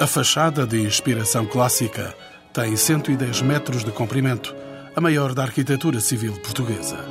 A 0.00 0.06
fachada 0.06 0.64
de 0.64 0.80
inspiração 0.80 1.44
clássica 1.44 2.14
tem 2.52 2.76
110 2.76 3.42
metros 3.42 3.82
de 3.82 3.90
comprimento, 3.90 4.54
a 4.94 5.00
maior 5.00 5.34
da 5.34 5.42
arquitetura 5.42 5.98
civil 5.98 6.34
portuguesa. 6.34 7.04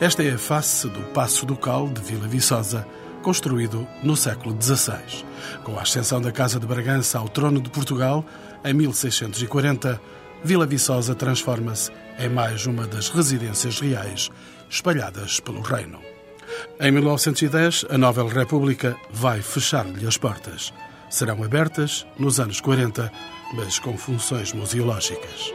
Esta 0.00 0.22
é 0.22 0.34
a 0.34 0.38
face 0.38 0.88
do 0.88 1.00
Passo 1.12 1.44
Ducal 1.44 1.88
de 1.88 2.00
Vila 2.00 2.28
Viçosa, 2.28 2.86
construído 3.24 3.88
no 4.04 4.16
século 4.16 4.56
XVI. 4.62 5.24
Com 5.64 5.80
a 5.80 5.82
ascensão 5.82 6.20
da 6.20 6.30
Casa 6.30 6.60
de 6.60 6.66
Bragança 6.66 7.18
ao 7.18 7.28
trono 7.28 7.60
de 7.60 7.70
Portugal, 7.70 8.24
em 8.64 8.72
1640, 8.72 10.00
Vila 10.44 10.64
Viçosa 10.64 11.16
transforma-se 11.16 11.90
em 12.20 12.28
mais 12.28 12.66
uma 12.66 12.86
das 12.86 13.08
residências 13.08 13.80
reais 13.80 14.30
espalhadas 14.70 15.40
pelo 15.40 15.60
reino. 15.60 15.98
Em 16.80 16.92
1910, 16.92 17.86
a 17.90 17.98
Nova 17.98 18.24
República 18.28 18.96
vai 19.10 19.42
fechar-lhe 19.42 20.06
as 20.06 20.16
portas. 20.16 20.72
Serão 21.10 21.42
abertas 21.42 22.06
nos 22.18 22.38
anos 22.38 22.60
40, 22.60 23.10
mas 23.54 23.78
com 23.78 23.96
funções 23.96 24.52
museológicas. 24.52 25.52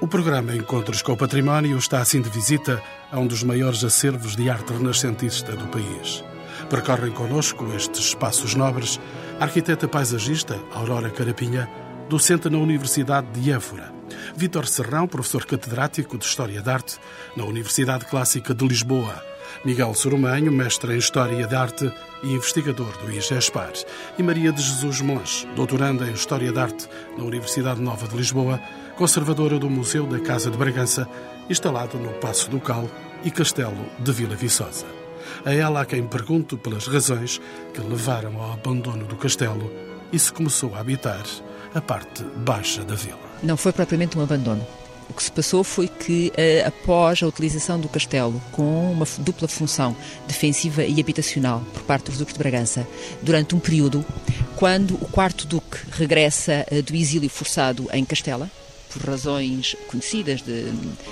O 0.00 0.06
programa 0.06 0.54
Encontros 0.54 1.02
com 1.02 1.12
o 1.12 1.16
Património 1.16 1.76
está 1.76 2.00
assim 2.00 2.22
de 2.22 2.30
visita 2.30 2.82
a 3.10 3.18
um 3.18 3.26
dos 3.26 3.42
maiores 3.42 3.84
acervos 3.84 4.36
de 4.36 4.48
arte 4.48 4.72
renascentista 4.72 5.52
do 5.56 5.66
país. 5.66 6.24
Percorrem 6.68 7.12
connosco 7.12 7.66
estes 7.74 8.06
espaços 8.06 8.54
nobres 8.54 9.00
a 9.40 9.44
arquiteta 9.44 9.88
paisagista 9.88 10.60
Aurora 10.72 11.10
Carapinha, 11.10 11.68
docente 12.08 12.48
na 12.48 12.58
Universidade 12.58 13.28
de 13.32 13.50
Évora. 13.50 13.92
Vítor 14.36 14.66
Serrão, 14.66 15.06
professor 15.06 15.44
catedrático 15.44 16.16
de 16.16 16.24
História 16.24 16.62
da 16.62 16.74
Arte 16.74 16.98
na 17.36 17.44
Universidade 17.44 18.04
Clássica 18.04 18.54
de 18.54 18.66
Lisboa. 18.66 19.29
Miguel 19.64 19.94
Sorumanho, 19.94 20.50
mestre 20.50 20.94
em 20.94 20.98
História 20.98 21.46
da 21.46 21.60
Arte 21.60 21.92
e 22.22 22.32
investigador 22.32 22.96
do 22.98 23.10
IGESPAR. 23.10 23.72
E 24.18 24.22
Maria 24.22 24.52
de 24.52 24.62
Jesus 24.62 25.00
Monge, 25.00 25.46
doutoranda 25.54 26.06
em 26.06 26.12
História 26.12 26.52
da 26.52 26.62
Arte 26.62 26.88
na 27.16 27.24
Universidade 27.24 27.80
Nova 27.80 28.06
de 28.08 28.16
Lisboa, 28.16 28.60
conservadora 28.96 29.58
do 29.58 29.70
Museu 29.70 30.06
da 30.06 30.20
Casa 30.20 30.50
de 30.50 30.56
Bragança, 30.56 31.08
instalado 31.48 31.98
no 31.98 32.12
Passo 32.14 32.50
Ducal 32.50 32.88
e 33.24 33.30
Castelo 33.30 33.86
de 33.98 34.12
Vila 34.12 34.36
Viçosa. 34.36 34.86
A 35.44 35.52
ela 35.52 35.82
a 35.82 35.86
quem 35.86 36.06
pergunto 36.06 36.58
pelas 36.58 36.86
razões 36.86 37.40
que 37.72 37.80
levaram 37.80 38.40
ao 38.40 38.52
abandono 38.52 39.04
do 39.06 39.16
castelo 39.16 39.70
e 40.12 40.18
se 40.18 40.32
começou 40.32 40.74
a 40.74 40.80
habitar 40.80 41.24
a 41.74 41.80
parte 41.80 42.24
baixa 42.24 42.84
da 42.84 42.94
vila. 42.94 43.18
Não 43.42 43.56
foi 43.56 43.72
propriamente 43.72 44.18
um 44.18 44.22
abandono. 44.22 44.66
O 45.10 45.12
que 45.12 45.24
se 45.24 45.32
passou 45.32 45.64
foi 45.64 45.88
que, 45.88 46.32
eh, 46.36 46.64
após 46.64 47.20
a 47.20 47.26
utilização 47.26 47.80
do 47.80 47.88
castelo 47.88 48.40
com 48.52 48.92
uma 48.92 49.04
dupla 49.18 49.48
função 49.48 49.96
defensiva 50.28 50.84
e 50.84 51.00
habitacional 51.00 51.64
por 51.72 51.82
parte 51.82 52.04
dos 52.04 52.18
Duques 52.18 52.32
de 52.32 52.38
Bragança, 52.38 52.86
durante 53.20 53.56
um 53.56 53.58
período, 53.58 54.06
quando 54.54 54.94
o 54.94 55.08
quarto 55.08 55.48
Duque 55.48 55.78
regressa 55.90 56.64
eh, 56.70 56.80
do 56.80 56.94
exílio 56.94 57.28
forçado 57.28 57.88
em 57.92 58.04
Castela, 58.04 58.48
por 58.92 59.02
razões 59.02 59.76
conhecidas 59.88 60.42
de, 60.42 60.64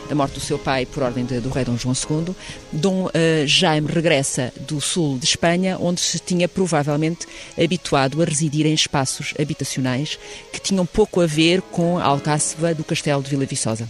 da 0.08 0.14
morte 0.14 0.34
do 0.34 0.40
seu 0.40 0.58
pai 0.58 0.84
por 0.84 1.02
ordem 1.02 1.24
de, 1.24 1.40
do 1.40 1.48
rei 1.48 1.64
Dom 1.64 1.76
João 1.76 1.94
II, 1.94 2.34
Dom 2.72 3.06
uh, 3.06 3.10
Jaime 3.46 3.88
regressa 3.90 4.52
do 4.66 4.80
sul 4.80 5.18
de 5.18 5.24
Espanha, 5.24 5.78
onde 5.80 6.00
se 6.00 6.18
tinha 6.18 6.48
provavelmente 6.48 7.26
habituado 7.62 8.20
a 8.22 8.24
residir 8.24 8.66
em 8.66 8.74
espaços 8.74 9.34
habitacionais 9.40 10.18
que 10.52 10.60
tinham 10.60 10.84
pouco 10.84 11.20
a 11.20 11.26
ver 11.26 11.62
com 11.62 11.98
a 11.98 12.04
alcáceva 12.04 12.74
do 12.74 12.84
castelo 12.84 13.22
de 13.22 13.30
Vila 13.30 13.46
Viçosa. 13.46 13.88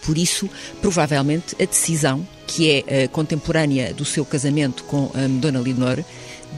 Por 0.00 0.16
isso, 0.16 0.48
provavelmente, 0.80 1.54
a 1.60 1.66
decisão, 1.66 2.26
que 2.46 2.70
é 2.88 3.04
uh, 3.04 3.08
contemporânea 3.10 3.92
do 3.92 4.04
seu 4.04 4.24
casamento 4.24 4.84
com 4.84 5.10
um, 5.14 5.38
Dona 5.38 5.60
Leonor, 5.60 6.02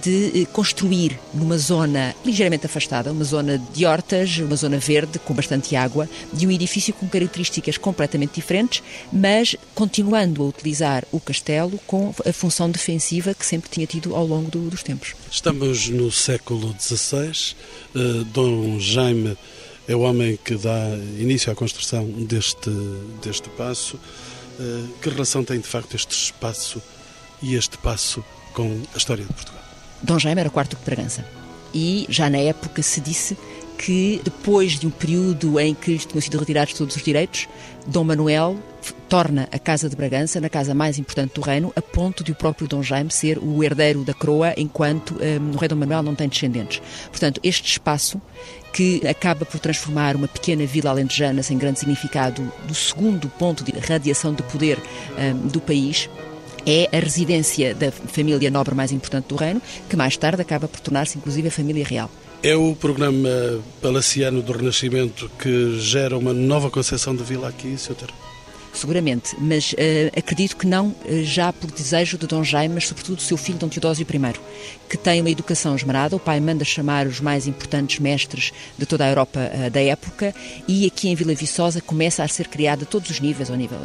de 0.03 0.43
eh, 0.43 0.47
construir 0.47 1.19
numa 1.32 1.59
zona 1.59 2.15
ligeiramente 2.25 2.66
afastada, 2.66 3.12
uma 3.12 3.25
zona 3.25 3.59
de 3.59 3.87
hortas, 3.87 4.38
uma 4.38 4.56
zona 4.56 4.78
verde 4.78 5.19
com 5.19 5.34
bastante 5.34 5.77
água, 5.77 6.09
de 6.32 6.47
um 6.47 6.50
edifício 6.50 6.93
com 6.94 7.09
características 7.09 7.78
completamente 7.78 8.34
diferentes, 8.34 8.82
mas 9.12 9.56
continuando 9.75 10.43
a 10.43 10.47
utilizar 10.47 11.05
o 11.12 11.21
castelo 11.21 11.78
com 11.87 12.15
a 12.27 12.32
função 12.32 12.71
defensiva 12.71 13.34
que 13.34 13.47
sempre 13.47 13.71
tinha 13.71 13.87
tido 13.87 14.15
ao 14.15 14.27
longo 14.27 14.50
do, 14.50 14.71
dos 14.71 14.82
tempos. 14.82 15.15
Estamos 15.31 15.88
no 15.88 16.11
século 16.11 16.75
XVI. 16.78 17.55
Uh, 17.94 18.25
Dom 18.25 18.78
Jaime 18.78 19.37
é 19.87 19.94
o 19.94 20.00
homem 20.00 20.38
que 20.43 20.55
dá 20.56 20.97
início 21.19 21.53
à 21.53 21.55
construção 21.55 22.06
deste, 22.06 22.71
deste 23.22 23.49
passo. 23.50 23.97
Uh, 24.59 24.88
que 25.03 25.09
relação 25.09 25.44
tem 25.44 25.59
de 25.61 25.66
facto 25.66 25.94
este 25.94 26.12
espaço 26.12 26.81
e 27.43 27.55
este 27.55 27.76
passo 27.78 28.25
com 28.53 28.82
a 28.94 28.97
história 28.97 29.25
de 29.25 29.32
Portugal? 29.32 29.74
Dom 30.05 30.19
Jaime 30.19 30.41
era 30.41 30.49
o 30.49 30.53
quarto 30.53 30.77
de 30.77 30.85
Bragança. 30.85 31.25
E 31.73 32.07
já 32.11 32.29
na 32.29 32.39
época 32.39 32.83
se 32.83 33.01
disse 33.01 33.37
que 33.79 34.21
depois 34.23 34.79
de 34.79 34.87
um 34.87 34.91
período 34.91 35.59
em 35.59 35.75
que 35.75 35.93
lhes 35.93 36.05
tinham 36.05 36.21
sido 36.21 36.39
retirados 36.39 36.75
todos 36.75 36.95
os 36.95 37.03
direitos, 37.03 37.49
Dom 37.87 38.05
Manuel 38.05 38.57
torna 39.09 39.49
a 39.51 39.59
Casa 39.59 39.89
de 39.89 39.97
Bragança 39.97 40.41
na 40.41 40.51
casa 40.51 40.75
mais 40.75 40.99
importante 40.99 41.35
do 41.35 41.41
reino, 41.41 41.73
a 41.75 41.81
ponto 41.81 42.23
de 42.23 42.33
o 42.33 42.35
próprio 42.35 42.69
Dom 42.69 42.83
Jaime 42.83 43.11
ser 43.11 43.39
o 43.39 43.65
herdeiro 43.65 44.05
da 44.05 44.13
coroa, 44.13 44.53
enquanto 44.59 45.15
um, 45.15 45.55
o 45.55 45.57
rei 45.57 45.69
Dom 45.69 45.77
Manuel 45.77 46.03
não 46.03 46.15
tem 46.15 46.29
descendentes. 46.29 46.83
Portanto, 47.11 47.41
este 47.43 47.71
espaço 47.71 48.21
que 48.75 49.07
acaba 49.07 49.47
por 49.47 49.59
transformar 49.59 50.17
uma 50.17 50.29
pequena 50.29 50.67
vila 50.67 50.91
alentejana 50.91 51.43
sem 51.43 51.57
grande 51.57 51.79
significado 51.79 52.53
do 52.67 52.75
segundo 52.75 53.29
ponto 53.29 53.65
de 53.65 53.73
radiação 53.79 54.35
de 54.35 54.43
poder 54.43 54.79
um, 55.17 55.49
do 55.49 55.61
país, 55.61 56.11
é 56.67 56.89
a 56.97 57.01
residência 57.01 57.75
da 57.75 57.91
família 57.91 58.51
nobre 58.51 58.75
mais 58.75 58.93
importante 58.93 59.27
do 59.27 59.37
reino, 59.37 59.61
que 59.89 59.97
mais 59.97 60.17
tarde 60.17 60.43
acaba 60.43 60.69
por 60.69 60.81
tornar-se 60.81 61.19
inclusive 61.19 61.49
a 61.49 61.51
família 61.51 61.85
real. 61.85 62.11
É 62.43 62.55
o 62.55 62.75
programa 62.75 63.29
palaciano 63.81 64.43
do 64.43 64.53
Renascimento 64.53 65.31
que 65.39 65.79
gera 65.79 66.17
uma 66.17 66.35
nova 66.35 66.71
concepção 66.71 67.15
de 67.17 67.23
vila 67.23 67.49
aqui, 67.49 67.77
Sr. 67.79 68.13
Seguramente, 68.75 69.37
mas 69.39 69.73
uh, 69.73 69.77
acredito 70.19 70.57
que 70.57 70.67
não 70.67 70.89
uh, 70.89 71.25
já 71.25 71.53
por 71.53 71.71
desejo 71.71 72.19
de 72.19 72.27
Dom 72.27 72.43
Jaime, 72.43 72.75
mas 72.75 72.89
sobretudo 72.89 73.17
do 73.17 73.23
seu 73.23 73.37
filho 73.37 73.57
Dom 73.57 73.69
Teodósio 73.69 74.05
I, 74.05 74.35
que 74.89 74.97
tem 74.97 75.21
uma 75.21 75.31
educação 75.31 75.77
esmerada. 75.77 76.17
O 76.17 76.19
pai 76.21 76.41
manda 76.41 76.65
chamar 76.65 77.07
os 77.07 77.21
mais 77.21 77.47
importantes 77.47 78.01
mestres 78.01 78.53
de 78.77 78.85
toda 78.85 79.05
a 79.05 79.09
Europa 79.09 79.41
uh, 79.41 79.71
da 79.71 79.81
época 79.81 80.35
e 80.67 80.87
aqui 80.87 81.09
em 81.09 81.15
Vila 81.15 81.35
Viçosa 81.35 81.81
começa 81.81 82.25
a 82.25 82.29
ser 82.29 82.49
criada 82.49 82.82
a 82.82 82.87
todos 82.87 83.11
os 83.11 83.21
níveis, 83.21 83.49
ao 83.49 83.56
nível 83.56 83.79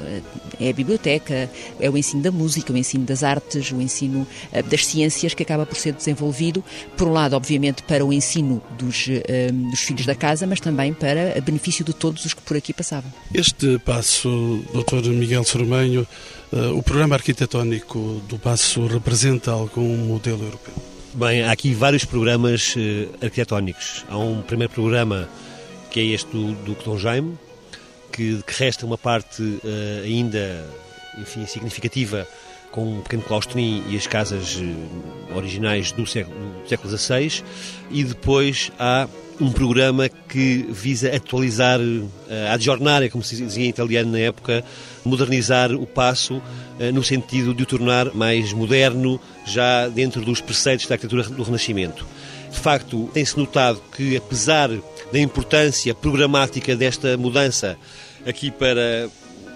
é 0.60 0.70
a 0.70 0.74
biblioteca, 0.74 1.50
é 1.80 1.90
o 1.90 1.98
ensino 1.98 2.22
da 2.22 2.32
música, 2.32 2.74
o 2.74 2.78
ensino 2.78 3.06
das 3.06 3.24
artes, 3.24 3.72
o 3.72 3.82
ensino 3.82 4.28
das 4.70 4.86
ciências 4.86 5.34
que 5.34 5.44
acaba 5.44 5.66
por 5.66 5.78
ser 5.78 5.94
desenvolvido, 5.94 6.64
por 6.98 7.08
um 7.08 7.12
lado, 7.12 7.36
obviamente, 7.36 7.84
para 7.84 8.06
o 8.06 8.12
ensino 8.12 8.62
dos, 8.78 9.08
dos 9.72 9.80
filhos 9.80 10.06
da 10.06 10.16
casa, 10.16 10.46
mas 10.46 10.60
também 10.60 10.94
para 10.94 11.40
benefício 11.42 11.86
de 11.86 11.94
todos 11.94 12.26
os 12.26 12.34
que 12.34 12.42
por 12.42 12.58
aqui 12.58 12.74
passavam. 12.74 13.12
Este 13.34 13.80
passo 13.80 14.64
Dr. 14.84 15.10
Miguel 15.10 15.44
Sormanho, 15.44 16.08
uh, 16.54 16.78
o 16.78 16.82
programa 16.82 17.16
arquitetónico 17.16 18.22
do 18.30 18.40
Passo 18.40 18.88
representa 18.88 19.52
algum 19.52 19.98
modelo 19.98 20.44
europeu? 20.44 20.74
Bem, 21.14 21.44
há 21.44 21.52
aqui 21.52 21.74
vários 21.74 22.06
programas 22.06 22.76
uh, 22.76 23.10
arquitetónicos. 23.22 24.06
Há 24.08 24.18
um 24.18 24.42
primeiro 24.42 24.72
programa 24.72 25.28
que 25.92 26.00
é 26.00 26.04
este 26.04 26.32
do, 26.32 26.54
do 26.54 26.98
Jaime, 26.98 27.38
que, 28.12 28.42
que, 28.44 28.54
resta 28.54 28.86
uma 28.86 28.98
parte 28.98 29.42
uh, 29.42 30.04
ainda, 30.04 30.66
enfim, 31.18 31.46
significativa 31.46 32.28
com 32.72 32.98
um 32.98 33.02
pequeno 33.02 33.24
claustrinho 33.24 33.84
e 33.90 33.98
as 33.98 34.08
casas 34.08 34.58
originais 35.36 35.92
do 35.92 36.06
século, 36.06 36.36
do 36.64 36.70
século 36.70 36.98
XVI, 36.98 37.44
e 37.90 38.04
depois 38.04 38.72
há 38.80 39.08
um 39.40 39.52
programa 39.52 40.10
que 40.10 40.66
visa 40.70 41.16
atualizar, 41.16 41.80
uh, 41.80 42.04
adjornar, 42.52 43.10
como 43.10 43.24
se 43.24 43.38
dizia 43.38 43.66
em 43.66 43.70
italiano 43.70 44.12
na 44.12 44.20
época, 44.20 44.64
modernizar 45.06 45.72
o 45.72 45.88
passo 45.88 46.36
uh, 46.38 46.44
no 46.94 47.04
sentido 47.04 47.54
de 47.54 47.64
o 47.64 47.66
tornar 47.66 48.14
mais 48.14 48.52
moderno, 48.52 49.20
já 49.46 49.88
dentro 49.88 50.22
dos 50.22 50.42
preceitos 50.42 50.88
da 50.88 50.96
arquitetura 50.96 51.24
do 51.24 51.44
Renascimento. 51.44 52.06
De 52.52 52.60
facto, 52.60 53.10
tem-se 53.14 53.38
notado 53.38 53.82
que, 53.96 54.18
apesar 54.18 54.70
da 55.12 55.20
importância 55.20 55.94
programática 55.96 56.76
desta 56.76 57.16
mudança 57.16 57.78
aqui 58.26 58.52
para, 58.52 59.10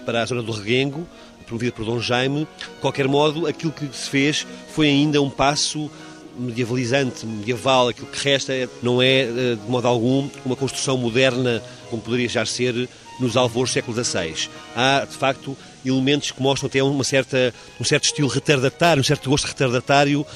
para 0.06 0.22
a 0.22 0.26
zona 0.26 0.42
do 0.42 0.52
Reguengo, 0.52 1.06
promovida 1.44 1.72
por 1.72 1.84
Dom 1.84 2.00
Jaime, 2.00 2.48
de 2.58 2.80
qualquer 2.80 3.08
modo, 3.08 3.46
aquilo 3.46 3.72
que 3.72 3.88
se 3.92 4.08
fez 4.08 4.46
foi 4.74 4.88
ainda 4.88 5.20
um 5.20 5.30
passo 5.30 5.90
medievalizante, 6.36 7.24
medieval, 7.26 7.88
aquilo 7.88 8.08
que 8.08 8.22
resta 8.22 8.52
não 8.82 9.00
é, 9.00 9.22
eh, 9.22 9.56
de 9.62 9.70
modo 9.70 9.86
algum, 9.86 10.28
uma 10.44 10.56
construção 10.56 10.96
moderna 10.96 11.62
como 11.88 12.02
poderia 12.02 12.28
já 12.28 12.44
ser 12.44 12.88
nos 13.20 13.36
alvores 13.36 13.70
do 13.70 13.74
século 13.74 14.04
XVI. 14.04 14.48
Há, 14.74 15.06
de 15.08 15.16
facto, 15.16 15.56
elementos 15.84 16.32
que 16.32 16.42
mostram 16.42 16.66
até 16.66 16.82
uma 16.82 17.04
certa, 17.04 17.54
um 17.80 17.84
certo 17.84 18.04
estilo 18.04 18.28
retardatário, 18.28 19.00
um 19.00 19.04
certo 19.04 19.30
gosto 19.30 19.46
retardatário, 19.46 20.26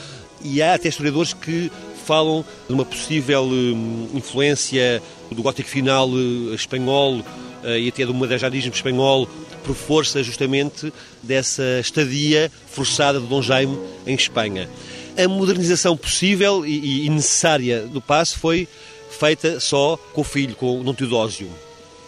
e 0.43 0.63
há 0.63 0.75
até 0.75 0.89
historiadores 0.89 1.33
que 1.33 1.71
falam 2.05 2.45
de 2.67 2.73
uma 2.73 2.85
possível 2.85 3.45
hum, 3.45 4.09
influência 4.15 5.03
do 5.31 5.43
gótico 5.43 5.69
final 5.69 6.09
eh, 6.09 6.55
espanhol 6.55 7.23
eh, 7.65 7.81
e 7.81 7.89
até 7.89 8.07
do 8.07 8.15
modernismo 8.15 8.73
espanhol 8.73 9.29
por 9.69 9.77
força 9.77 10.23
justamente 10.23 10.91
dessa 11.23 11.63
estadia 11.79 12.51
forçada 12.71 13.21
de 13.21 13.27
Dom 13.27 13.43
Jaime 13.43 13.79
em 14.07 14.15
Espanha. 14.15 14.67
a 15.15 15.29
modernização 15.29 15.95
possível 15.95 16.65
e, 16.65 17.07
necessária 17.11 17.83
do 17.83 18.01
passo 18.01 18.39
foi 18.39 18.67
feita 19.11 19.61
só 19.61 19.99
com 20.15 20.23
o 20.23 20.25
filho, 20.25 20.57
com 20.57 20.81
o 20.81 20.83
Dom 20.83 20.95
Teodósio. 20.95 21.51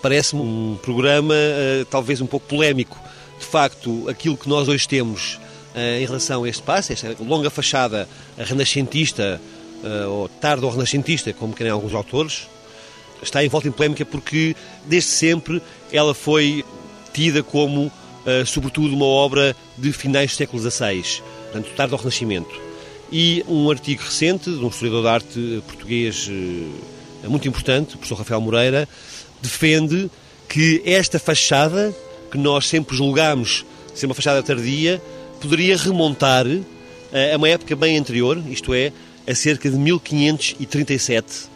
Parece-me 0.01 0.41
um 0.41 0.79
programa 0.81 1.35
uh, 1.35 1.85
talvez 1.85 2.23
um 2.23 2.27
pouco 2.27 2.47
polémico. 2.47 2.99
De 3.39 3.45
facto, 3.45 4.09
aquilo 4.09 4.39
que 4.39 4.49
nós 4.49 4.67
hoje 4.67 4.89
temos 4.89 5.35
uh, 5.75 6.01
em 6.01 6.07
relação 6.07 6.45
a 6.45 6.49
este 6.49 6.63
passo, 6.63 6.95
esta 6.95 7.15
longa 7.21 7.51
fachada 7.51 8.09
renascentista, 8.39 9.39
uh, 9.85 10.09
ou 10.09 10.29
tardo-renascentista, 10.29 11.35
como 11.35 11.53
querem 11.53 11.73
alguns 11.73 11.93
autores, 11.93 12.49
está 13.23 13.45
envolta 13.45 13.69
em 13.69 13.73
polémica 13.73 14.07
porque, 14.07 14.57
desde 14.87 15.11
sempre, 15.11 15.61
ela 15.93 16.15
foi 16.15 16.65
tida 17.13 17.43
como, 17.43 17.91
sobretudo, 18.47 18.95
uma 18.95 19.07
obra 19.07 19.57
de 19.77 19.93
finais 19.93 20.33
do 20.33 20.37
século 20.37 20.71
XVI, 20.71 21.23
portanto, 21.45 21.71
tardo-renascimento. 21.77 22.61
E 23.13 23.45
um 23.49 23.71
artigo 23.71 24.03
recente 24.03 24.51
de 24.51 24.65
um 24.65 24.69
historiador 24.69 25.03
de 25.03 25.09
arte 25.09 25.63
português 25.67 26.31
muito 27.25 27.49
importante, 27.49 27.95
o 27.95 27.99
professor 27.99 28.19
Rafael 28.19 28.41
Moreira, 28.41 28.89
defende 29.43 30.11
que 30.49 30.83
esta 30.85 31.19
fachada, 31.19 31.95
que 32.31 32.39
nós 32.39 32.67
sempre 32.67 32.97
julgamos 32.97 33.65
ser 33.95 34.07
uma 34.07 34.15
fachada 34.15 34.43
tardia, 34.43 35.03
poderia 35.41 35.77
remontar 35.77 36.47
a 36.47 37.37
uma 37.37 37.49
época 37.49 37.75
bem 37.75 37.99
anterior, 37.99 38.41
isto 38.49 38.73
é, 38.73 38.93
a 39.27 39.35
cerca 39.35 39.69
de 39.71 39.77
1537. 39.77 41.51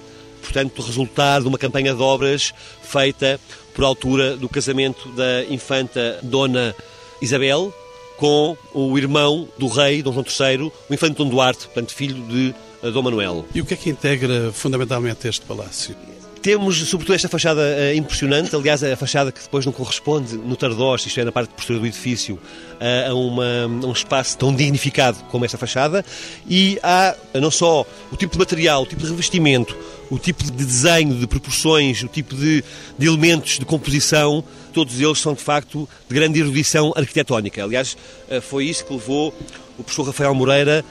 Portanto, 0.44 0.82
resultar 0.82 1.41
de 1.41 1.49
uma 1.49 1.56
campanha 1.56 1.94
de 1.94 2.02
obras 2.02 2.52
feita 2.82 3.41
por 3.75 3.82
altura 3.82 4.37
do 4.37 4.49
casamento 4.49 5.08
da 5.12 5.43
infanta 5.50 6.20
Dona 6.23 6.76
Isabel, 7.20 7.73
com 8.19 8.56
o 8.75 8.96
irmão 8.99 9.49
do 9.58 9.67
rei, 9.67 10.02
Dom 10.02 10.12
João 10.12 10.25
III, 10.25 10.70
o 10.88 10.94
infante 10.94 11.17
Dom 11.17 11.29
Duarte, 11.29 11.64
portanto, 11.64 11.94
filho 11.94 12.23
de 12.29 12.55
eh, 12.82 12.91
Dom 12.91 13.02
Manuel. 13.02 13.46
E 13.55 13.61
o 13.61 13.64
que 13.64 13.73
é 13.73 13.76
que 13.76 13.88
integra 13.88 14.52
fundamentalmente 14.52 15.26
este 15.26 15.44
palácio? 15.46 15.96
Temos, 16.44 16.76
sobretudo, 16.76 17.14
esta 17.14 17.26
fachada 17.26 17.62
uh, 17.62 17.96
impressionante, 17.96 18.55
aliás, 18.55 18.85
a 18.85 18.94
fachada 18.99 19.32
que 19.32 19.41
depois 19.41 19.64
não 19.64 19.73
corresponde 19.73 20.37
no 20.37 20.55
Tardós, 20.56 21.06
isto 21.06 21.19
é, 21.19 21.25
na 21.25 21.32
parte 21.32 21.55
posterior 21.55 21.81
do 21.81 21.87
edifício, 21.87 22.35
uh, 22.35 23.11
a, 23.11 23.14
uma, 23.14 23.64
a 23.64 23.87
um 23.87 23.93
espaço 23.93 24.37
tão 24.37 24.55
dignificado 24.55 25.25
como 25.31 25.46
esta 25.46 25.56
fachada, 25.56 26.05
e 26.46 26.79
há 26.82 27.17
não 27.41 27.50
só 27.50 27.87
o 28.12 28.17
tipo 28.19 28.35
de 28.35 28.38
material, 28.38 28.82
o 28.82 28.87
tipo 28.87 29.00
de 29.02 29.08
revestimento, 29.08 29.75
o 30.10 30.18
tipo 30.18 30.44
de 30.44 30.64
desenho, 30.64 31.14
de 31.14 31.26
proporções, 31.26 32.02
o 32.02 32.08
tipo 32.08 32.34
de, 32.34 32.62
de 32.98 33.06
elementos 33.06 33.58
de 33.58 33.64
composição, 33.64 34.44
todos 34.72 35.00
eles 35.00 35.18
são, 35.18 35.34
de 35.34 35.42
facto, 35.42 35.88
de 36.08 36.14
grande 36.14 36.40
erudição 36.40 36.92
arquitetónica. 36.96 37.62
Aliás, 37.62 37.96
uh, 38.28 38.40
foi 38.40 38.66
isso 38.66 38.84
que 38.84 38.92
levou 38.92 39.34
o 39.78 39.82
professor 39.82 40.04
Rafael 40.06 40.34
Moreira 40.34 40.84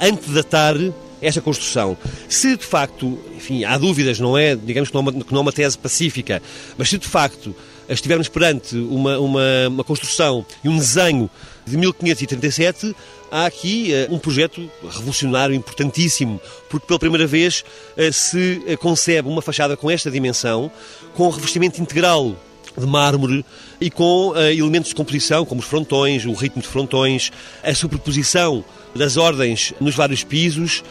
a 0.00 0.06
antedatar 0.06 0.74
esta 1.22 1.40
construção. 1.40 1.96
Se 2.28 2.56
de 2.56 2.64
facto, 2.64 3.18
enfim, 3.36 3.64
há 3.64 3.78
dúvidas, 3.78 4.18
não 4.20 4.36
é? 4.36 4.54
Digamos 4.54 4.90
que 4.90 4.94
não 4.94 5.00
é 5.00 5.10
uma, 5.10 5.12
não 5.12 5.38
é 5.38 5.40
uma 5.40 5.52
tese 5.52 5.78
pacífica, 5.78 6.42
mas 6.76 6.88
se 6.88 6.98
de 6.98 7.08
facto 7.08 7.54
estivermos 7.88 8.28
perante 8.28 8.76
uma, 8.76 9.18
uma, 9.18 9.68
uma 9.68 9.84
construção 9.84 10.44
e 10.62 10.68
um 10.68 10.76
desenho 10.76 11.30
de 11.66 11.76
1537, 11.76 12.94
há 13.34 13.46
aqui 13.46 13.90
uh, 14.08 14.14
um 14.14 14.18
projeto 14.18 14.70
revolucionário 14.88 15.56
importantíssimo, 15.56 16.40
porque 16.70 16.86
pela 16.86 17.00
primeira 17.00 17.26
vez 17.26 17.64
uh, 17.98 18.12
se 18.12 18.62
uh, 18.64 18.78
concebe 18.78 19.28
uma 19.28 19.42
fachada 19.42 19.76
com 19.76 19.90
esta 19.90 20.08
dimensão, 20.08 20.70
com 21.14 21.28
revestimento 21.28 21.82
integral 21.82 22.36
de 22.78 22.86
mármore 22.86 23.44
e 23.80 23.88
com 23.88 24.34
elementos 24.36 24.88
de 24.88 24.96
composição, 24.96 25.44
como 25.44 25.60
os 25.60 25.66
frontões, 25.66 26.24
o 26.24 26.32
ritmo 26.32 26.60
de 26.60 26.66
frontões, 26.66 27.30
a 27.62 27.72
superposição 27.72 28.64
das 28.96 29.16
ordens 29.16 29.72
nos 29.80 29.94
vários 29.94 30.24
pisos, 30.24 30.82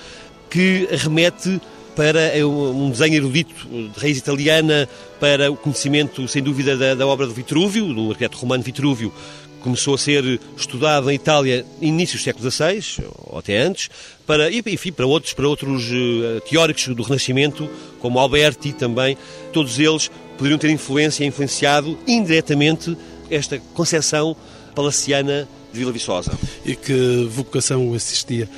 que 0.49 0.87
remete 0.91 1.59
para 1.95 2.31
um 2.45 2.89
desenho 2.89 3.15
erudito 3.15 3.53
de 3.67 3.99
raiz 3.99 4.17
italiana, 4.17 4.87
para 5.19 5.51
o 5.51 5.55
conhecimento, 5.55 6.27
sem 6.27 6.41
dúvida, 6.41 6.75
da, 6.75 6.95
da 6.95 7.07
obra 7.07 7.27
do 7.27 7.33
Vitrúvio, 7.33 7.93
do 7.93 8.09
arquiteto 8.09 8.37
romano 8.37 8.63
Vitrúvio, 8.63 9.13
começou 9.59 9.95
a 9.95 9.97
ser 9.97 10.39
estudado 10.57 11.05
na 11.05 11.13
Itália 11.13 11.65
inícios 11.81 12.21
do 12.21 12.25
século 12.25 12.51
XVI, 12.51 13.05
ou 13.25 13.39
até 13.39 13.57
antes, 13.57 13.89
para, 14.25 14.51
enfim, 14.51 14.91
para 14.91 15.07
outros, 15.07 15.33
para 15.33 15.47
outros 15.47 15.89
uh, 15.89 16.41
teóricos 16.49 16.87
do 16.87 17.03
Renascimento, 17.03 17.69
como 17.99 18.19
Alberti 18.19 18.73
também, 18.73 19.17
todos 19.53 19.79
eles 19.79 20.11
poderiam 20.37 20.57
ter 20.57 20.69
influência, 20.69 21.23
influenciado 21.23 21.97
indiretamente 22.05 22.97
esta 23.29 23.57
concepção 23.73 24.35
palaciana 24.75 25.47
de 25.71 25.79
Vila 25.79 25.91
Viçosa. 25.91 26.37
E 26.65 26.75
que 26.75 27.27
vocação 27.31 27.93
assistia? 27.93 28.49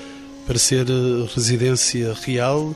para 0.45 0.59
ser 0.59 0.85
eh, 0.89 1.27
residência 1.33 2.13
real? 2.13 2.75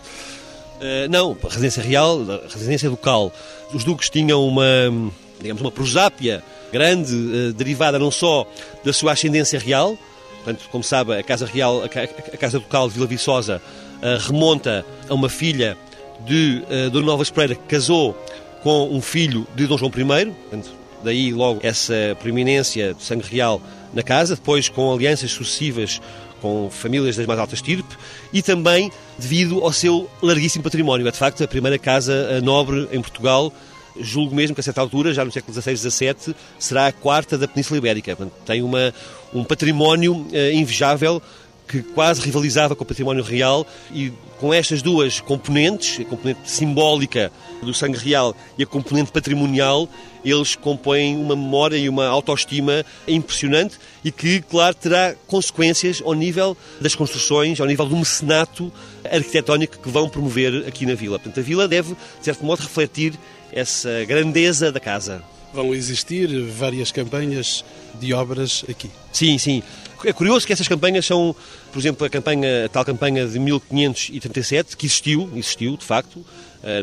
Uh, 0.79 1.09
não, 1.09 1.37
residência 1.43 1.83
real, 1.83 2.19
residência 2.49 2.89
local. 2.89 3.33
Os 3.73 3.83
duques 3.83 4.09
tinham 4.09 4.47
uma, 4.47 5.11
digamos, 5.39 5.61
uma 5.61 5.71
prosápia 5.71 6.43
grande, 6.71 7.13
uh, 7.13 7.53
derivada 7.53 7.99
não 7.99 8.11
só 8.11 8.47
da 8.83 8.93
sua 8.93 9.11
ascendência 9.11 9.59
real, 9.59 9.97
portanto, 10.37 10.69
como 10.71 10.83
sabe, 10.83 11.13
a 11.17 11.23
Casa 11.23 11.45
Real, 11.45 11.83
a, 11.83 12.37
Casa 12.37 12.59
Ducal 12.59 12.87
de 12.87 12.95
Vila 12.95 13.07
Viçosa 13.07 13.61
uh, 14.01 14.27
remonta 14.27 14.85
a 15.07 15.13
uma 15.13 15.29
filha 15.29 15.77
de 16.25 16.63
uh, 16.69 16.89
Dona 16.89 17.07
Nova 17.07 17.23
Espreira 17.23 17.55
que 17.55 17.63
casou 17.63 18.15
com 18.63 18.89
um 18.89 19.01
filho 19.01 19.47
de 19.55 19.67
Dom 19.67 19.77
João 19.77 19.91
I, 19.91 20.25
portanto, 20.25 20.71
daí 21.03 21.31
logo 21.31 21.59
essa 21.63 22.17
preeminência 22.19 22.93
de 22.93 23.03
sangue 23.03 23.25
real 23.25 23.61
na 23.93 24.03
casa, 24.03 24.35
depois 24.35 24.67
com 24.69 24.93
alianças 24.93 25.31
sucessivas 25.31 26.01
com 26.41 26.69
famílias 26.69 27.15
das 27.15 27.25
mais 27.25 27.39
altas 27.39 27.59
estirpe 27.59 27.95
e 28.33 28.41
também 28.41 28.91
devido 29.17 29.63
ao 29.63 29.71
seu 29.71 30.09
larguíssimo 30.21 30.63
património. 30.63 31.07
É 31.07 31.11
de 31.11 31.17
facto 31.17 31.43
a 31.43 31.47
primeira 31.47 31.77
casa 31.77 32.13
eh, 32.13 32.41
nobre 32.41 32.87
em 32.91 33.01
Portugal. 33.01 33.53
Julgo 33.99 34.33
mesmo 34.33 34.55
que 34.55 34.61
a 34.61 34.63
certa 34.63 34.81
altura, 34.81 35.13
já 35.13 35.25
no 35.25 35.31
século 35.31 35.53
XVI, 35.53 35.75
XVII, 35.75 36.35
será 36.57 36.87
a 36.87 36.91
quarta 36.91 37.37
da 37.37 37.47
Península 37.47 37.77
Ibérica. 37.77 38.17
Tem 38.45 38.61
uma, 38.61 38.93
um 39.33 39.43
património 39.43 40.13
uh, 40.13 40.53
invejável 40.53 41.21
que 41.67 41.83
quase 41.83 42.21
rivalizava 42.21 42.75
com 42.75 42.83
o 42.83 42.87
património 42.87 43.23
real 43.23 43.67
e 43.93 44.11
com 44.39 44.53
estas 44.53 44.81
duas 44.81 45.19
componentes, 45.19 45.99
a 45.99 46.05
componente 46.05 46.49
simbólica 46.49 47.31
do 47.61 47.73
sangue 47.73 47.97
real 47.97 48.35
e 48.57 48.63
a 48.63 48.65
componente 48.65 49.11
patrimonial, 49.11 49.89
eles 50.23 50.55
compõem 50.55 51.15
uma 51.15 51.35
memória 51.35 51.77
e 51.77 51.87
uma 51.87 52.07
autoestima 52.07 52.85
impressionante 53.07 53.77
e 54.03 54.11
que, 54.11 54.41
claro, 54.41 54.75
terá 54.75 55.15
consequências 55.27 56.01
ao 56.03 56.13
nível 56.13 56.55
das 56.79 56.95
construções, 56.95 57.59
ao 57.59 57.67
nível 57.67 57.85
do 57.85 57.95
mecenato 57.95 58.71
arquitetónico 59.09 59.79
que 59.79 59.89
vão 59.89 60.09
promover 60.09 60.67
aqui 60.67 60.85
na 60.85 60.95
vila. 60.95 61.19
Portanto, 61.19 61.39
a 61.39 61.43
vila 61.43 61.67
deve, 61.67 61.93
de 61.93 62.25
certo 62.25 62.43
modo, 62.45 62.61
refletir 62.61 63.13
essa 63.51 64.05
grandeza 64.05 64.71
da 64.71 64.79
casa. 64.79 65.23
Vão 65.53 65.73
existir 65.73 66.27
várias 66.43 66.91
campanhas 66.91 67.65
de 67.99 68.13
obras 68.13 68.63
aqui. 68.69 68.89
Sim, 69.11 69.37
sim. 69.37 69.63
É 70.05 70.13
curioso 70.13 70.47
que 70.47 70.53
essas 70.53 70.67
campanhas 70.67 71.05
são, 71.05 71.35
por 71.73 71.79
exemplo, 71.79 72.05
a, 72.05 72.09
campanha, 72.09 72.65
a 72.65 72.69
tal 72.69 72.85
campanha 72.85 73.27
de 73.27 73.37
1537, 73.37 74.77
que 74.77 74.85
existiu, 74.85 75.29
existiu 75.35 75.75
de 75.75 75.83
facto, 75.83 76.23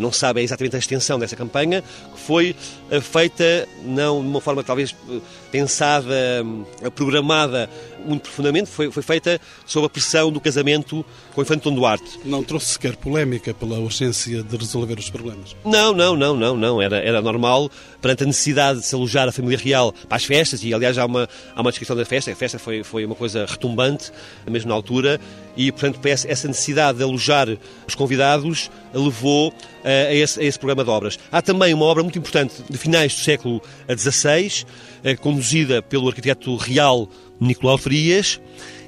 não 0.01 0.11
se 0.13 0.19
sabe 0.19 0.43
exatamente 0.43 0.77
a 0.77 0.79
extensão 0.79 1.19
dessa 1.19 1.37
campanha, 1.37 1.83
que 1.83 2.21
foi 2.21 2.57
eh, 2.91 3.01
feita 3.01 3.69
não 3.85 4.21
de 4.23 4.29
uma 4.29 4.41
forma 4.41 4.65
talvez 4.65 4.95
eh, 5.11 5.21
pensada, 5.51 6.15
programada 6.95 7.69
muito 8.07 8.23
profundamente, 8.23 8.71
foi, 8.71 8.91
foi 8.91 9.03
feita 9.03 9.41
sob 9.67 9.87
a 9.87 9.89
pressão 9.89 10.31
do 10.31 10.41
casamento 10.41 11.05
com 11.35 11.41
o 11.41 11.45
Infante 11.45 11.65
Dom 11.65 11.75
Duarte. 11.75 12.21
Não 12.25 12.43
trouxe 12.43 12.73
sequer 12.73 12.97
polémica 12.97 13.53
pela 13.53 13.79
urgência 13.79 14.43
de 14.43 14.57
resolver 14.57 14.99
os 14.99 15.11
problemas? 15.11 15.57
Não, 15.65 15.93
não, 15.93 16.17
não, 16.17 16.37
não, 16.37 16.57
não. 16.57 16.81
Era, 16.81 16.99
era 16.99 17.21
normal, 17.21 17.71
perante 18.07 18.23
a 18.23 18.27
necessidade 18.27 18.79
de 18.79 18.87
se 18.87 18.95
alojar 18.95 19.29
a 19.29 19.33
família 19.33 19.59
real 19.59 19.93
para 19.93 20.17
as 20.17 20.25
festas, 20.25 20.63
e 20.63 20.73
aliás 20.73 20.97
há 20.97 21.05
uma, 21.05 21.29
há 21.57 21.61
uma 21.61 21.71
descrição 21.73 21.97
da 21.97 22.05
festa, 22.05 22.31
a 22.31 22.37
festa 22.37 22.57
foi, 22.57 22.85
foi 22.85 23.05
uma 23.05 23.17
coisa 23.17 23.45
retumbante, 23.45 24.13
mesmo 24.49 24.69
na 24.69 24.77
altura, 24.77 25.21
e 25.57 25.73
portanto 25.73 25.99
essa 26.07 26.47
necessidade 26.47 26.99
de 26.99 27.05
alojar 27.05 27.49
os 27.85 27.97
convidados 27.97 28.71
levou 28.95 29.53
a 29.83 30.15
esse, 30.15 30.39
a 30.39 30.45
esse 30.45 30.57
programa 30.57 30.85
de 30.85 30.91
obras. 30.91 31.19
Há 31.33 31.43
também 31.43 31.75
uma 31.75 31.85
obra 31.85 32.05
muito 32.05 32.17
importante 32.17 32.55
de 32.71 32.79
finais 32.79 33.13
do 33.13 33.21
século 33.23 33.61
XVI, 33.91 34.65
conduzida 35.19 35.83
pelo 35.83 36.07
arquiteto 36.07 36.55
real 36.55 37.09
Nicolau 37.41 37.77
Frias, 37.77 38.41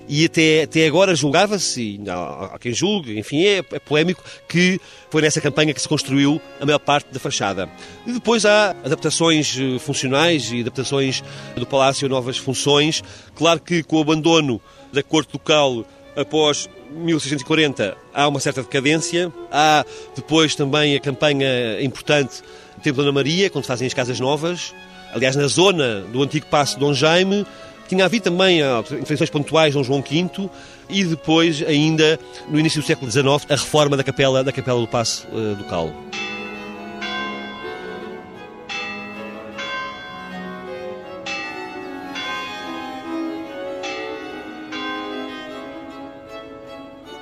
e 0.09 0.25
até, 0.25 0.63
até 0.63 0.87
agora 0.87 1.15
julgava-se, 1.15 2.01
há, 2.09 2.59
quem 2.59 2.73
julgue, 2.73 3.19
enfim, 3.19 3.45
é, 3.45 3.59
é, 3.59 3.79
polémico, 3.79 4.23
que 4.49 4.81
foi 5.11 5.21
nessa 5.21 5.41
campanha 5.41 5.75
que 5.75 5.81
se 5.81 5.89
construiu 5.89 6.41
a 6.61 6.65
maior 6.65 6.79
parte 6.79 7.13
da 7.13 7.21
fachada. 7.21 7.69
E 8.07 8.13
depois 8.13 8.47
há 8.47 8.71
adaptações 8.85 9.57
eh, 9.59 9.79
funcionais 9.79 10.51
e 10.51 10.61
adaptações 10.61 11.23
do 11.55 11.67
Palácio 11.67 12.07
a 12.07 12.09
novas 12.09 12.39
funções. 12.39 13.03
Claro 13.35 13.61
que 13.61 13.83
com 13.83 13.97
o 13.97 14.01
abandono 14.01 14.61
da 14.93 15.03
corte 15.03 15.31
local 15.35 15.85
após 16.17 16.69
1640 16.91 17.97
há 18.13 18.29
uma 18.29 18.41
certa 18.41 18.63
decadência. 18.63 19.33
Há 19.53 19.85
depois 20.17 20.55
também 20.55 20.97
a 20.97 21.01
campanha 21.01 21.81
importante 21.81 22.43
do 22.77 22.83
Templo 22.83 23.05
da 23.05 23.13
Maria, 23.13 23.51
quando 23.51 23.65
fazem 23.65 23.87
as 23.87 23.95
casas 23.95 24.19
novas. 24.19 24.75
Aliás, 25.13 25.37
na 25.37 25.47
zona 25.47 26.01
do 26.13 26.23
antigo 26.23 26.47
Passo 26.47 26.75
de 26.75 26.81
Dom 26.81 26.93
Jaime, 26.93 27.47
Tinha 27.89 28.05
havido 28.05 28.25
também 28.25 28.63
ah, 28.63 28.85
intervenções 28.93 29.31
pontuais 29.31 29.75
de 29.75 29.83
João 29.83 30.03
V 30.03 30.51
e 30.91 31.05
depois, 31.05 31.63
ainda 31.63 32.19
no 32.49 32.61
início 32.61 32.83
do 32.83 32.87
século 32.87 33.11
XIX, 33.11 33.27
a 33.49 33.57
reforma 33.57 33.97
da 33.97 34.05
capela, 34.05 34.45
da 34.45 34.53
capela 34.53 34.81
do 34.81 34.87
Passo 34.87 35.27
uh, 35.29 35.55
do 35.55 35.65
Calo. 35.65 35.95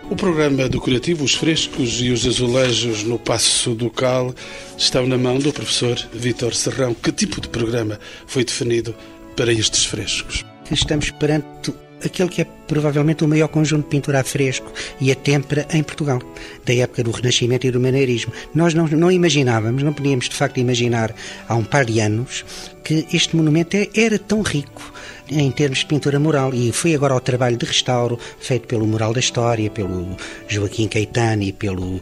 O 0.09 0.15
programa 0.17 0.69
decorativo, 0.69 1.25
os 1.25 1.35
frescos 1.35 2.01
e 2.01 2.11
os 2.11 2.27
azulejos 2.27 3.03
no 3.03 3.19
Passo 3.19 3.75
do 3.75 3.91
Cal 3.91 4.35
estão 4.79 5.07
na 5.07 5.19
mão 5.19 5.39
do 5.39 5.53
professor 5.53 5.97
Vítor 6.13 6.55
Serrão. 6.55 6.95
Que 6.95 7.13
tipo 7.13 7.41
de 7.41 7.49
programa 7.49 8.01
foi 8.27 8.45
definido 8.45 8.95
para 9.37 9.53
estes 9.53 9.85
frescos? 9.85 10.45
Estamos 10.71 11.11
perante 11.11 11.73
aquele 12.05 12.29
que 12.29 12.43
é 12.43 12.47
provavelmente 12.67 13.25
o 13.25 13.29
maior 13.29 13.49
conjunto 13.49 13.85
de 13.85 13.91
pintura 13.91 14.21
a 14.21 14.25
fresco 14.25 14.71
e 15.01 15.11
a 15.11 15.15
têmpera 15.15 15.67
em 15.71 15.83
Portugal, 15.83 16.21
da 16.65 16.75
época 16.75 17.03
do 17.03 17.11
Renascimento 17.11 17.67
e 17.67 17.71
do 17.71 17.81
Maneirismo. 17.81 18.33
Nós 18.55 18.75
não, 18.75 18.87
não 18.87 19.11
imaginávamos, 19.11 19.83
não 19.83 19.93
podíamos 19.93 20.29
de 20.29 20.35
facto 20.35 20.59
imaginar 20.59 21.15
há 21.49 21.55
um 21.55 21.65
par 21.65 21.85
de 21.85 22.01
anos 22.01 22.45
que 22.85 23.07
este 23.13 23.37
monumento 23.37 23.77
é, 23.77 23.89
era 23.95 24.19
tão 24.19 24.43
rico 24.43 24.93
em 25.29 25.51
termos 25.51 25.81
de 25.81 25.87
pintura 25.87 26.19
mural. 26.19 26.55
E 26.55 26.73
foi 26.73 26.95
agora 26.95 27.15
ao 27.15 27.21
trabalho 27.21 27.57
de 27.57 27.67
restauro 27.67 28.19
feito 28.39 28.67
pelo 28.67 28.87
Mural 28.87 29.13
da 29.13 29.21
História, 29.21 29.71
pelo 29.71 30.17
Joaquim 30.49 30.89
Caetano 30.89 31.43
e 31.43 31.53
pelo 31.53 31.97
uh, 31.97 32.01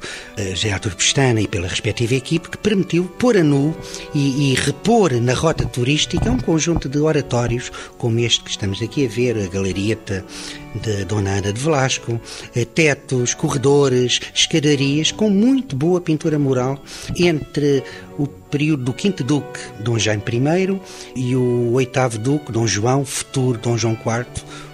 Gerardo 0.54 0.94
Pestana 0.94 1.40
e 1.40 1.48
pela 1.48 1.68
respectiva 1.68 2.14
equipe 2.14 2.50
que 2.50 2.58
permitiu 2.58 3.04
pôr 3.04 3.36
a 3.36 3.42
nu 3.42 3.74
e, 4.14 4.52
e, 4.52 4.54
repor 4.54 5.12
na 5.20 5.34
rota 5.34 5.64
turística 5.66 6.30
um 6.30 6.38
conjunto 6.38 6.88
de 6.88 6.98
oratórios 6.98 7.70
como 7.98 8.18
este 8.18 8.42
que 8.42 8.50
estamos 8.50 8.82
aqui 8.82 9.06
a 9.06 9.08
ver, 9.08 9.36
a 9.38 9.46
Galerieta 9.48 10.24
de 10.74 11.04
Dona 11.04 11.38
Ana 11.38 11.52
de 11.52 11.60
Velasco, 11.60 12.20
eh, 12.54 12.64
tetos, 12.64 13.34
corredores, 13.34 14.20
escadarias 14.34 15.12
com 15.12 15.30
muito 15.30 15.76
boa 15.76 16.00
pintura 16.00 16.38
mural 16.38 16.82
entre 17.16 17.82
o 18.18 18.26
período 18.26 18.84
do 18.84 18.92
quinto 18.92 19.22
duque, 19.24 19.60
Dom 19.80 19.98
Jaime 19.98 20.22
I, 20.26 20.80
e 21.16 21.36
o 21.36 21.72
oitavo 21.72 22.18
duque, 22.18 22.52
Dom 22.52 22.66
João, 22.66 23.04
futuro 23.04 23.58
Dom 23.58 23.76
João 23.76 23.94
IV, 23.94 24.26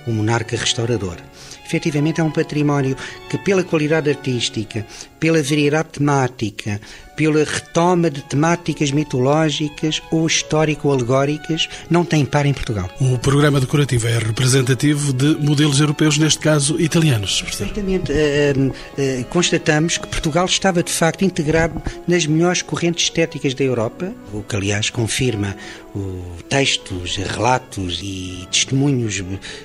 o 0.06 0.12
monarca 0.12 0.56
restaurador. 0.56 1.16
Efetivamente 1.64 2.20
é 2.20 2.24
um 2.24 2.32
património 2.32 2.96
que, 3.28 3.38
pela 3.38 3.62
qualidade 3.62 4.10
artística, 4.10 4.84
pela 5.20 5.40
variedade 5.40 5.90
temática, 5.90 6.80
pela 7.20 7.44
retoma 7.44 8.10
de 8.10 8.22
temáticas 8.22 8.90
mitológicas 8.90 10.00
ou 10.10 10.26
histórico-alegóricas, 10.26 11.68
não 11.90 12.02
tem 12.02 12.24
par 12.24 12.46
em 12.46 12.54
Portugal. 12.54 12.88
O 12.98 13.18
programa 13.18 13.60
decorativo 13.60 14.08
é 14.08 14.16
representativo 14.16 15.12
de 15.12 15.36
modelos 15.36 15.80
europeus, 15.80 16.16
neste 16.16 16.38
caso 16.38 16.80
italianos. 16.80 17.42
Perfeitamente. 17.42 18.10
Uh, 18.10 18.68
uh, 18.70 19.24
constatamos 19.26 19.98
que 19.98 20.06
Portugal 20.06 20.46
estava, 20.46 20.82
de 20.82 20.90
facto, 20.90 21.22
integrado 21.22 21.82
nas 22.08 22.24
melhores 22.24 22.62
correntes 22.62 23.04
estéticas 23.04 23.52
da 23.52 23.64
Europa, 23.64 24.14
o 24.32 24.42
que, 24.42 24.56
aliás, 24.56 24.88
confirma 24.88 25.54
o 25.94 26.22
textos, 26.48 27.16
relatos 27.16 28.00
e 28.02 28.48
testemunhos 28.50 29.22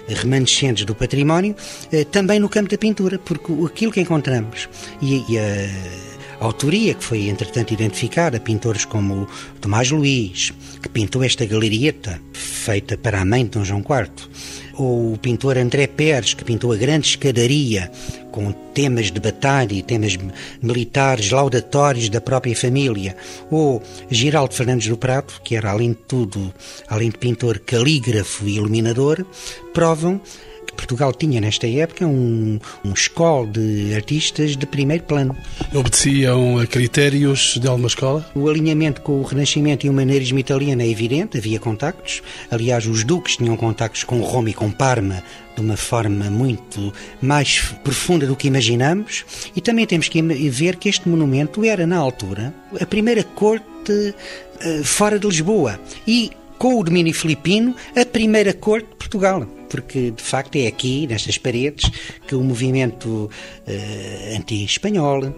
remanescentes 0.10 0.84
do 0.84 0.94
património, 0.94 1.56
também 2.12 2.40
no 2.40 2.50
campo 2.50 2.70
da 2.70 2.78
pintura, 2.78 3.20
porque 3.20 3.54
aquilo 3.66 3.92
que 3.92 4.02
encontramos 4.02 4.68
e, 5.02 5.24
e 5.30 5.38
a 5.38 6.15
autoria, 6.40 6.94
que 6.94 7.04
foi 7.04 7.28
entretanto 7.28 7.74
identificada, 7.74 8.40
pintores 8.40 8.86
como 8.86 9.28
Tomás 9.62 9.92
Luís, 9.92 10.52
que 10.82 10.90
pintou 10.90 11.24
esta 11.24 11.46
galerieta 11.46 12.20
feita 12.34 12.98
para 12.98 13.22
a 13.22 13.26
mãe 13.26 13.44
de 13.44 13.52
Dom 13.52 13.64
João 13.64 13.82
IV, 13.82 14.28
ou 14.74 15.14
o 15.14 15.18
pintor 15.18 15.58
André 15.58 15.88
Pérez, 15.88 16.34
que 16.34 16.44
pintou 16.44 16.72
a 16.72 16.76
grande 16.76 17.08
escadaria 17.08 17.92
com 18.32 18.52
temas 18.52 19.12
de 19.12 19.20
batalha 19.20 19.74
e 19.74 19.82
temas 19.82 20.18
militares 20.62 21.32
laudatórios 21.32 22.10
da 22.10 22.20
própria 22.20 22.56
família, 22.56 23.16
ou 23.50 23.82
Giraldo 24.10 24.54
Fernandes 24.54 24.88
do 24.88 24.98
Prato, 24.98 25.42
que 25.44 25.56
era 25.56 25.72
além 25.72 25.92
de 25.92 26.00
tudo, 26.00 26.54
além 26.88 27.10
de 27.10 27.18
pintor 27.18 27.60
calígrafo 27.60 28.46
e 28.48 28.58
iluminador, 28.58 29.26
provam 29.74 30.20
Portugal 30.76 31.14
tinha 31.14 31.42
nesta 31.42 31.68
época 31.68 32.06
um, 32.06 32.60
um 32.84 32.94
escola 32.94 33.48
de 33.48 33.94
artistas 33.96 34.56
de 34.56 34.66
primeiro 34.66 35.04
plano. 35.04 35.36
Obedeciam 35.74 36.60
a 36.60 36.68
critérios 36.68 37.58
de 37.60 37.68
alguma 37.68 37.88
escola? 37.88 38.26
O 38.36 38.50
alinhamento 38.50 39.02
com 39.02 39.20
o 39.20 39.24
Renascimento 39.24 39.86
e 39.86 39.90
o 39.90 39.94
maneirismo 39.94 40.38
italiano 40.38 40.82
é 40.82 40.88
evidente, 40.88 41.38
havia 41.38 41.60
contactos. 41.60 42.22
Aliás, 42.52 42.86
os 42.86 43.04
duques 43.04 43.38
tinham 43.38 43.56
contactos 43.58 44.04
com 44.04 44.22
Roma 44.22 44.50
e 44.50 44.54
com 44.54 44.70
Parma 44.72 45.24
de 45.56 45.62
uma 45.62 45.78
forma 45.78 46.30
muito 46.30 46.94
mais 47.22 47.74
profunda 47.84 48.28
do 48.28 48.36
que 48.36 48.48
imaginamos. 48.48 49.26
E 49.56 49.62
também 49.62 49.86
temos 49.86 50.10
que 50.10 50.22
ver 50.22 50.76
que 50.76 50.90
este 50.90 51.08
monumento 51.08 51.64
era, 51.64 51.88
na 51.88 51.98
altura, 51.98 52.54
a 52.80 52.86
primeira 52.86 53.24
corte 53.24 53.66
uh, 53.92 54.84
fora 54.84 55.18
de 55.18 55.26
Lisboa. 55.26 55.80
E 56.06 56.32
com 56.58 56.80
o 56.80 56.84
domínio 56.84 57.14
filipino, 57.14 57.76
a 57.96 58.06
primeira 58.06 58.54
corte 58.54 58.90
de 58.90 58.96
Portugal 58.96 59.48
porque 59.68 60.12
de 60.12 60.24
facto 60.24 60.56
é 60.56 60.68
aqui, 60.68 61.06
nestas 61.06 61.38
paredes, 61.38 61.92
que 62.26 62.34
o 62.34 62.42
movimento 62.42 63.30
uh, 63.68 64.38
anti-espanhol, 64.38 65.36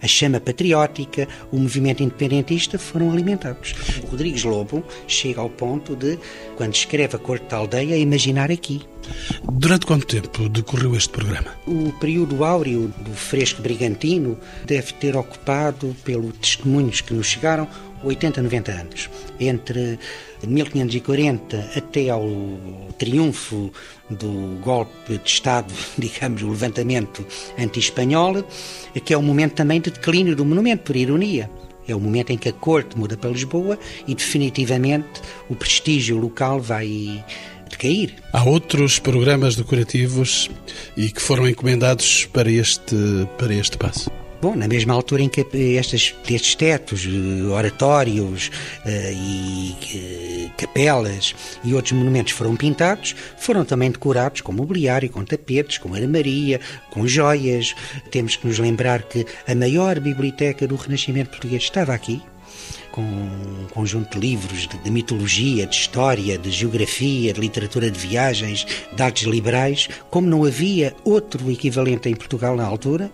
a 0.00 0.06
chama 0.06 0.40
patriótica, 0.40 1.28
o 1.50 1.58
movimento 1.58 2.02
independentista 2.02 2.78
foram 2.78 3.10
alimentados. 3.10 3.74
O 4.04 4.10
Rodrigues 4.10 4.44
Lobo 4.44 4.84
chega 5.06 5.40
ao 5.40 5.50
ponto 5.50 5.96
de, 5.96 6.18
quando 6.56 6.74
escreve 6.74 7.16
a 7.16 7.18
Corte 7.18 7.46
da 7.46 7.56
Aldeia, 7.56 7.96
imaginar 7.96 8.50
aqui. 8.50 8.82
Durante 9.50 9.86
quanto 9.86 10.06
tempo 10.06 10.48
decorreu 10.48 10.94
este 10.94 11.08
programa? 11.10 11.52
O 11.66 11.92
período 11.94 12.44
áureo 12.44 12.92
do 12.98 13.12
fresco 13.12 13.62
brigantino 13.62 14.38
deve 14.64 14.92
ter 14.94 15.16
ocupado, 15.16 15.96
pelos 16.04 16.36
testemunhos 16.38 17.00
que 17.00 17.14
nos 17.14 17.26
chegaram, 17.26 17.66
80, 18.02 18.42
90 18.42 18.72
anos. 18.72 19.10
Entre 19.38 19.98
1540 20.46 21.70
até 21.76 22.10
ao 22.10 22.28
triunfo 22.96 23.72
do 24.08 24.58
golpe 24.62 25.18
de 25.18 25.28
Estado, 25.28 25.72
digamos, 25.98 26.42
o 26.42 26.48
levantamento 26.48 27.26
anti-espanhol, 27.58 28.44
que 29.04 29.12
é 29.12 29.16
o 29.16 29.22
momento 29.22 29.54
também 29.54 29.80
de 29.80 29.90
declínio 29.90 30.34
do 30.36 30.44
monumento, 30.44 30.84
por 30.84 30.96
ironia. 30.96 31.50
É 31.86 31.94
o 31.94 32.00
momento 32.00 32.30
em 32.30 32.36
que 32.36 32.50
a 32.50 32.52
corte 32.52 32.98
muda 32.98 33.16
para 33.16 33.30
Lisboa 33.30 33.78
e 34.06 34.14
definitivamente 34.14 35.22
o 35.48 35.54
prestígio 35.54 36.18
local 36.18 36.60
vai 36.60 37.24
decair. 37.70 38.14
Há 38.32 38.44
outros 38.44 38.98
programas 38.98 39.56
decorativos 39.56 40.50
e 40.96 41.10
que 41.10 41.22
foram 41.22 41.48
encomendados 41.48 42.26
para 42.26 42.50
este, 42.50 42.96
para 43.38 43.54
este 43.54 43.78
passo. 43.78 44.10
Bom, 44.40 44.54
na 44.54 44.68
mesma 44.68 44.94
altura 44.94 45.22
em 45.22 45.28
que 45.28 45.44
estes, 45.52 46.14
estes 46.30 46.54
tetos, 46.54 47.04
eh, 47.04 47.46
oratórios 47.48 48.52
uh, 48.86 49.12
e 49.12 50.48
capelas 50.56 51.34
e 51.64 51.74
outros 51.74 51.92
monumentos 51.92 52.32
foram 52.32 52.54
pintados, 52.54 53.16
foram 53.36 53.64
também 53.64 53.90
decorados 53.90 54.40
com 54.40 54.52
mobiliário, 54.52 55.10
com 55.10 55.24
tapetes, 55.24 55.78
com 55.78 55.92
armaria, 55.92 56.60
com 56.88 57.04
joias. 57.04 57.74
Temos 58.12 58.36
que 58.36 58.46
nos 58.46 58.60
lembrar 58.60 59.02
que 59.02 59.26
a 59.44 59.56
maior 59.56 59.98
biblioteca 59.98 60.68
do 60.68 60.76
Renascimento 60.76 61.30
português 61.30 61.64
estava 61.64 61.92
aqui, 61.92 62.22
com 62.98 63.02
um 63.02 63.66
conjunto 63.70 64.18
de 64.18 64.18
livros 64.18 64.66
de, 64.66 64.76
de, 64.76 64.90
mitologia, 64.90 65.64
de 65.68 65.76
história, 65.76 66.36
de 66.36 66.50
geografia, 66.50 67.32
de 67.32 67.40
literatura 67.40 67.88
de 67.88 67.96
viagens, 67.96 68.66
de 68.92 69.00
artes 69.00 69.22
liberais, 69.22 69.88
como 70.10 70.26
não 70.26 70.44
havia 70.44 70.92
outro 71.04 71.48
equivalente 71.48 72.08
em 72.08 72.16
Portugal 72.16 72.56
na 72.56 72.64
altura, 72.64 73.08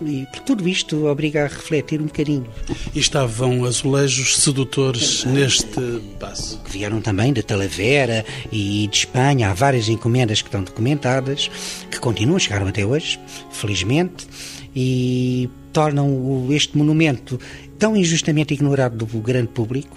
e 0.00 0.24
por 0.32 0.40
tudo 0.40 0.66
isto 0.66 1.06
obriga 1.06 1.44
a 1.44 1.48
refletir 1.48 2.00
um 2.00 2.06
bocadinho. 2.06 2.46
E 2.94 2.98
estavam 2.98 3.66
azulejos 3.66 4.38
sedutores 4.38 5.24
neste 5.24 6.00
passo? 6.18 6.58
Que 6.64 6.70
vieram 6.70 7.02
também 7.02 7.30
de 7.30 7.42
Talavera 7.42 8.24
e 8.50 8.88
de 8.90 8.96
Espanha, 8.96 9.50
há 9.50 9.54
várias 9.54 9.90
encomendas 9.90 10.40
que 10.40 10.48
estão 10.48 10.62
documentadas, 10.62 11.50
que 11.90 12.00
continuam, 12.00 12.38
chegaram 12.38 12.68
até 12.68 12.86
hoje, 12.86 13.20
felizmente, 13.50 14.26
e 14.74 15.50
tornam 15.76 16.46
este 16.50 16.76
monumento 16.78 17.38
tão 17.78 17.96
injustamente 17.96 18.54
ignorado 18.54 19.04
do 19.04 19.18
grande 19.18 19.48
público, 19.48 19.96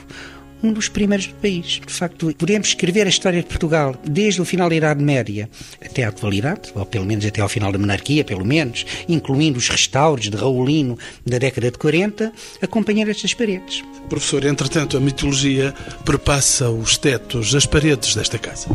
um 0.61 0.71
dos 0.73 0.89
primeiros 0.89 1.27
do 1.27 1.35
país. 1.35 1.81
De 1.85 1.93
facto, 1.93 2.33
podemos 2.37 2.69
escrever 2.69 3.05
a 3.05 3.09
história 3.09 3.41
de 3.41 3.47
Portugal 3.47 3.95
desde 4.03 4.41
o 4.41 4.45
final 4.45 4.69
da 4.69 4.75
Idade 4.75 5.03
Média 5.03 5.49
até 5.83 6.03
à 6.03 6.09
atualidade, 6.09 6.71
ou 6.75 6.85
pelo 6.85 7.05
menos 7.05 7.25
até 7.25 7.41
ao 7.41 7.49
final 7.49 7.71
da 7.71 7.77
monarquia, 7.77 8.23
pelo 8.23 8.45
menos, 8.45 8.85
incluindo 9.07 9.57
os 9.57 9.69
restauros 9.69 10.29
de 10.29 10.37
Raulino 10.37 10.97
da 11.25 11.37
década 11.37 11.71
de 11.71 11.77
40, 11.77 12.31
acompanhar 12.61 13.07
estas 13.07 13.33
paredes. 13.33 13.83
Professor, 14.09 14.43
entretanto, 14.45 14.97
a 14.97 14.99
mitologia 14.99 15.73
perpassa 16.03 16.69
os 16.69 16.97
tetos, 16.97 17.53
as 17.55 17.65
paredes 17.65 18.15
desta 18.15 18.37
casa. 18.37 18.67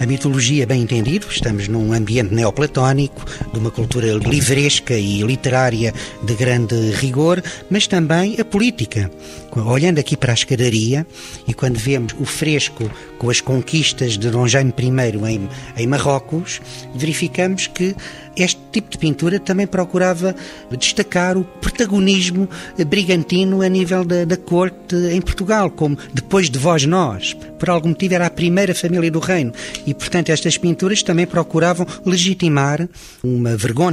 a 0.00 0.06
mitologia 0.06 0.66
bem 0.66 0.80
entendido, 0.80 1.26
estamos 1.30 1.68
num 1.68 1.92
ambiente 1.92 2.34
neoplatónico, 2.34 3.22
de 3.52 3.58
uma 3.58 3.70
cultura 3.70 4.14
livresca 4.14 4.94
e 4.94 5.20
literária 5.20 5.92
de 6.22 6.34
grande 6.34 6.74
rigor, 6.92 7.42
mas 7.68 7.86
também 7.86 8.40
a 8.40 8.44
política. 8.44 9.10
Olhando 9.54 9.98
aqui 9.98 10.16
para 10.16 10.32
a 10.32 10.34
escadaria 10.34 11.06
e 11.46 11.54
quando 11.54 11.76
vemos 11.78 12.14
o 12.18 12.24
fresco 12.24 12.90
com 13.18 13.30
as 13.30 13.40
conquistas 13.40 14.16
de 14.16 14.30
Dom 14.30 14.46
Jaime 14.46 14.72
I 14.78 15.32
em, 15.32 15.48
em 15.76 15.86
Marrocos, 15.86 16.60
verificamos 16.94 17.66
que 17.66 17.94
este 18.36 18.60
tipo 18.72 18.90
de 18.90 18.98
pintura 18.98 19.38
também 19.38 19.66
procurava 19.66 20.34
destacar 20.78 21.36
o 21.36 21.44
protagonismo 21.44 22.48
brigantino 22.86 23.62
a 23.62 23.68
nível 23.68 24.04
da, 24.04 24.24
da 24.24 24.36
corte 24.36 24.96
em 25.12 25.20
Portugal, 25.20 25.70
como 25.70 25.96
depois 26.12 26.48
de 26.48 26.58
vós 26.58 26.84
nós. 26.84 27.34
Por 27.58 27.68
algum 27.68 27.90
motivo 27.90 28.14
era 28.14 28.26
a 28.26 28.30
primeira 28.30 28.74
família 28.74 29.10
do 29.10 29.18
reino 29.18 29.52
e, 29.86 29.92
portanto, 29.92 30.30
estas 30.30 30.56
pinturas 30.56 31.02
também 31.02 31.26
procuravam 31.26 31.86
legitimar 32.04 32.88
uma 33.22 33.56
vergonha 33.56 33.90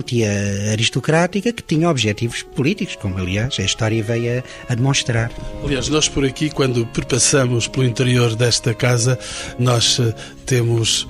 aristocrática 0.72 1.52
que 1.52 1.64
tinha 1.64 1.90
objetivos 1.90 2.44
políticos, 2.44 2.96
como 2.96 3.18
aliás 3.18 3.58
a 3.60 3.64
história 3.64 4.02
veio 4.04 4.40
a, 4.40 4.72
a 4.72 4.76
demonstrar. 4.76 5.32
Aliás, 5.64 5.90
nós 5.90 6.08
por 6.08 6.26
aqui, 6.26 6.50
quando 6.50 6.86
perpassamos 6.88 7.68
pelo 7.68 7.86
interior 7.86 8.36
desta 8.36 8.74
casa, 8.74 9.20
nós 9.60 10.00
eh, 10.00 10.14
temos 10.48 11.08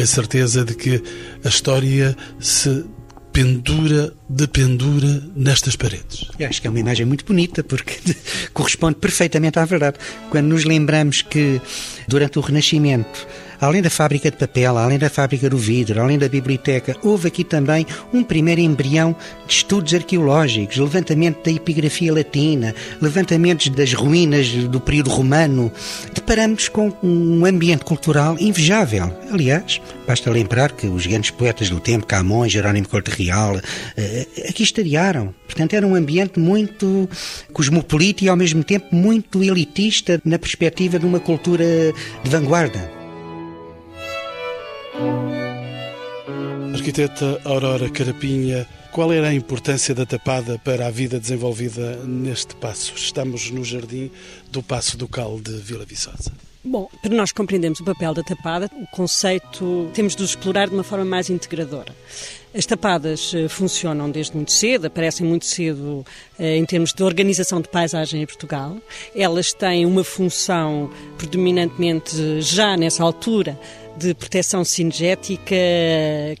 a 0.00 0.06
certeza 0.06 0.64
de 0.64 0.74
que 0.74 1.02
a 1.44 1.48
história 1.48 2.16
se 2.40 2.84
pendura 3.32 4.12
de 4.28 4.48
pendura 4.48 5.22
nestas 5.36 5.76
paredes. 5.76 6.26
Eu 6.38 6.48
acho 6.48 6.60
que 6.60 6.66
é 6.66 6.70
uma 6.70 6.80
imagem 6.80 7.06
muito 7.06 7.24
bonita 7.24 7.62
porque 7.62 7.98
corresponde 8.52 8.96
perfeitamente 8.96 9.58
à 9.58 9.64
verdade. 9.64 9.98
Quando 10.30 10.46
nos 10.46 10.64
lembramos 10.64 11.22
que 11.22 11.60
durante 12.08 12.38
o 12.38 12.42
Renascimento 12.42 13.28
Além 13.60 13.82
da 13.82 13.90
fábrica 13.90 14.30
de 14.30 14.36
papel, 14.36 14.78
além 14.78 14.98
da 14.98 15.10
fábrica 15.10 15.50
do 15.50 15.58
vidro, 15.58 16.00
além 16.00 16.16
da 16.16 16.28
biblioteca, 16.28 16.96
houve 17.02 17.26
aqui 17.26 17.42
também 17.42 17.84
um 18.12 18.22
primeiro 18.22 18.60
embrião 18.60 19.16
de 19.46 19.52
estudos 19.52 19.92
arqueológicos, 19.94 20.76
levantamento 20.76 21.44
da 21.44 21.50
epigrafia 21.50 22.12
latina, 22.12 22.72
levantamentos 23.00 23.68
das 23.70 23.92
ruínas 23.92 24.48
do 24.48 24.80
período 24.80 25.10
romano. 25.10 25.72
Deparamos 26.14 26.68
com 26.68 26.92
um 27.02 27.44
ambiente 27.44 27.84
cultural 27.84 28.36
invejável. 28.38 29.12
Aliás, 29.30 29.80
basta 30.06 30.30
lembrar 30.30 30.72
que 30.72 30.86
os 30.86 31.06
grandes 31.06 31.30
poetas 31.30 31.68
do 31.68 31.80
tempo, 31.80 32.06
Camões, 32.06 32.52
Jerónimo 32.52 32.88
Corte 32.88 33.10
Real, 33.10 33.60
eh, 33.96 34.26
aqui 34.48 34.62
estariaram. 34.62 35.34
Portanto, 35.46 35.74
era 35.74 35.86
um 35.86 35.96
ambiente 35.96 36.38
muito 36.38 37.08
cosmopolita 37.52 38.24
e, 38.24 38.28
ao 38.28 38.36
mesmo 38.36 38.62
tempo, 38.62 38.94
muito 38.94 39.42
elitista 39.42 40.20
na 40.24 40.38
perspectiva 40.38 40.98
de 40.98 41.06
uma 41.06 41.18
cultura 41.18 41.64
de 42.22 42.30
vanguarda. 42.30 42.97
Arquiteta 46.74 47.40
Aurora 47.44 47.90
Carapinha, 47.90 48.66
qual 48.92 49.12
era 49.12 49.28
a 49.28 49.34
importância 49.34 49.94
da 49.94 50.06
tapada 50.06 50.58
para 50.58 50.86
a 50.86 50.90
vida 50.90 51.20
desenvolvida 51.20 51.96
neste 52.04 52.56
passo? 52.56 52.94
Estamos 52.96 53.50
no 53.50 53.64
jardim 53.64 54.10
do 54.50 54.62
Passo 54.62 54.96
do 54.96 55.06
Cal 55.06 55.38
de 55.40 55.52
Vila 55.52 55.84
Viçosa. 55.84 56.32
Bom, 56.64 56.88
para 57.02 57.14
nós 57.14 57.30
compreendermos 57.30 57.80
o 57.80 57.84
papel 57.84 58.12
da 58.12 58.22
tapada, 58.22 58.70
o 58.74 58.86
conceito 58.88 59.90
temos 59.94 60.16
de 60.16 60.24
explorar 60.24 60.68
de 60.68 60.74
uma 60.74 60.82
forma 60.82 61.04
mais 61.04 61.30
integradora. 61.30 61.94
As 62.54 62.66
tapadas 62.66 63.32
eh, 63.34 63.48
funcionam 63.48 64.10
desde 64.10 64.34
muito 64.34 64.52
cedo, 64.52 64.86
aparecem 64.86 65.26
muito 65.26 65.46
cedo 65.46 66.04
eh, 66.38 66.56
em 66.56 66.64
termos 66.64 66.92
de 66.92 67.02
organização 67.02 67.60
de 67.60 67.68
paisagem 67.68 68.22
em 68.22 68.26
Portugal. 68.26 68.76
Elas 69.14 69.52
têm 69.52 69.86
uma 69.86 70.02
função 70.02 70.90
predominantemente 71.16 72.40
já 72.40 72.76
nessa 72.76 73.02
altura 73.02 73.58
de 73.98 74.14
proteção 74.14 74.64
cinegética, 74.64 75.56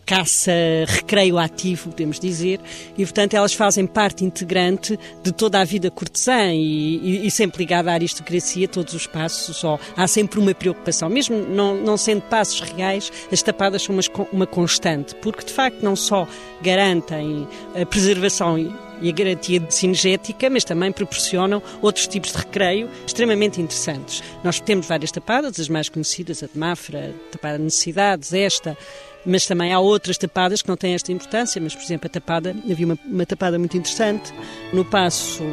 caça, 0.06 0.52
recreio 0.86 1.38
ativo, 1.38 1.90
podemos 1.90 2.20
dizer, 2.20 2.60
e 2.96 3.04
portanto 3.04 3.34
elas 3.34 3.52
fazem 3.52 3.86
parte 3.86 4.24
integrante 4.24 4.98
de 5.22 5.32
toda 5.32 5.60
a 5.60 5.64
vida 5.64 5.90
cortesã 5.90 6.52
e, 6.52 6.96
e, 6.98 7.26
e 7.26 7.30
sempre 7.30 7.58
ligada 7.58 7.90
à 7.90 7.94
aristocracia, 7.94 8.68
todos 8.68 8.94
os 8.94 9.06
passos, 9.06 9.56
só 9.56 9.78
há 9.96 10.06
sempre 10.06 10.38
uma 10.38 10.54
preocupação, 10.54 11.08
mesmo 11.08 11.36
não, 11.36 11.74
não 11.74 11.96
sendo 11.96 12.22
passos 12.22 12.60
reais, 12.60 13.12
as 13.32 13.42
tapadas 13.42 13.82
são 13.82 13.94
uma, 13.94 14.02
uma 14.32 14.46
constante, 14.46 15.14
porque 15.16 15.44
de 15.44 15.52
facto 15.52 15.82
não 15.82 15.96
só 15.96 16.28
garantem 16.62 17.46
a 17.74 17.84
preservação 17.84 18.56
e 19.00 19.08
a 19.08 19.12
garantia 19.12 19.60
de 19.60 19.74
cinegética, 19.74 20.50
mas 20.50 20.64
também 20.64 20.92
proporcionam 20.92 21.62
outros 21.82 22.06
tipos 22.06 22.32
de 22.32 22.38
recreio 22.38 22.88
extremamente 23.06 23.60
interessantes. 23.60 24.22
Nós 24.42 24.60
temos 24.60 24.86
várias 24.86 25.10
tapadas, 25.10 25.58
as 25.58 25.68
mais 25.68 25.88
conhecidas, 25.88 26.42
a 26.42 26.46
de 26.46 26.58
Mafra, 26.58 27.14
a 27.28 27.32
tapada 27.32 27.58
de 27.58 27.64
necessidades, 27.64 28.32
esta, 28.32 28.76
mas 29.24 29.46
também 29.46 29.72
há 29.72 29.80
outras 29.80 30.16
tapadas 30.16 30.62
que 30.62 30.68
não 30.68 30.76
têm 30.76 30.94
esta 30.94 31.12
importância, 31.12 31.60
mas, 31.60 31.74
por 31.74 31.82
exemplo, 31.82 32.06
a 32.06 32.10
tapada, 32.10 32.56
havia 32.70 32.86
uma, 32.86 32.98
uma 33.04 33.26
tapada 33.26 33.58
muito 33.58 33.76
interessante 33.76 34.32
no 34.72 34.84
Passo 34.84 35.44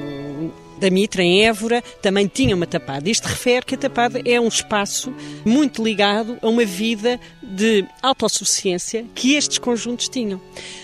da 0.79 0.89
Mitra, 0.89 1.23
em 1.23 1.45
Évora, 1.45 1.81
também 2.01 2.27
tinha 2.27 2.55
uma 2.55 2.67
tapada. 2.67 3.09
Isto 3.09 3.27
refere 3.27 3.65
que 3.65 3.75
a 3.75 3.77
tapada 3.77 4.21
é 4.25 4.39
um 4.39 4.47
espaço 4.47 5.13
muito 5.45 5.83
ligado 5.83 6.37
a 6.41 6.47
uma 6.47 6.65
vida 6.65 7.19
de 7.45 7.85
autossuficiência 8.01 9.05
que 9.13 9.35
estes 9.35 9.57
conjuntos 9.57 10.09
tinham. 10.09 10.41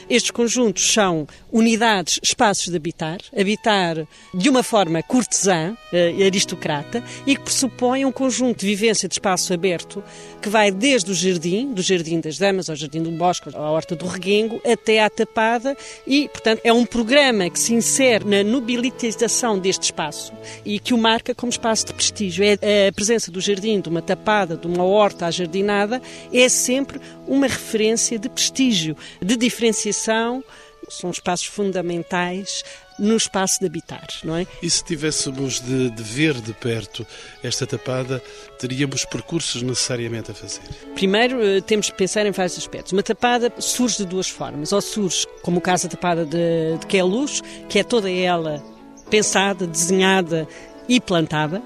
Estes 0.09 0.31
conjuntos 0.31 0.91
são 0.91 1.25
unidades, 1.51 2.19
espaços 2.21 2.67
de 2.67 2.75
habitar, 2.75 3.19
habitar 3.37 4.05
de 4.33 4.49
uma 4.49 4.61
forma 4.61 5.01
cortesã, 5.01 5.75
eh, 5.93 6.25
aristocrata, 6.25 7.03
e 7.25 7.35
que 7.35 7.41
pressupõe 7.41 8.03
um 8.03 8.11
conjunto 8.11 8.59
de 8.59 8.67
vivência 8.67 9.07
de 9.07 9.15
espaço 9.15 9.53
aberto 9.53 10.03
que 10.41 10.49
vai 10.49 10.71
desde 10.71 11.11
o 11.11 11.13
jardim, 11.13 11.71
do 11.73 11.81
Jardim 11.81 12.19
das 12.19 12.37
Damas 12.37 12.69
ao 12.69 12.75
Jardim 12.75 13.03
do 13.03 13.11
Bosque, 13.11 13.55
à 13.55 13.71
Horta 13.71 13.95
do 13.95 14.05
Reguengo, 14.05 14.61
até 14.65 15.01
à 15.01 15.09
Tapada, 15.09 15.77
e, 16.05 16.27
portanto, 16.29 16.61
é 16.63 16.73
um 16.73 16.85
programa 16.85 17.49
que 17.49 17.59
se 17.59 17.73
insere 17.73 18.25
na 18.25 18.43
nobilitização 18.43 19.59
deste 19.59 19.83
espaço 19.83 20.33
e 20.65 20.79
que 20.79 20.93
o 20.93 20.97
marca 20.97 21.35
como 21.35 21.51
espaço 21.51 21.85
de 21.85 21.93
prestígio. 21.93 22.43
É 22.61 22.87
a 22.87 22.91
presença 22.91 23.31
do 23.31 23.39
jardim, 23.39 23.79
de 23.79 23.89
uma 23.89 24.01
tapada, 24.01 24.57
de 24.57 24.67
uma 24.67 24.83
horta 24.83 25.27
ajardinada, 25.27 26.01
é 26.33 26.49
sempre 26.51 26.99
uma 27.27 27.47
referência 27.47 28.19
de 28.19 28.29
prestígio, 28.29 28.95
de 29.21 29.35
diferenciação, 29.35 30.43
são 30.89 31.09
espaços 31.09 31.45
fundamentais 31.45 32.63
no 32.99 33.15
espaço 33.15 33.59
de 33.59 33.65
habitar, 33.65 34.07
não 34.23 34.35
é? 34.35 34.45
E 34.61 34.69
se 34.69 34.83
tivéssemos 34.83 35.59
de, 35.59 35.89
de, 35.89 36.03
ver 36.03 36.35
de 36.35 36.53
perto 36.53 37.05
esta 37.41 37.65
tapada, 37.65 38.21
teríamos 38.59 39.05
percursos 39.05 39.61
necessariamente 39.63 40.31
a 40.31 40.33
fazer? 40.33 40.61
Primeiro, 40.93 41.41
eh, 41.41 41.61
temos 41.61 41.87
de 41.87 41.93
pensar 41.93 42.25
em 42.25 42.31
vários 42.31 42.57
aspectos. 42.57 42.91
Uma 42.93 43.01
tapada 43.01 43.51
surge 43.57 43.97
de 43.97 44.05
duas 44.05 44.29
formas. 44.29 44.71
Ou 44.71 44.81
surge, 44.81 45.25
como 45.41 45.57
o 45.57 45.61
caso 45.61 45.83
da 45.83 45.89
tapada 45.89 46.25
de, 46.25 46.77
de 46.79 46.85
Queluz, 46.85 47.41
que 47.67 47.79
é 47.79 47.83
toda 47.83 48.11
ela 48.11 48.63
pensada, 49.09 49.65
desenhada 49.65 50.47
e 50.87 50.99
plantada. 50.99 51.61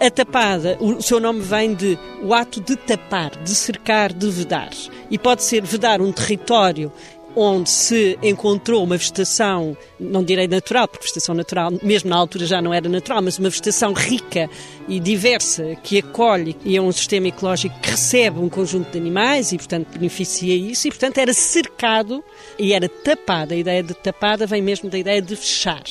A 0.00 0.10
tapada, 0.10 0.78
o 0.80 1.02
seu 1.02 1.18
nome 1.18 1.40
vem 1.40 1.74
de 1.74 1.98
o 2.22 2.32
ato 2.32 2.60
de 2.60 2.76
tapar, 2.76 3.30
de 3.42 3.52
cercar, 3.52 4.12
de 4.12 4.30
vedar. 4.30 4.70
E 5.10 5.18
pode 5.18 5.42
ser 5.42 5.60
vedar 5.62 6.00
um 6.00 6.12
território 6.12 6.92
onde 7.34 7.68
se 7.68 8.16
encontrou 8.22 8.84
uma 8.84 8.96
vegetação, 8.96 9.76
não 9.98 10.22
direi 10.22 10.46
natural, 10.46 10.86
porque 10.86 11.02
vegetação 11.02 11.34
natural, 11.34 11.72
mesmo 11.82 12.10
na 12.10 12.16
altura 12.16 12.46
já 12.46 12.62
não 12.62 12.72
era 12.72 12.88
natural, 12.88 13.22
mas 13.22 13.38
uma 13.40 13.50
vegetação 13.50 13.92
rica 13.92 14.48
e 14.86 15.00
diversa 15.00 15.74
que 15.82 15.98
acolhe 15.98 16.56
e 16.64 16.76
é 16.76 16.80
um 16.80 16.92
sistema 16.92 17.26
ecológico 17.26 17.78
que 17.80 17.90
recebe 17.90 18.38
um 18.38 18.48
conjunto 18.48 18.92
de 18.92 18.98
animais 18.98 19.50
e, 19.50 19.56
portanto, 19.56 19.88
beneficia 19.92 20.54
isso 20.54 20.86
e, 20.86 20.90
portanto, 20.90 21.18
era 21.18 21.32
cercado 21.34 22.22
e 22.56 22.72
era 22.72 22.88
tapada. 22.88 23.52
A 23.52 23.58
ideia 23.58 23.82
de 23.82 23.94
tapada 23.94 24.46
vem 24.46 24.62
mesmo 24.62 24.88
da 24.88 24.98
ideia 24.98 25.20
de 25.20 25.34
fechar. 25.34 25.82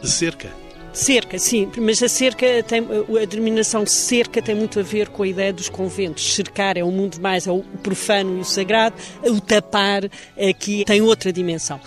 De 0.00 0.10
cerca. 0.10 0.69
Cerca, 0.92 1.38
sim, 1.38 1.70
mas 1.78 2.02
a 2.02 2.08
cerca 2.08 2.46
tem, 2.64 2.80
a 2.82 3.24
denominação 3.24 3.86
cerca 3.86 4.42
tem 4.42 4.54
muito 4.54 4.80
a 4.80 4.82
ver 4.82 5.08
com 5.08 5.22
a 5.22 5.28
ideia 5.28 5.52
dos 5.52 5.68
conventos. 5.68 6.34
Cercar 6.34 6.76
é 6.76 6.84
um 6.84 6.90
mundo 6.90 7.20
mais 7.20 7.46
é 7.46 7.52
o 7.52 7.62
profano 7.82 8.38
e 8.38 8.40
o 8.40 8.44
sagrado, 8.44 8.96
o 9.22 9.40
tapar 9.40 10.04
aqui 10.36 10.84
tem 10.84 11.00
outra 11.00 11.32
dimensão 11.32 11.80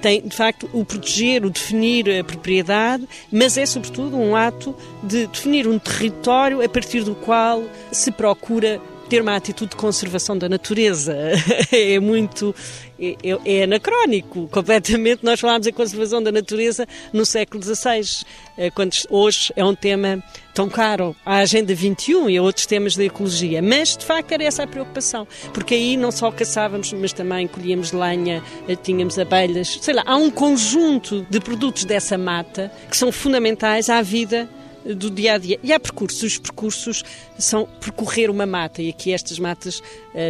tem, 0.00 0.22
de 0.22 0.34
facto, 0.34 0.68
o 0.72 0.84
proteger, 0.84 1.44
o 1.44 1.50
definir 1.50 2.08
a 2.10 2.24
propriedade, 2.24 3.06
mas 3.30 3.56
é, 3.56 3.66
sobretudo, 3.66 4.16
um 4.16 4.34
ato 4.34 4.74
de 5.02 5.26
definir 5.26 5.68
um 5.68 5.78
território 5.78 6.64
a 6.64 6.68
partir 6.68 7.04
do 7.04 7.14
qual 7.14 7.62
se 7.92 8.10
procura 8.10 8.80
ter 9.10 9.20
uma 9.20 9.34
atitude 9.34 9.72
de 9.72 9.76
conservação 9.76 10.38
da 10.38 10.48
natureza. 10.48 11.16
é 11.72 11.98
muito. 11.98 12.54
É, 12.98 13.16
é, 13.24 13.56
é, 13.56 13.62
anacrónico, 13.64 14.46
completamente. 14.48 15.24
Nós 15.24 15.40
falámos 15.40 15.66
em 15.66 15.72
conservação 15.72 16.22
da 16.22 16.30
natureza 16.30 16.86
no 17.12 17.24
século 17.24 17.62
XVI, 17.62 18.24
eh, 18.58 18.70
quando 18.70 18.92
hoje 19.08 19.50
é 19.56 19.64
um 19.64 19.74
tema 19.74 20.22
tão 20.52 20.68
caro 20.68 21.16
à 21.24 21.38
Agenda 21.38 21.74
21 21.74 22.28
e 22.28 22.36
a 22.36 22.42
outros 22.42 22.66
temas 22.66 22.96
da 22.96 23.04
ecologia. 23.04 23.62
Mas, 23.62 23.96
de 23.96 24.04
facto, 24.04 24.32
era 24.32 24.44
essa 24.44 24.64
a 24.64 24.66
preocupação, 24.66 25.26
porque 25.54 25.74
aí 25.74 25.96
não 25.96 26.12
só 26.12 26.30
caçávamos, 26.30 26.92
mas 26.92 27.14
também 27.14 27.48
colhíamos 27.48 27.90
lenha, 27.90 28.42
eh, 28.68 28.76
tínhamos 28.76 29.18
abelhas, 29.18 29.78
sei 29.80 29.94
lá, 29.94 30.02
há 30.04 30.16
um 30.16 30.30
conjunto 30.30 31.26
de 31.30 31.40
produtos 31.40 31.86
dessa 31.86 32.18
mata 32.18 32.70
que 32.90 32.96
são 32.96 33.10
fundamentais 33.10 33.88
à 33.88 34.02
vida 34.02 34.46
do 34.94 35.10
dia 35.10 35.34
a 35.34 35.38
dia. 35.38 35.58
E 35.62 35.72
há 35.72 35.80
percursos, 35.80 36.22
os 36.22 36.38
percursos 36.38 37.02
são 37.38 37.66
percorrer 37.80 38.30
uma 38.30 38.46
mata, 38.46 38.82
e 38.82 38.88
aqui 38.88 39.12
estas 39.12 39.38
matas 39.38 39.82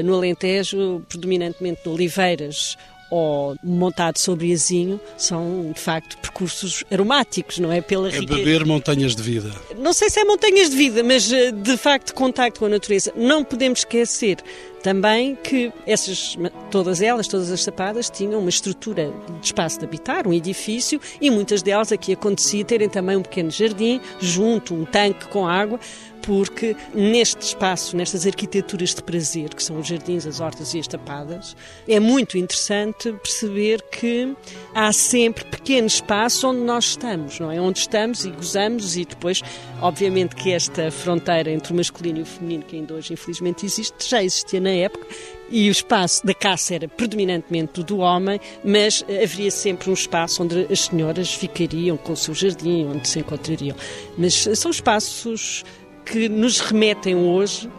no 0.04 0.14
Alentejo, 0.14 1.02
predominantemente 1.08 1.82
de 1.82 1.88
oliveiras 1.88 2.76
ou 3.10 3.56
montado 3.62 4.18
sobre 4.18 4.52
azinho, 4.52 5.00
são 5.16 5.72
de 5.74 5.80
facto 5.80 6.16
percursos 6.18 6.84
aromáticos, 6.90 7.58
não 7.58 7.72
é? 7.72 7.80
Pela 7.80 8.08
é 8.08 8.20
beber 8.20 8.64
montanhas 8.64 9.16
de 9.16 9.22
vida. 9.22 9.50
Não 9.76 9.92
sei 9.92 10.08
se 10.08 10.20
é 10.20 10.24
montanhas 10.24 10.70
de 10.70 10.76
vida, 10.76 11.02
mas 11.02 11.28
de 11.28 11.76
facto 11.76 12.14
contacto 12.14 12.60
com 12.60 12.66
a 12.66 12.68
natureza. 12.68 13.12
Não 13.16 13.44
podemos 13.44 13.80
esquecer 13.80 14.38
também 14.82 15.36
que 15.36 15.72
essas, 15.86 16.36
todas 16.70 17.02
elas, 17.02 17.28
todas 17.28 17.50
as 17.50 17.62
sapadas, 17.62 18.08
tinham 18.08 18.40
uma 18.40 18.48
estrutura 18.48 19.12
de 19.40 19.46
espaço 19.46 19.78
de 19.78 19.84
habitar, 19.84 20.26
um 20.26 20.32
edifício, 20.32 21.00
e 21.20 21.30
muitas 21.30 21.62
delas 21.62 21.92
aqui 21.92 22.12
acontecia 22.12 22.64
terem 22.64 22.88
também 22.88 23.16
um 23.16 23.22
pequeno 23.22 23.50
jardim, 23.50 24.00
junto, 24.20 24.74
um 24.74 24.84
tanque 24.84 25.26
com 25.28 25.46
água, 25.46 25.78
porque 26.22 26.76
neste 26.94 27.40
espaço, 27.42 27.96
nestas 27.96 28.26
arquiteturas 28.26 28.94
de 28.94 29.02
prazer, 29.02 29.54
que 29.54 29.62
são 29.62 29.78
os 29.78 29.86
jardins, 29.86 30.26
as 30.26 30.40
hortas 30.40 30.74
e 30.74 30.78
as 30.78 30.86
tapadas, 30.86 31.56
é 31.88 31.98
muito 32.00 32.38
interessante 32.38 33.12
perceber 33.12 33.82
que 33.90 34.34
há 34.74 34.92
sempre 34.92 35.44
pequeno 35.44 35.86
espaço 35.86 36.48
onde 36.48 36.60
nós 36.60 36.84
estamos, 36.84 37.38
não 37.40 37.50
é? 37.50 37.60
Onde 37.60 37.78
estamos 37.78 38.24
e 38.24 38.30
gozamos 38.30 38.96
e 38.96 39.04
depois, 39.04 39.42
obviamente 39.80 40.34
que 40.36 40.52
esta 40.52 40.90
fronteira 40.90 41.50
entre 41.50 41.72
o 41.72 41.76
masculino 41.76 42.18
e 42.18 42.22
o 42.22 42.26
feminino, 42.26 42.64
que 42.64 42.76
ainda 42.76 42.94
hoje 42.94 43.12
infelizmente 43.12 43.64
existe, 43.66 44.08
já 44.08 44.22
existia 44.22 44.60
na 44.60 44.70
época, 44.70 45.06
e 45.50 45.68
o 45.68 45.72
espaço 45.72 46.24
da 46.24 46.32
caça 46.32 46.76
era 46.76 46.88
predominantemente 46.88 47.82
do 47.82 47.98
homem, 47.98 48.40
mas 48.64 49.04
haveria 49.08 49.50
sempre 49.50 49.90
um 49.90 49.94
espaço 49.94 50.42
onde 50.42 50.66
as 50.70 50.82
senhoras 50.82 51.34
ficariam 51.34 51.96
com 51.96 52.12
o 52.12 52.16
seu 52.16 52.32
jardim, 52.32 52.86
onde 52.86 53.08
se 53.08 53.18
encontrariam. 53.18 53.76
Mas 54.16 54.34
são 54.54 54.70
espaços 54.70 55.64
que 56.10 56.28
nos 56.28 56.58
remetem 56.58 57.14
hoje 57.14 57.70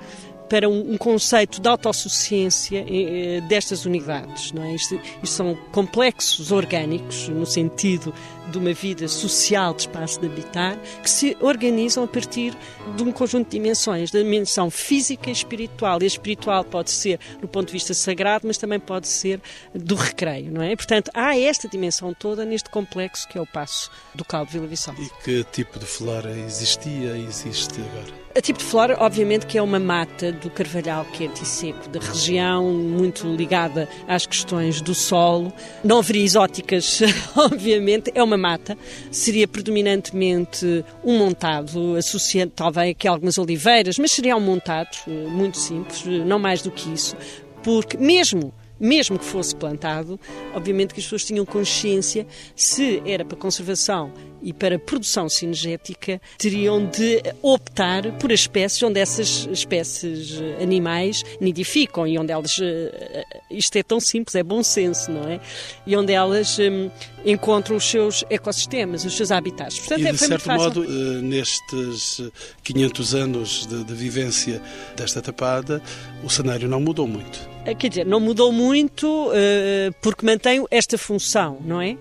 para 0.52 0.68
um, 0.68 0.98
conceito 0.98 1.62
de 1.62 1.70
autossuficiência 1.70 2.86
eh, 2.86 3.40
destas 3.48 3.86
unidades. 3.86 4.52
Não 4.52 4.62
é? 4.62 4.76
Isto, 4.76 4.96
isto, 5.24 5.28
são 5.28 5.56
complexos 5.72 6.52
orgânicos, 6.52 7.30
no 7.30 7.46
sentido 7.46 8.14
de 8.52 8.58
uma 8.58 8.74
vida 8.74 9.08
social 9.08 9.74
de 9.74 9.84
espaço 9.84 10.20
de 10.20 10.28
habitar, 10.28 10.78
que 11.02 11.10
se 11.10 11.38
organizam 11.40 12.04
a 12.04 12.08
partir 12.08 12.54
de 12.98 13.02
um 13.02 13.14
conjunto 13.14 13.46
de 13.46 13.58
dimensões, 13.58 14.12
da 14.12 14.20
dimensão 14.20 14.70
física 14.70 15.30
e 15.30 15.32
espiritual. 15.32 16.00
E 16.02 16.04
a 16.04 16.08
espiritual 16.08 16.66
pode 16.66 16.92
ser 16.92 17.18
do 17.40 17.48
ponto 17.48 17.68
de 17.68 17.74
vista 17.74 17.94
sagrado, 17.94 18.46
mas 18.46 18.58
também 18.58 18.78
pode 18.78 19.08
ser 19.08 19.40
do 19.74 19.96
recreio. 19.96 20.52
Não 20.52 20.62
é? 20.62 20.76
Portanto, 20.76 21.10
há 21.14 21.38
esta 21.40 21.66
dimensão 21.70 22.14
toda 22.14 22.44
neste 22.44 22.70
complexo 22.70 23.26
que 23.30 23.38
é 23.38 23.42
o 23.42 23.48
Passo 23.48 23.90
do 24.14 24.26
Caldo 24.26 24.52
Vila 24.52 24.68
Viçosa. 24.68 25.02
E 25.02 25.24
que 25.24 25.46
tipo 25.46 25.80
de 25.80 25.86
flora 25.86 26.38
existia 26.38 27.16
e 27.16 27.26
existe 27.26 27.80
agora? 27.80 28.21
A 28.34 28.40
tipo 28.40 28.60
de 28.60 28.66
flora, 28.66 28.96
obviamente, 29.00 29.46
que 29.46 29.58
é 29.58 29.62
uma 29.62 29.80
mata 29.80 30.32
do 30.32 30.50
carvalhal 30.50 31.04
quente 31.06 31.44
e 31.44 31.46
seco 31.46 31.90
da 31.90 32.00
região, 32.00 32.72
muito 32.72 33.28
ligada 33.28 33.90
às 34.08 34.26
questões 34.26 34.80
do 34.80 34.96
solo. 34.96 35.52
Não 35.84 36.00
haveria 36.00 36.24
exóticas, 36.24 37.02
obviamente, 37.36 38.10
é 38.16 38.24
uma 38.24 38.38
mata. 38.38 38.78
Seria 39.12 39.48
predominantemente 39.48 40.86
um 41.04 41.18
montado, 41.18 41.98
associando 41.98 42.54
talvez 42.56 42.92
aqui 42.92 43.06
algumas 43.06 43.38
oliveiras, 43.38 44.00
mas 44.00 44.12
seria 44.12 44.38
um 44.38 44.42
montado 44.42 44.96
eh, 45.08 45.12
muito 45.12 45.58
simples, 45.58 46.04
eh, 46.08 46.24
não 46.24 46.40
mais 46.40 46.62
do 46.62 46.72
que 46.72 46.94
isso. 46.94 47.18
Porque 47.62 47.98
mesmo 47.98 48.54
mesmo 48.82 49.20
que 49.20 49.26
fosse 49.26 49.56
plantado, 49.56 50.20
obviamente 50.56 50.96
que 50.96 51.00
as 51.00 51.06
pessoas 51.06 51.24
tinham 51.24 51.46
consciência 51.46 52.26
se 52.56 53.02
era 53.06 53.24
para 53.24 53.38
conservação 53.38 54.12
e 54.42 54.52
para 54.52 54.80
produção 54.80 55.30
sinergética 55.30 56.20
teriam 56.38 56.84
de 56.86 57.22
optar 57.44 58.12
por 58.18 58.32
espécies 58.32 58.82
onde 58.82 59.00
essas 59.00 59.48
espécies 59.52 60.40
eh, 60.42 60.64
animais 60.64 61.24
nidificam 61.40 62.08
e 62.08 62.18
onde 62.18 62.32
elas. 62.32 62.58
Eh, 62.60 63.24
isto 63.52 63.76
é 63.76 63.84
tão 63.84 64.00
simples, 64.00 64.34
é 64.36 64.42
bom 64.42 64.64
senso, 64.64 65.12
não 65.12 65.30
é? 65.30 65.40
E 65.86 65.96
onde 65.96 66.12
elas 66.12 66.58
um, 66.58 66.90
encontram 67.24 67.76
os 67.76 67.84
seus 67.84 68.24
ecossistemas, 68.32 69.06
os 69.06 69.16
seus 69.16 69.32
habitats. 69.32 69.78
Portanto, 69.78 70.02
e, 70.02 70.04
de 70.04 70.10
é, 70.10 70.14
certo 70.18 70.52
modo, 70.52 70.84
eh, 70.84 71.22
nestes 71.22 72.22
500 72.64 73.14
anos 73.14 73.68
de, 73.68 73.84
de 73.84 73.94
vivência 73.94 74.60
desta 74.96 75.22
tapada, 75.22 75.82
o 76.24 76.30
cenário 76.30 76.68
não 76.68 76.80
mudou 76.80 77.08
muito. 77.08 77.51
Quer 77.78 77.90
dizer, 77.90 78.06
não 78.06 78.20
mudou 78.20 78.52
muito 78.52 79.08
uh, 79.28 79.94
porque 80.02 80.26
mantém 80.26 80.66
esta 80.72 80.98
função, 80.98 81.60
não 81.64 81.80
é? 81.80 81.96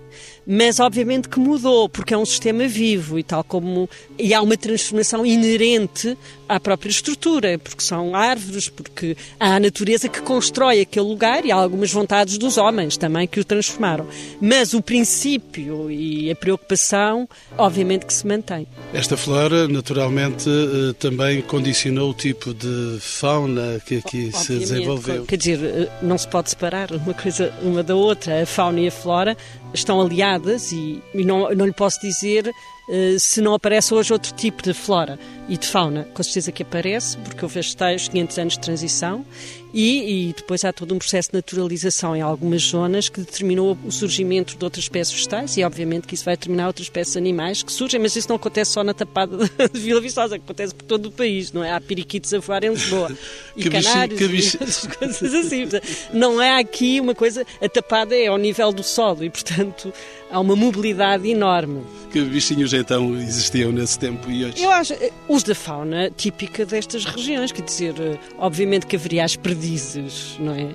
Mas 0.45 0.79
obviamente 0.79 1.29
que 1.29 1.39
mudou, 1.39 1.87
porque 1.87 2.13
é 2.13 2.17
um 2.17 2.25
sistema 2.25 2.67
vivo 2.67 3.19
e 3.19 3.23
tal 3.23 3.43
como. 3.43 3.89
E 4.17 4.33
há 4.33 4.41
uma 4.41 4.57
transformação 4.57 5.25
inerente 5.25 6.17
à 6.47 6.59
própria 6.59 6.89
estrutura, 6.89 7.57
porque 7.57 7.81
são 7.81 8.13
árvores, 8.13 8.67
porque 8.67 9.15
há 9.39 9.55
a 9.55 9.59
natureza 9.59 10.09
que 10.09 10.21
constrói 10.21 10.81
aquele 10.81 11.07
lugar 11.07 11.45
e 11.45 11.51
há 11.51 11.55
algumas 11.55 11.91
vontades 11.91 12.37
dos 12.37 12.57
homens 12.57 12.97
também 12.97 13.25
que 13.25 13.39
o 13.39 13.45
transformaram. 13.45 14.05
Mas 14.41 14.73
o 14.73 14.81
princípio 14.81 15.89
e 15.89 16.29
a 16.29 16.35
preocupação, 16.35 17.27
obviamente 17.57 18.05
que 18.05 18.13
se 18.13 18.27
mantém. 18.27 18.67
Esta 18.93 19.15
flora, 19.15 19.67
naturalmente, 19.67 20.49
eh, 20.49 20.93
também 20.99 21.41
condicionou 21.41 22.09
o 22.09 22.13
tipo 22.13 22.53
de 22.53 22.97
fauna 22.99 23.81
que 23.85 23.97
aqui 23.97 24.25
obviamente, 24.27 24.37
se 24.37 24.59
desenvolveu. 24.59 25.25
Quer 25.25 25.37
dizer, 25.37 25.63
eh, 25.63 25.89
não 26.01 26.17
se 26.17 26.27
pode 26.27 26.49
separar 26.49 26.91
uma 26.91 27.13
coisa 27.13 27.53
uma 27.61 27.81
da 27.81 27.95
outra. 27.95 28.41
A 28.41 28.45
fauna 28.45 28.81
e 28.81 28.87
a 28.87 28.91
flora 28.91 29.37
estão 29.73 30.01
aliadas 30.01 30.71
e, 30.71 31.01
e 31.13 31.23
não, 31.23 31.53
não 31.53 31.65
lhe 31.65 31.73
posso 31.73 31.99
dizer 32.01 32.47
uh, 32.47 33.19
se 33.19 33.41
não 33.41 33.53
aparece 33.53 33.93
hoje 33.93 34.13
outro 34.13 34.33
tipo 34.33 34.61
de 34.61 34.73
flora 34.73 35.17
e 35.47 35.57
de 35.57 35.67
fauna. 35.67 36.07
Com 36.13 36.23
certeza 36.23 36.51
que 36.51 36.63
aparece, 36.63 37.17
porque 37.17 37.43
houve 37.43 37.59
estes 37.59 38.07
500 38.07 38.37
anos 38.39 38.53
de 38.53 38.59
transição 38.59 39.25
e, 39.73 40.29
e, 40.29 40.33
depois 40.33 40.65
há 40.65 40.73
todo 40.73 40.93
um 40.93 40.97
processo 40.97 41.29
de 41.29 41.35
naturalização 41.35 42.15
em 42.15 42.21
algumas 42.21 42.61
zonas 42.61 43.07
que 43.07 43.21
determinou 43.21 43.77
o 43.85 43.91
surgimento 43.91 44.57
de 44.57 44.63
outras 44.63 44.85
espécies 44.85 45.13
vegetais 45.13 45.57
e, 45.57 45.63
obviamente, 45.63 46.07
que 46.07 46.13
isso 46.13 46.25
vai 46.25 46.35
determinar 46.35 46.67
outras 46.67 46.85
espécies 46.87 47.15
animais 47.15 47.63
que 47.63 47.71
surgem, 47.71 47.99
mas 47.99 48.15
isso 48.15 48.27
não 48.27 48.35
acontece 48.35 48.71
só 48.71 48.83
na 48.83 48.93
tapada 48.93 49.37
de 49.71 49.79
Vila 49.79 50.01
Viçosa, 50.01 50.35
acontece 50.35 50.75
por 50.75 50.85
todo 50.85 51.05
o 51.07 51.11
país, 51.11 51.51
não 51.51 51.63
é? 51.63 51.71
Há 51.71 51.79
periquitos 51.79 52.33
a 52.33 52.39
voar 52.39 52.63
em 52.63 52.69
Lisboa 52.71 53.11
e 53.55 53.69
canários 53.69 54.53
e 54.53 54.87
coisas 54.97 55.33
assim. 55.33 55.69
Não 56.13 56.41
é 56.41 56.59
aqui 56.59 56.99
uma 56.99 57.15
coisa... 57.15 57.45
A 57.61 57.69
tapada 57.69 58.15
é 58.15 58.27
ao 58.27 58.37
nível 58.37 58.73
do 58.73 58.83
solo 58.83 59.23
e, 59.23 59.29
portanto, 59.29 59.93
há 60.31 60.39
uma 60.39 60.55
mobilidade 60.55 61.29
enorme. 61.29 61.81
Que 62.11 62.21
bichinhos 62.21 62.73
então 62.73 63.15
existiam 63.15 63.71
nesse 63.71 63.97
tempo 63.97 64.29
e 64.29 64.45
hoje? 64.45 64.61
Eu 64.61 64.71
acho, 64.71 64.93
eh, 64.93 65.11
os 65.27 65.43
da 65.43 65.55
fauna 65.55 66.09
típica 66.09 66.65
destas 66.65 67.05
regiões, 67.05 67.51
quer 67.51 67.61
dizer, 67.61 67.95
eh, 67.99 68.17
obviamente 68.37 68.85
que 68.85 68.95
haveria 68.95 69.23
as 69.23 69.35
perdizes, 69.35 70.35
não 70.39 70.53
é? 70.53 70.69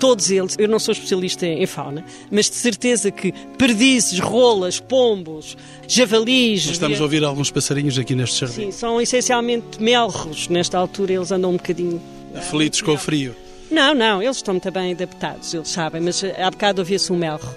Todos 0.00 0.30
eles, 0.30 0.56
eu 0.58 0.66
não 0.66 0.78
sou 0.78 0.92
especialista 0.92 1.46
em 1.46 1.66
fauna, 1.66 2.04
mas 2.30 2.48
de 2.48 2.56
certeza 2.56 3.10
que 3.10 3.32
perdizes, 3.58 4.18
rolas, 4.18 4.80
pombos, 4.80 5.56
javalis. 5.86 6.64
Nós 6.64 6.72
estamos 6.72 6.98
a 7.00 7.02
ouvir 7.02 7.22
alguns 7.22 7.50
passarinhos 7.50 7.98
aqui 7.98 8.14
neste 8.14 8.40
jardim. 8.40 8.54
Sim, 8.54 8.70
são 8.72 9.00
essencialmente 9.00 9.80
melros. 9.80 10.48
Nesta 10.48 10.78
altura 10.78 11.12
eles 11.12 11.30
andam 11.30 11.50
um 11.50 11.56
bocadinho. 11.56 12.00
Aflitos 12.34 12.80
com 12.80 12.94
o 12.94 12.98
frio. 12.98 13.36
Não, 13.70 13.94
não, 13.94 14.20
eles 14.20 14.38
estão 14.38 14.54
muito 14.54 14.70
bem 14.72 14.92
adaptados, 14.92 15.54
eles 15.54 15.68
sabem, 15.68 16.00
mas 16.00 16.24
eh, 16.24 16.34
há 16.42 16.50
bocado 16.50 16.80
ouvia-se 16.80 17.12
um 17.12 17.16
melro. 17.16 17.48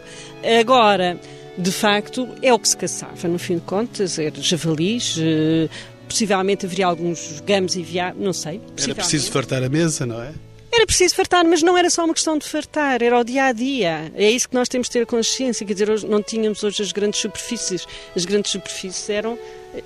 Agora, 0.60 1.20
de 1.58 1.72
facto, 1.72 2.28
é 2.42 2.54
o 2.54 2.60
que 2.60 2.68
se 2.68 2.78
caçava, 2.78 3.28
no 3.28 3.38
fim 3.38 3.56
de 3.56 3.62
contas, 3.62 4.18
era 4.18 4.42
javalis, 4.42 5.18
eh, 5.20 5.70
possivelmente 6.08 6.66
haveria 6.66 6.88
alguns 6.88 7.42
gamos 7.42 7.76
e 7.76 7.84
viados, 7.84 8.22
não 8.22 8.34
sei. 8.34 8.60
Era 8.78 8.96
preciso 8.96 9.32
fartar 9.32 9.64
a 9.64 9.70
mesa, 9.70 10.06
não 10.06 10.22
é? 10.22 10.34
Era 10.72 10.88
preciso 10.88 11.14
fartar, 11.14 11.46
mas 11.46 11.62
não 11.62 11.78
era 11.78 11.88
só 11.92 12.04
uma 12.04 12.16
questão 12.16 12.36
de 12.36 12.48
fartar, 12.48 13.04
era 13.04 13.20
o 13.20 13.24
dia 13.24 13.46
a 13.46 13.52
dia. 13.52 14.12
É 14.16 14.32
isso 14.32 14.50
que 14.50 14.56
nós 14.56 14.68
temos 14.68 14.88
de 14.88 14.94
ter 14.94 15.06
consciência. 15.06 15.64
Quer 15.64 15.74
dizer, 15.74 15.90
hoje, 15.92 16.08
não 16.08 16.24
tínhamos 16.24 16.64
hoje 16.64 16.82
as 16.82 16.92
grandes 16.92 17.20
superfícies. 17.20 17.88
As 18.16 18.26
grandes 18.26 18.52
superfícies 18.52 19.08
eram. 19.08 19.38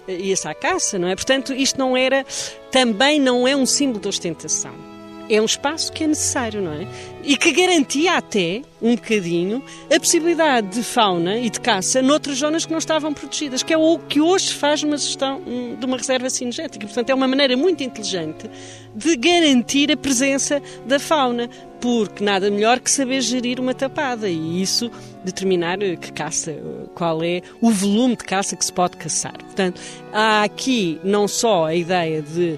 Eh, 0.07 0.17
ia-se 0.17 0.47
à 0.47 0.53
caça, 0.53 0.97
não 0.97 1.09
é? 1.09 1.15
Portanto, 1.15 1.53
isto 1.53 1.77
não 1.77 1.97
era. 1.97 2.25
Também 2.71 3.19
não 3.19 3.45
é 3.45 3.53
um 3.53 3.65
símbolo 3.65 3.99
de 3.99 4.07
ostentação 4.07 4.96
é 5.29 5.41
um 5.41 5.45
espaço 5.45 5.91
que 5.91 6.03
é 6.03 6.07
necessário, 6.07 6.61
não 6.61 6.73
é? 6.73 6.87
E 7.23 7.35
que 7.35 7.51
garantia 7.51 8.13
até, 8.17 8.61
um 8.81 8.95
bocadinho, 8.95 9.63
a 9.93 9.99
possibilidade 9.99 10.67
de 10.69 10.83
fauna 10.83 11.37
e 11.37 11.49
de 11.49 11.59
caça 11.59 12.01
noutras 12.01 12.37
zonas 12.37 12.65
que 12.65 12.71
não 12.71 12.77
estavam 12.77 13.13
protegidas, 13.13 13.63
que 13.63 13.73
é 13.73 13.77
o 13.77 13.99
que 13.99 14.21
hoje 14.21 14.53
faz 14.53 14.83
uma 14.83 14.97
gestão 14.97 15.41
hum, 15.45 15.75
de 15.77 15.85
uma 15.85 15.97
reserva 15.97 16.29
cinegética. 16.29 16.85
Portanto, 16.85 17.09
é 17.09 17.13
uma 17.13 17.27
maneira 17.27 17.57
muito 17.57 17.83
inteligente 17.83 18.49
de 18.95 19.15
garantir 19.17 19.91
a 19.91 19.97
presença 19.97 20.61
da 20.85 20.99
fauna, 20.99 21.49
porque 21.81 22.23
nada 22.23 22.49
melhor 22.49 22.79
que 22.79 22.89
saber 22.89 23.21
gerir 23.21 23.59
uma 23.59 23.73
tapada 23.73 24.29
e 24.29 24.61
isso 24.61 24.89
determinar 25.23 25.81
eh, 25.83 25.95
que 25.95 26.11
caça, 26.11 26.51
eh, 26.51 26.61
qual 26.95 27.21
é 27.23 27.41
o 27.61 27.69
volume 27.69 28.15
de 28.15 28.23
caça 28.23 28.55
que 28.55 28.65
se 28.65 28.73
pode 28.73 28.97
caçar. 28.97 29.37
Portanto, 29.37 29.79
há 30.11 30.43
aqui 30.43 30.99
não 31.03 31.27
só 31.27 31.65
a 31.65 31.75
ideia 31.75 32.21
de 32.21 32.57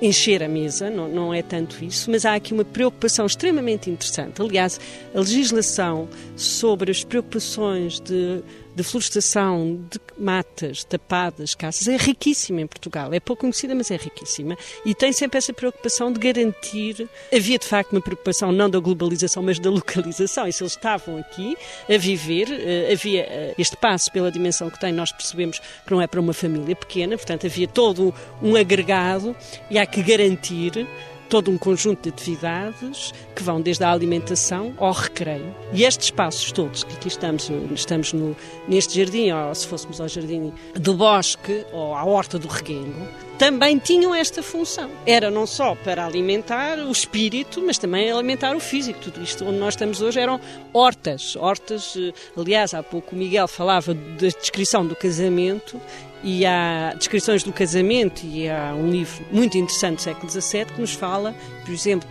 encher 0.00 0.42
a 0.42 0.48
mesa, 0.48 0.88
não, 0.88 1.08
não 1.08 1.34
é 1.34 1.42
tanto 1.42 1.84
isso, 1.84 2.10
mas 2.10 2.24
há 2.24 2.34
aqui 2.34 2.52
uma 2.52 2.64
preocupação 2.64 3.26
extremamente 3.26 3.90
interessante. 3.90 4.40
Aliás, 4.40 4.80
a 5.14 5.18
legislação 5.18 6.08
sobre 6.36 6.90
as 6.90 7.04
preocupações 7.04 8.00
de 8.00 8.42
de 8.80 8.88
florestação, 8.88 9.78
de 9.90 10.00
matas, 10.18 10.84
tapadas, 10.84 11.54
caças, 11.54 11.86
é 11.86 11.96
riquíssima 11.96 12.62
em 12.62 12.66
Portugal. 12.66 13.12
É 13.12 13.20
pouco 13.20 13.42
conhecida, 13.42 13.74
mas 13.74 13.90
é 13.90 13.96
riquíssima. 13.96 14.56
E 14.86 14.94
tem 14.94 15.12
sempre 15.12 15.36
essa 15.36 15.52
preocupação 15.52 16.10
de 16.10 16.18
garantir. 16.18 17.06
Havia, 17.34 17.58
de 17.58 17.66
facto, 17.66 17.92
uma 17.92 18.00
preocupação 18.00 18.50
não 18.50 18.70
da 18.70 18.78
globalização, 18.78 19.42
mas 19.42 19.58
da 19.58 19.68
localização. 19.70 20.46
E 20.46 20.52
se 20.52 20.62
eles 20.62 20.72
estavam 20.72 21.18
aqui 21.18 21.56
a 21.88 21.98
viver, 21.98 22.48
eh, 22.50 22.92
havia 22.92 23.20
eh, 23.22 23.54
este 23.58 23.76
passo 23.76 24.10
pela 24.10 24.32
dimensão 24.32 24.70
que 24.70 24.80
tem, 24.80 24.92
nós 24.92 25.12
percebemos 25.12 25.58
que 25.58 25.90
não 25.90 26.00
é 26.00 26.06
para 26.06 26.20
uma 26.20 26.32
família 26.32 26.74
pequena, 26.74 27.16
portanto, 27.16 27.46
havia 27.46 27.68
todo 27.68 28.14
um 28.42 28.56
agregado 28.56 29.36
e 29.70 29.78
há 29.78 29.84
que 29.84 30.02
garantir 30.02 30.86
todo 31.30 31.50
um 31.50 31.56
conjunto 31.56 32.02
de 32.02 32.08
atividades 32.08 33.14
que 33.34 33.42
vão 33.42 33.60
desde 33.60 33.84
a 33.84 33.90
alimentação 33.90 34.74
ao 34.76 34.92
recreio. 34.92 35.54
E 35.72 35.84
estes 35.84 36.06
espaços 36.08 36.50
todos, 36.50 36.82
que 36.82 36.92
aqui 36.92 37.08
estamos, 37.08 37.48
estamos 37.72 38.12
no, 38.12 38.36
neste 38.66 38.98
jardim, 38.98 39.30
ou 39.30 39.54
se 39.54 39.66
fôssemos 39.66 40.00
ao 40.00 40.08
jardim 40.08 40.52
do 40.74 40.92
bosque 40.92 41.64
ou 41.72 41.94
à 41.94 42.04
horta 42.04 42.36
do 42.36 42.48
reguengo, 42.48 43.06
também 43.38 43.78
tinham 43.78 44.14
esta 44.14 44.42
função. 44.42 44.90
Era 45.06 45.30
não 45.30 45.46
só 45.46 45.74
para 45.76 46.04
alimentar 46.04 46.78
o 46.78 46.90
espírito, 46.90 47.62
mas 47.64 47.78
também 47.78 48.10
alimentar 48.10 48.54
o 48.54 48.60
físico. 48.60 48.98
Tudo 49.00 49.22
isto 49.22 49.46
onde 49.46 49.56
nós 49.56 49.74
estamos 49.74 50.02
hoje 50.02 50.20
eram 50.20 50.38
hortas. 50.74 51.36
Hortas, 51.36 51.94
eh, 51.96 52.12
aliás, 52.36 52.74
há 52.74 52.82
pouco 52.82 53.14
o 53.14 53.18
Miguel 53.18 53.48
falava 53.48 53.94
da 53.94 54.28
descrição 54.28 54.84
do 54.84 54.94
casamento 54.94 55.80
e 56.22 56.44
há 56.44 56.94
descrições 56.96 57.42
do 57.42 57.52
casamento 57.52 58.24
e 58.24 58.48
há 58.48 58.74
um 58.74 58.90
livro 58.90 59.24
muito 59.32 59.56
interessante 59.56 59.96
do 59.96 60.02
século 60.02 60.30
XVII 60.30 60.64
que 60.66 60.80
nos 60.80 60.92
fala, 60.92 61.34
por 61.64 61.72
exemplo, 61.72 62.08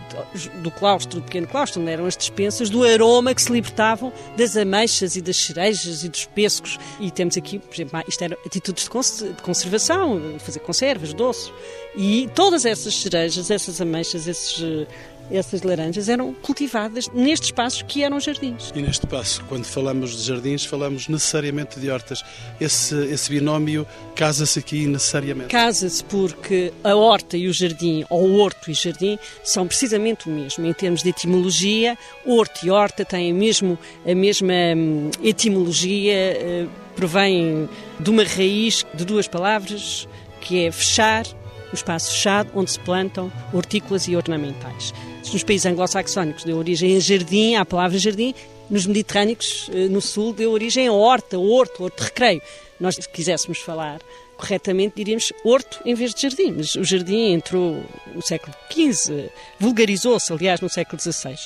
do 0.62 0.70
claustro, 0.70 1.20
do 1.20 1.24
pequeno 1.24 1.46
claustro, 1.46 1.80
onde 1.80 1.90
eram 1.90 2.06
as 2.06 2.16
dispensas, 2.16 2.68
do 2.68 2.84
aroma 2.84 3.34
que 3.34 3.42
se 3.42 3.52
libertavam 3.52 4.12
das 4.36 4.56
ameixas 4.56 5.16
e 5.16 5.20
das 5.20 5.36
cerejas 5.36 6.02
e 6.02 6.08
dos 6.08 6.26
pescos. 6.26 6.78
E 6.98 7.10
temos 7.10 7.36
aqui, 7.36 7.58
por 7.58 7.74
exemplo, 7.74 8.02
isto 8.08 8.22
era 8.22 8.36
atitudes 8.44 8.84
de 8.84 9.42
conservação, 9.42 10.20
fazer 10.38 10.60
conservas, 10.60 11.12
doces. 11.12 11.52
E 11.96 12.28
todas 12.34 12.64
essas 12.64 12.94
cerejas, 12.94 13.50
essas 13.50 13.80
ameixas, 13.80 14.26
esses 14.26 14.86
essas 15.30 15.62
laranjas 15.62 16.08
eram 16.08 16.34
cultivadas 16.34 17.08
nestes 17.14 17.48
espaços 17.48 17.82
que 17.82 18.02
eram 18.02 18.18
jardins. 18.20 18.72
E 18.74 18.82
neste 18.82 19.04
espaço, 19.04 19.44
quando 19.48 19.64
falamos 19.64 20.16
de 20.16 20.22
jardins, 20.22 20.64
falamos 20.64 21.08
necessariamente 21.08 21.78
de 21.78 21.90
hortas. 21.90 22.22
Esse, 22.60 22.94
esse 23.06 23.30
binómio 23.30 23.86
casa-se 24.14 24.58
aqui 24.58 24.86
necessariamente? 24.86 25.50
Casa-se 25.50 26.02
porque 26.04 26.72
a 26.82 26.94
horta 26.94 27.36
e 27.36 27.48
o 27.48 27.52
jardim, 27.52 28.04
ou 28.10 28.38
horto 28.38 28.70
e 28.70 28.74
jardim, 28.74 29.18
são 29.44 29.66
precisamente 29.66 30.28
o 30.28 30.32
mesmo. 30.32 30.66
Em 30.66 30.72
termos 30.72 31.02
de 31.02 31.10
etimologia, 31.10 31.96
horto 32.26 32.66
e 32.66 32.70
horta 32.70 33.04
têm 33.04 33.32
mesmo, 33.32 33.78
a 34.06 34.14
mesma 34.14 34.52
hum, 34.76 35.10
etimologia, 35.22 36.66
uh, 36.66 36.70
provém 36.96 37.68
de 37.98 38.10
uma 38.10 38.24
raiz 38.24 38.84
de 38.92 39.04
duas 39.04 39.28
palavras, 39.28 40.08
que 40.40 40.66
é 40.66 40.72
fechar, 40.72 41.24
o 41.72 41.74
espaço 41.74 42.10
fechado 42.10 42.50
onde 42.54 42.72
se 42.72 42.80
plantam 42.80 43.30
hortícolas 43.52 44.08
e 44.08 44.16
ornamentais 44.16 44.92
nos 45.32 45.44
países 45.44 45.66
anglo-saxónicos 45.66 46.44
deu 46.44 46.56
origem 46.56 46.96
a 46.96 47.00
jardim, 47.00 47.54
à 47.54 47.64
palavra 47.64 47.98
jardim, 47.98 48.34
nos 48.68 48.86
mediterrâneos, 48.86 49.68
eh, 49.72 49.88
no 49.88 50.00
sul, 50.00 50.32
deu 50.32 50.52
origem 50.52 50.86
a 50.86 50.92
horta, 50.92 51.38
horto, 51.38 51.82
horto 51.84 52.02
recreio. 52.02 52.40
Nós, 52.78 52.94
se 52.94 53.08
quiséssemos 53.08 53.58
falar 53.58 54.00
corretamente, 54.40 54.94
diríamos 54.96 55.32
horto 55.44 55.80
em 55.84 55.94
vez 55.94 56.14
de 56.14 56.22
jardim. 56.22 56.54
Mas 56.56 56.74
o 56.74 56.82
jardim 56.82 57.32
entrou 57.32 57.82
no 58.14 58.22
século 58.22 58.54
XV, 58.72 59.30
vulgarizou-se, 59.58 60.32
aliás, 60.32 60.60
no 60.60 60.68
século 60.68 61.00
XVI, 61.00 61.36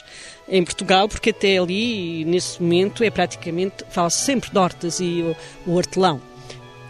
em 0.49 0.65
Portugal, 0.65 1.09
porque 1.09 1.31
até 1.31 1.59
ali, 1.59 2.25
nesse 2.25 2.63
momento, 2.63 3.03
é 3.03 3.11
praticamente, 3.11 3.85
fala-se 3.91 4.25
sempre 4.25 4.51
de 4.51 4.59
hortas 4.59 5.01
e 5.01 5.23
o, 5.23 5.37
o 5.71 5.75
hortelão. 5.75 6.21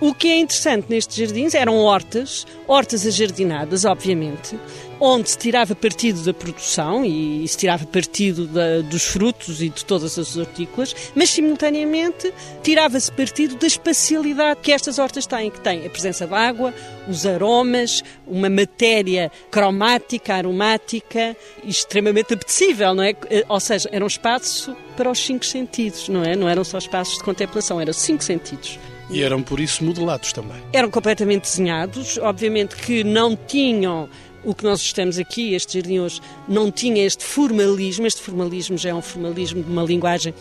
O 0.01 0.13
que 0.13 0.29
é 0.29 0.39
interessante 0.39 0.87
nestes 0.91 1.17
jardins 1.17 1.55
eram 1.55 1.79
hortas, 1.79 2.47
hortas 2.67 3.07
ajardinadas, 3.07 3.85
obviamente, 3.85 4.59
onde 5.01 5.31
se 5.31 5.39
tirava 5.39 5.75
partido 5.75 6.23
da 6.23 6.33
produção 6.33 7.05
e 7.05 7.47
se 7.47 7.57
tirava 7.57 7.85
partido 7.87 8.47
da, 8.47 8.81
dos 8.81 9.05
frutos 9.05 9.61
e 9.61 9.69
de 9.69 9.85
todas 9.85 10.19
as 10.19 10.37
hortícolas, 10.37 10.95
mas 11.15 11.31
simultaneamente 11.31 12.33
tirava-se 12.63 13.11
partido 13.13 13.57
da 13.57 13.67
espacialidade 13.67 14.61
que 14.61 14.73
estas 14.73 14.99
hortas 14.99 15.27
têm, 15.27 15.51
que 15.51 15.61
têm 15.61 15.87
a 15.87 15.91
presença 15.91 16.27
de 16.27 16.35
água, 16.35 16.73
os 17.09 17.27
aromas, 17.27 18.03
uma 18.27 18.49
matéria 18.49 19.31
cromática, 19.51 20.35
aromática, 20.35 21.37
extremamente 21.65 22.35
apetecível, 22.35 22.95
não 22.95 23.03
é? 23.03 23.15
Ou 23.49 23.61
seja, 23.61 23.89
era 23.93 24.05
um 24.05 24.09
espaço 24.09 24.77
para 24.97 25.11
os 25.11 25.19
cinco 25.19 25.45
sentidos, 25.45 26.09
não 26.09 26.23
é? 26.23 26.37
Não 26.37 26.49
eram 26.49 26.65
só 26.65 26.79
espaços 26.79 27.19
de 27.19 27.25
contemplação, 27.25 27.81
eram 27.81 27.93
cinco 27.93 28.23
sentidos. 28.23 28.79
E 29.11 29.23
eram 29.23 29.43
por 29.43 29.61
isso 29.61 29.85
modelados 29.85 30.33
também. 30.33 30.57
Eram 30.73 30.91
completamente 30.91 31.43
desenhados, 31.43 32.17
obviamente 32.19 32.75
que 32.77 33.05
não 33.05 33.37
tinham 33.37 34.09
o 34.45 34.55
que 34.55 34.65
nós 34.65 34.81
estamos 34.81 35.19
aqui, 35.19 35.55
este 35.55 35.75
jardim 35.75 35.99
hoje, 35.99 36.21
não 36.49 36.71
tinha 36.71 37.05
este 37.05 37.25
formalismo. 37.25 38.07
Este 38.07 38.21
formalismo 38.21 38.77
já 38.77 38.91
é 38.91 38.95
um 38.95 39.03
formalismo 39.03 39.63
de 39.63 39.71
uma 39.71 39.83
linguagem 39.83 40.35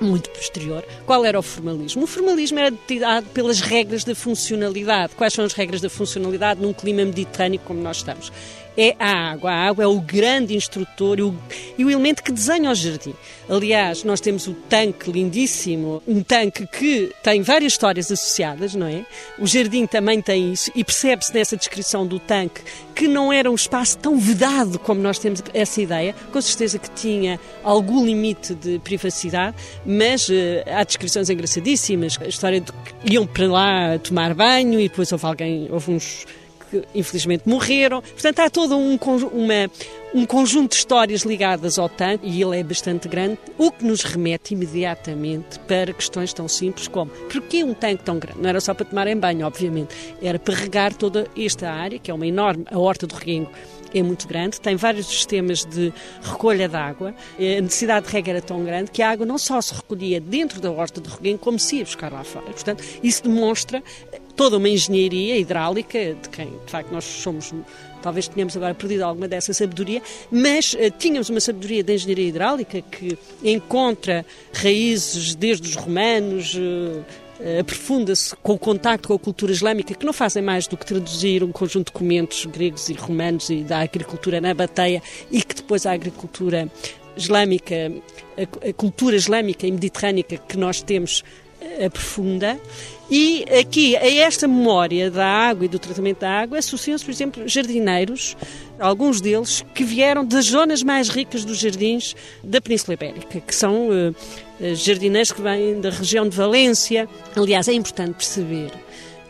muito 0.00 0.30
posterior. 0.30 0.84
Qual 1.06 1.24
era 1.24 1.38
o 1.38 1.42
formalismo? 1.42 2.04
O 2.04 2.06
formalismo 2.06 2.58
era 2.58 2.74
dado 3.00 3.26
pelas 3.30 3.60
regras 3.60 4.04
da 4.04 4.14
funcionalidade. 4.14 5.14
Quais 5.14 5.32
são 5.32 5.44
as 5.44 5.52
regras 5.52 5.80
da 5.80 5.88
funcionalidade 5.88 6.60
num 6.60 6.72
clima 6.72 7.04
mediterrâneo 7.04 7.60
como 7.60 7.80
nós 7.80 7.98
estamos? 7.98 8.30
É 8.76 8.94
a 8.98 9.30
água. 9.32 9.50
A 9.50 9.68
água 9.68 9.84
é 9.84 9.86
o 9.86 10.00
grande 10.00 10.54
instrutor 10.54 11.18
e 11.18 11.22
o, 11.22 11.34
e 11.78 11.84
o 11.84 11.90
elemento 11.90 12.22
que 12.22 12.32
desenha 12.32 12.70
o 12.70 12.74
jardim. 12.74 13.14
Aliás, 13.48 14.02
nós 14.02 14.20
temos 14.20 14.48
o 14.48 14.54
tanque 14.54 15.10
lindíssimo, 15.10 16.02
um 16.06 16.20
tanque 16.22 16.66
que 16.66 17.12
tem 17.22 17.42
várias 17.42 17.72
histórias 17.72 18.10
associadas, 18.10 18.74
não 18.74 18.86
é? 18.86 19.06
O 19.38 19.46
jardim 19.46 19.86
também 19.86 20.20
tem 20.20 20.52
isso 20.52 20.70
e 20.74 20.82
percebe-se 20.82 21.32
nessa 21.32 21.56
descrição 21.56 22.06
do 22.06 22.18
tanque 22.18 22.60
que 22.94 23.06
não 23.06 23.32
era 23.32 23.50
um 23.50 23.54
espaço 23.54 23.98
tão 23.98 24.18
vedado 24.18 24.78
como 24.78 25.00
nós 25.00 25.18
temos 25.18 25.42
essa 25.54 25.80
ideia. 25.80 26.14
Com 26.32 26.40
certeza 26.40 26.78
que 26.78 26.90
tinha 26.90 27.38
algum 27.62 28.04
limite 28.04 28.54
de 28.54 28.80
privacidade, 28.80 29.56
mas 29.84 30.28
uh, 30.28 30.32
há 30.66 30.82
descrições 30.82 31.30
engraçadíssimas. 31.30 32.18
A 32.20 32.26
história 32.26 32.60
de 32.60 32.72
que 32.72 33.14
iam 33.14 33.26
para 33.26 33.46
lá 33.46 33.98
tomar 33.98 34.34
banho 34.34 34.80
e 34.80 34.88
depois 34.88 35.12
houve 35.12 35.24
alguém, 35.24 35.68
houve 35.70 35.92
uns 35.92 36.26
que 36.70 36.82
infelizmente 36.94 37.48
morreram. 37.48 38.02
Portanto, 38.02 38.40
há 38.40 38.50
todo 38.50 38.76
um, 38.76 38.98
uma, 39.32 39.70
um 40.14 40.26
conjunto 40.26 40.70
de 40.70 40.76
histórias 40.76 41.22
ligadas 41.22 41.78
ao 41.78 41.88
tanque 41.88 42.26
e 42.26 42.42
ele 42.42 42.58
é 42.58 42.62
bastante 42.62 43.08
grande, 43.08 43.38
o 43.58 43.70
que 43.70 43.84
nos 43.84 44.02
remete 44.02 44.54
imediatamente 44.54 45.58
para 45.60 45.92
questões 45.92 46.32
tão 46.32 46.48
simples 46.48 46.88
como 46.88 47.10
porquê 47.10 47.64
um 47.64 47.74
tanque 47.74 48.02
tão 48.02 48.18
grande? 48.18 48.40
Não 48.40 48.48
era 48.48 48.60
só 48.60 48.74
para 48.74 48.86
tomarem 48.86 49.16
banho, 49.16 49.46
obviamente, 49.46 49.94
era 50.22 50.38
para 50.38 50.54
regar 50.54 50.94
toda 50.94 51.26
esta 51.36 51.70
área, 51.70 51.98
que 51.98 52.10
é 52.10 52.14
uma 52.14 52.26
enorme, 52.26 52.64
a 52.70 52.78
Horta 52.78 53.06
do 53.06 53.14
Reguengo 53.14 53.50
é 53.94 54.02
muito 54.02 54.26
grande, 54.26 54.60
tem 54.60 54.76
vários 54.76 55.06
sistemas 55.06 55.64
de 55.64 55.92
recolha 56.22 56.68
de 56.68 56.76
água. 56.76 57.14
A 57.38 57.60
necessidade 57.60 58.06
de 58.06 58.12
rega 58.12 58.30
era 58.32 58.42
tão 58.42 58.64
grande 58.64 58.90
que 58.90 59.02
a 59.02 59.10
água 59.10 59.24
não 59.24 59.38
só 59.38 59.60
se 59.60 59.74
recolhia 59.74 60.20
dentro 60.20 60.60
da 60.60 60.70
horta 60.70 61.00
do 61.00 61.08
reguengo, 61.08 61.38
como 61.38 61.58
se 61.58 61.76
ia 61.76 61.84
buscar 61.84 62.12
lá 62.12 62.24
fora. 62.24 62.46
Portanto, 62.46 62.84
isso 63.02 63.22
demonstra 63.22 63.82
toda 64.36 64.58
uma 64.58 64.68
engenharia 64.68 65.36
hidráulica, 65.36 66.14
de 66.14 66.28
quem 66.28 66.46
de 66.46 66.70
facto 66.70 66.92
nós 66.92 67.04
somos, 67.04 67.52
talvez 68.02 68.28
tenhamos 68.28 68.56
agora 68.56 68.74
perdido 68.74 69.02
alguma 69.02 69.26
dessa 69.26 69.52
sabedoria, 69.52 70.02
mas 70.30 70.74
uh, 70.74 70.90
tínhamos 70.98 71.30
uma 71.30 71.40
sabedoria 71.40 71.82
de 71.82 71.94
engenharia 71.94 72.28
hidráulica 72.28 72.82
que 72.82 73.18
encontra 73.42 74.24
raízes 74.52 75.34
desde 75.34 75.68
os 75.68 75.74
romanos. 75.74 76.54
Uh, 76.54 77.04
aprofunda-se 77.60 78.34
com 78.36 78.54
o 78.54 78.58
contacto 78.58 79.08
com 79.08 79.14
a 79.14 79.18
cultura 79.18 79.52
islâmica, 79.52 79.94
que 79.94 80.06
não 80.06 80.12
fazem 80.14 80.42
mais 80.42 80.66
do 80.66 80.74
que 80.74 80.86
traduzir 80.86 81.44
um 81.44 81.52
conjunto 81.52 81.88
de 81.88 81.92
documentos 81.92 82.46
gregos 82.46 82.88
e 82.88 82.94
romanos 82.94 83.50
e 83.50 83.56
da 83.56 83.80
agricultura 83.80 84.40
na 84.40 84.54
bateia 84.54 85.02
e 85.30 85.42
que 85.42 85.54
depois 85.54 85.84
a 85.84 85.92
agricultura 85.92 86.66
islâmica, 87.14 87.92
a, 88.38 88.68
a 88.70 88.72
cultura 88.72 89.16
islâmica 89.16 89.66
e 89.66 89.70
mediterrânica 89.70 90.38
que 90.38 90.56
nós 90.56 90.80
temos 90.80 91.22
aprofunda. 91.84 92.58
E 93.10 93.44
aqui, 93.60 93.96
a 93.96 94.08
esta 94.08 94.48
memória 94.48 95.10
da 95.10 95.26
água 95.26 95.64
e 95.64 95.68
do 95.68 95.78
tratamento 95.78 96.20
da 96.20 96.30
água, 96.30 96.58
associam-se, 96.58 97.04
por 97.04 97.10
exemplo, 97.12 97.48
jardineiros, 97.48 98.36
alguns 98.80 99.20
deles 99.20 99.64
que 99.74 99.84
vieram 99.84 100.24
das 100.24 100.46
zonas 100.46 100.82
mais 100.82 101.08
ricas 101.08 101.44
dos 101.44 101.58
jardins 101.58 102.16
da 102.42 102.60
Península 102.60 102.94
Ibérica, 102.94 103.40
que 103.40 103.54
são 103.54 103.88
uh, 103.90 104.14
jardineiros 104.74 105.30
que 105.30 105.40
vêm 105.40 105.80
da 105.80 105.90
região 105.90 106.28
de 106.28 106.36
Valência. 106.36 107.08
Aliás, 107.36 107.68
é 107.68 107.74
importante 107.74 108.14
perceber 108.14 108.72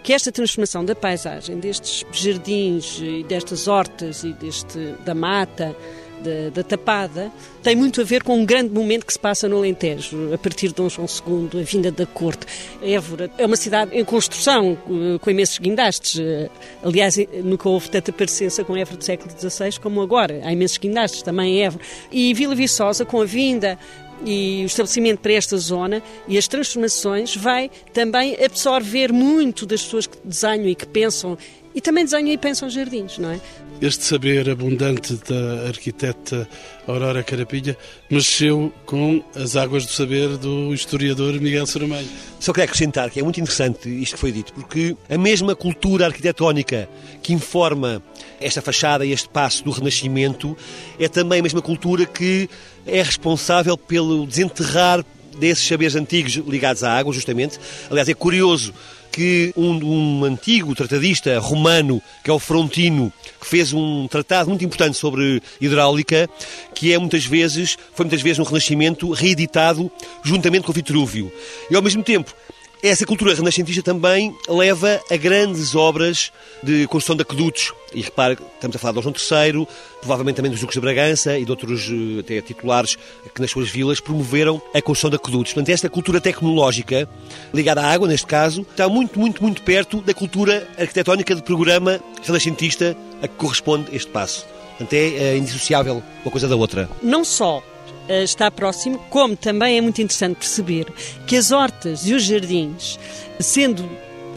que 0.03 0.12
esta 0.12 0.33
transformação 0.33 0.85
da 0.85 0.95
paisagem, 0.95 1.59
destes 1.59 2.05
jardins 2.12 2.99
e 3.03 3.25
destas 3.25 3.69
hortas 3.69 4.23
e 4.25 4.33
deste, 4.33 4.95
da 5.05 5.15
mata, 5.15 5.77
da, 6.23 6.51
da, 6.51 6.63
Tapada 6.63 7.31
tem 7.63 7.77
muito 7.77 8.01
a 8.01 8.05
ver 8.05 8.23
com 8.23 8.39
um 8.39 8.45
grande 8.45 8.73
momento 8.73 9.05
que 9.05 9.13
se 9.13 9.19
passa 9.19 9.49
no 9.49 9.57
Alentejo, 9.57 10.33
a 10.33 10.39
partir 10.39 10.69
de 10.69 10.75
Dom 10.75 10.89
João 10.89 11.07
II, 11.07 11.61
a 11.61 11.65
vinda 11.65 11.91
da 11.91 12.07
corte. 12.07 12.47
Évora 12.83 13.31
é 13.37 13.47
uma 13.47 13.57
cidade 13.57 13.97
em 13.97 14.05
construção, 14.05 14.79
eh, 14.89 15.19
com 15.19 15.31
imensos 15.31 15.59
guindastes. 15.59 16.21
Eh, 16.21 16.49
aliás, 16.83 17.19
eh, 17.19 17.27
nunca 17.43 17.69
houve 17.69 17.91
tanta 17.91 18.13
parecença 18.13 18.65
com 18.65 18.77
Évora 18.77 18.97
do 18.97 19.05
século 19.05 19.31
XVI 19.31 19.79
como 19.81 20.01
agora. 20.01 20.41
Há 20.45 20.53
imensos 20.53 20.79
guindastes 20.79 21.23
também 21.23 21.59
em 21.59 21.65
Évora. 21.65 21.85
E 22.11 22.33
Vila 22.35 22.55
Viçosa, 22.55 23.05
com 23.05 23.21
a 23.21 23.25
vinda 23.25 23.79
e 24.25 24.63
o 24.63 24.67
estabelecimento 24.67 25.19
para 25.21 25.33
esta 25.33 25.57
zona 25.59 26.03
e 26.27 26.39
as 26.39 26.49
transformações 26.49 27.37
vai 27.37 27.71
também 27.93 28.37
absorver 28.43 29.13
muito 29.13 29.67
das 29.67 29.83
pessoas 29.83 30.07
que 30.07 30.17
desenham 30.25 30.69
e 30.69 30.75
que 30.75 30.87
pensam 30.87 31.37
e 31.75 31.81
também 31.81 32.05
desenham 32.05 32.29
e 32.29 32.39
pensam 32.39 32.71
jardins, 32.71 33.19
não 33.19 33.31
é? 33.31 33.41
Este 33.81 34.05
saber 34.05 34.49
abundante 34.49 35.21
da 35.29 35.69
arquiteta 35.69 36.49
Aurora 36.87 37.23
Carapinha 37.23 37.77
mexeu 38.11 38.73
com 38.87 39.23
as 39.35 39.55
águas 39.55 39.85
do 39.85 39.93
saber 39.93 40.39
do 40.39 40.73
historiador 40.73 41.39
Miguel 41.39 41.67
Saramanho. 41.67 42.09
Só 42.41 42.55
queria 42.55 42.65
acrescentar 42.65 43.11
que 43.11 43.21
é 43.21 43.23
muito 43.23 43.39
interessante 43.39 43.89
isto 43.89 44.15
que 44.15 44.21
foi 44.21 44.33
dito, 44.33 44.55
porque 44.55 44.97
a 45.11 45.19
mesma 45.19 45.55
cultura 45.55 46.07
arquitetónica 46.07 46.89
que 47.23 47.35
informa 47.35 48.03
esta 48.41 48.62
fachada 48.62 49.05
e 49.05 49.12
este 49.12 49.29
passo 49.29 49.62
do 49.62 49.71
Renascimento 49.71 50.57
é 50.99 51.07
também 51.07 51.41
a 51.41 51.43
mesma 51.43 51.61
cultura 51.61 52.07
que 52.07 52.49
é 52.87 53.03
responsável 53.03 53.77
pelo 53.77 54.27
desenterrar 54.27 55.05
desses 55.38 55.66
saberes 55.66 55.94
antigos 55.94 56.35
ligados 56.35 56.83
à 56.83 56.96
água, 56.96 57.12
justamente. 57.12 57.59
Aliás, 57.90 58.09
é 58.09 58.14
curioso 58.14 58.72
que 59.16 59.51
um, 59.57 60.20
um, 60.20 60.25
antigo 60.25 60.75
tratadista 60.75 61.38
romano, 61.38 62.03
que 62.22 62.31
é 62.31 62.33
o 62.33 62.38
Frontino, 62.38 63.11
que 63.40 63.46
fez 63.46 63.72
um 63.72 64.07
tratado 64.07 64.51
muito 64.51 64.62
importante 64.62 64.99
sobre 64.99 65.42
hidráulica, 65.59 66.29
que 66.75 66.92
é 66.92 66.99
muitas 66.99 67.25
vezes, 67.25 67.79
foi 67.94 68.05
muitas 68.05 68.20
vezes 68.20 68.37
no 68.37 68.44
Renascimento 68.44 69.11
reeditado 69.12 69.90
juntamente 70.22 70.66
com 70.66 70.72
Vitrúvio. 70.72 71.33
E 71.70 71.75
ao 71.75 71.81
mesmo 71.81 72.03
tempo 72.03 72.35
essa 72.83 73.07
cultura 73.07 73.35
renascentista 73.35 73.83
também 73.83 74.37
leva 74.49 75.01
a 75.11 75.17
grandes 75.17 75.75
obras 75.75 76.33
de 76.62 76.87
construção 76.87 77.17
de 77.17 77.23
aquedutos. 77.23 77.73
E 77.95 78.03
repare, 78.03 78.37
estamos 78.55 78.77
a 78.77 78.79
falar 78.79 78.93
de 78.93 79.03
João 79.03 79.15
III, 79.15 79.67
provavelmente 80.01 80.37
também 80.37 80.51
dos 80.51 80.61
Duques 80.61 80.75
de 80.75 80.81
Bragança 80.81 81.39
e 81.39 81.45
de 81.45 81.51
outros 81.51 81.89
eh, 81.91 82.21
até 82.21 82.41
titulares 82.43 82.97
que 83.35 83.41
nas 83.41 83.51
suas 83.51 83.71
vilas 83.71 84.01
promoveram 84.01 84.61
a 84.75 84.83
construção 84.83 85.11
de 85.11 85.17
aquedutos. 85.17 85.53
Portanto, 85.53 85.73
esta 85.73 85.89
cultura 85.89 86.21
tecnológica, 86.21 87.09
ligada 87.55 87.81
à 87.81 87.91
água 87.91 88.07
neste 88.07 88.27
caso, 88.27 88.62
está 88.62 88.89
muito, 88.89 89.19
muito, 89.19 89.43
muito 89.43 89.62
perto 89.62 90.01
da 90.03 90.12
cultura 90.12 90.69
arquitetónica 90.79 91.35
de 91.35 91.43
programa 91.43 92.01
renascentista 92.23 92.97
a 93.23 93.29
que 93.29 93.35
corresponde 93.35 93.95
este 93.97 94.11
passo. 94.11 94.47
Portanto, 94.71 94.93
é, 94.93 95.07
é 95.15 95.37
indissociável 95.39 96.03
uma 96.23 96.31
coisa 96.31 96.47
da 96.47 96.57
outra. 96.57 96.89
Não 97.03 97.25
só 97.25 97.62
eh, 97.62 97.76
está 98.09 98.51
próximo, 98.51 98.99
como 99.11 99.37
também 99.37 99.79
é 99.79 99.81
muito 99.81 100.01
interessante 100.01 100.37
perceber 100.37 100.87
que 101.27 101.37
as 101.37 101.51
hortas 101.51 102.07
e 102.07 102.14
os 102.14 102.23
jardins, 102.23 102.99
sendo 103.40 103.88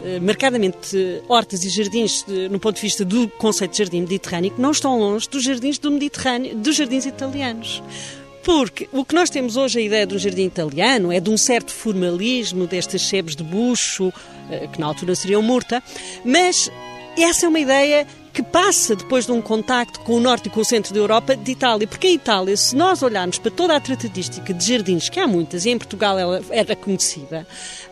eh, 0.04 0.18
marcadamente 0.20 1.22
hortas 1.28 1.64
e 1.64 1.68
jardins 1.68 2.24
eh, 2.28 2.48
no 2.48 2.58
ponto 2.58 2.76
de 2.76 2.82
vista 2.82 3.04
do 3.04 3.28
conceito 3.28 3.72
de 3.72 3.78
jardim 3.78 4.00
mediterrâneo, 4.00 4.52
não 4.58 4.70
estão 4.70 4.98
longe 4.98 5.28
dos 5.28 5.42
jardins 5.42 5.78
do 5.78 5.90
Mediterrâneo, 5.90 6.54
dos 6.56 6.76
jardins 6.76 7.06
italianos. 7.06 7.82
Porque 8.42 8.88
o 8.92 9.04
que 9.04 9.14
nós 9.14 9.28
temos 9.28 9.56
hoje, 9.56 9.78
a 9.78 9.82
ideia 9.82 10.06
de 10.06 10.14
um 10.14 10.18
jardim 10.18 10.46
italiano, 10.46 11.12
é 11.12 11.20
de 11.20 11.28
um 11.28 11.36
certo 11.36 11.72
formalismo, 11.72 12.66
destas 12.66 13.02
sebes 13.02 13.36
de 13.36 13.42
bucho, 13.42 14.10
que 14.72 14.80
na 14.80 14.86
altura 14.86 15.14
seriam 15.14 15.42
murta, 15.42 15.82
mas 16.24 16.72
essa 17.18 17.44
é 17.44 17.48
uma 17.48 17.60
ideia 17.60 18.06
que 18.40 18.42
passa 18.42 18.96
depois 18.96 19.26
de 19.26 19.32
um 19.32 19.42
contacto 19.42 20.00
com 20.00 20.14
o 20.14 20.20
norte 20.20 20.46
e 20.46 20.50
com 20.50 20.60
o 20.60 20.64
centro 20.64 20.94
da 20.94 20.98
Europa 20.98 21.36
de 21.36 21.52
Itália. 21.52 21.86
Porque 21.86 22.08
em 22.08 22.14
Itália, 22.14 22.56
se 22.56 22.74
nós 22.74 23.02
olharmos 23.02 23.38
para 23.38 23.50
toda 23.50 23.76
a 23.76 23.80
tratadística 23.80 24.54
de 24.54 24.64
jardins, 24.64 25.10
que 25.10 25.20
há 25.20 25.26
muitas, 25.26 25.66
e 25.66 25.70
em 25.70 25.76
Portugal 25.76 26.18
ela 26.18 26.40
era 26.48 26.74
conhecida, 26.74 27.46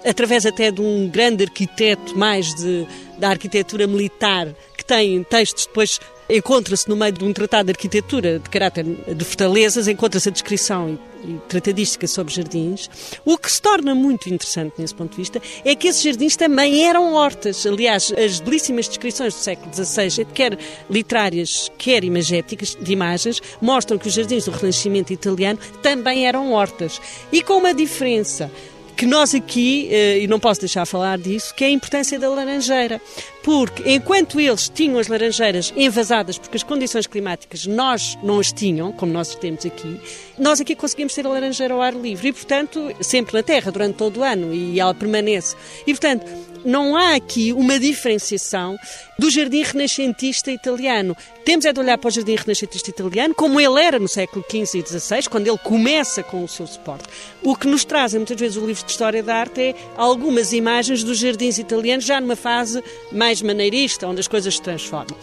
através 0.04 0.46
até 0.46 0.70
de 0.70 0.80
um 0.80 1.06
grande 1.06 1.44
arquiteto 1.44 2.16
mais 2.16 2.54
de, 2.54 2.86
da 3.18 3.28
arquitetura 3.28 3.86
militar, 3.86 4.48
tem 4.88 5.22
textos 5.22 5.66
depois 5.66 6.00
encontra-se 6.30 6.88
no 6.88 6.96
meio 6.96 7.12
de 7.12 7.24
um 7.24 7.32
tratado 7.32 7.66
de 7.66 7.72
arquitetura 7.72 8.38
de 8.38 8.50
caráter 8.50 8.84
de 8.84 9.24
fortalezas, 9.24 9.88
encontra-se 9.88 10.28
a 10.28 10.32
descrição 10.32 10.98
e, 11.24 11.30
e 11.30 11.38
tratadística 11.48 12.06
sobre 12.06 12.34
jardins. 12.34 12.90
O 13.24 13.38
que 13.38 13.50
se 13.50 13.62
torna 13.62 13.94
muito 13.94 14.28
interessante 14.28 14.74
nesse 14.78 14.94
ponto 14.94 15.12
de 15.12 15.16
vista 15.16 15.40
é 15.64 15.74
que 15.74 15.88
esses 15.88 16.02
jardins 16.02 16.36
também 16.36 16.86
eram 16.86 17.14
hortas. 17.14 17.66
Aliás, 17.66 18.12
as 18.12 18.40
belíssimas 18.40 18.88
descrições 18.88 19.34
do 19.34 19.40
século 19.40 19.72
XVI, 19.74 20.26
quer 20.26 20.58
literárias, 20.90 21.70
quer 21.78 22.04
imagéticas, 22.04 22.76
de 22.78 22.92
imagens, 22.92 23.40
mostram 23.60 23.96
que 23.98 24.08
os 24.08 24.14
jardins 24.14 24.44
do 24.44 24.50
Renascimento 24.50 25.12
italiano 25.12 25.58
também 25.82 26.26
eram 26.26 26.52
hortas. 26.52 27.00
E 27.32 27.42
com 27.42 27.54
uma 27.54 27.72
diferença 27.72 28.50
que 28.98 29.06
nós 29.06 29.32
aqui, 29.32 29.88
eh, 29.92 30.18
e 30.18 30.26
não 30.26 30.40
posso 30.40 30.58
deixar 30.58 30.82
de 30.82 30.90
falar 30.90 31.18
disso, 31.18 31.54
que 31.54 31.62
é 31.62 31.68
a 31.68 31.70
importância 31.70 32.18
da 32.18 32.28
laranjeira. 32.28 33.00
Porque 33.48 33.94
enquanto 33.94 34.38
eles 34.38 34.68
tinham 34.68 34.98
as 34.98 35.08
laranjeiras 35.08 35.72
envasadas, 35.74 36.36
porque 36.36 36.58
as 36.58 36.62
condições 36.62 37.06
climáticas 37.06 37.64
nós 37.64 38.18
não 38.22 38.38
as 38.38 38.52
tinham, 38.52 38.92
como 38.92 39.10
nós 39.10 39.34
temos 39.36 39.64
aqui, 39.64 39.98
nós 40.38 40.60
aqui 40.60 40.76
conseguimos 40.76 41.14
ter 41.14 41.24
a 41.24 41.30
laranjeira 41.30 41.72
ao 41.72 41.80
ar 41.80 41.94
livre 41.94 42.28
e, 42.28 42.32
portanto, 42.34 42.94
sempre 43.00 43.32
na 43.32 43.42
terra, 43.42 43.72
durante 43.72 43.96
todo 43.96 44.20
o 44.20 44.22
ano, 44.22 44.52
e 44.52 44.78
ela 44.78 44.94
permanece. 44.94 45.56
E, 45.86 45.94
portanto, 45.94 46.26
não 46.64 46.96
há 46.96 47.14
aqui 47.14 47.52
uma 47.52 47.78
diferenciação 47.78 48.76
do 49.18 49.30
jardim 49.30 49.62
renascentista 49.62 50.50
italiano. 50.50 51.16
Temos 51.44 51.64
é 51.64 51.72
de 51.72 51.80
olhar 51.80 51.98
para 51.98 52.08
o 52.08 52.10
jardim 52.10 52.36
renascentista 52.36 52.90
italiano 52.90 53.34
como 53.34 53.60
ele 53.60 53.80
era 53.80 53.98
no 53.98 54.08
século 54.08 54.44
XV 54.48 54.78
e 54.78 54.86
XVI, 54.86 55.28
quando 55.28 55.46
ele 55.46 55.58
começa 55.58 56.22
com 56.22 56.44
o 56.44 56.48
seu 56.48 56.66
suporte. 56.66 57.04
O 57.42 57.56
que 57.56 57.66
nos 57.66 57.84
trazem 57.84 58.20
muitas 58.20 58.38
vezes 58.38 58.56
o 58.56 58.66
livro 58.66 58.84
de 58.84 58.90
História 58.90 59.22
da 59.22 59.36
Arte 59.36 59.60
é 59.60 59.74
algumas 59.96 60.52
imagens 60.52 61.02
dos 61.02 61.18
jardins 61.18 61.58
italianos 61.58 62.04
já 62.04 62.20
numa 62.20 62.36
fase 62.36 62.82
mais 63.10 63.37
maneirista, 63.42 64.06
onde 64.06 64.20
as 64.20 64.28
coisas 64.28 64.54
se 64.54 64.62
transformam 64.62 65.16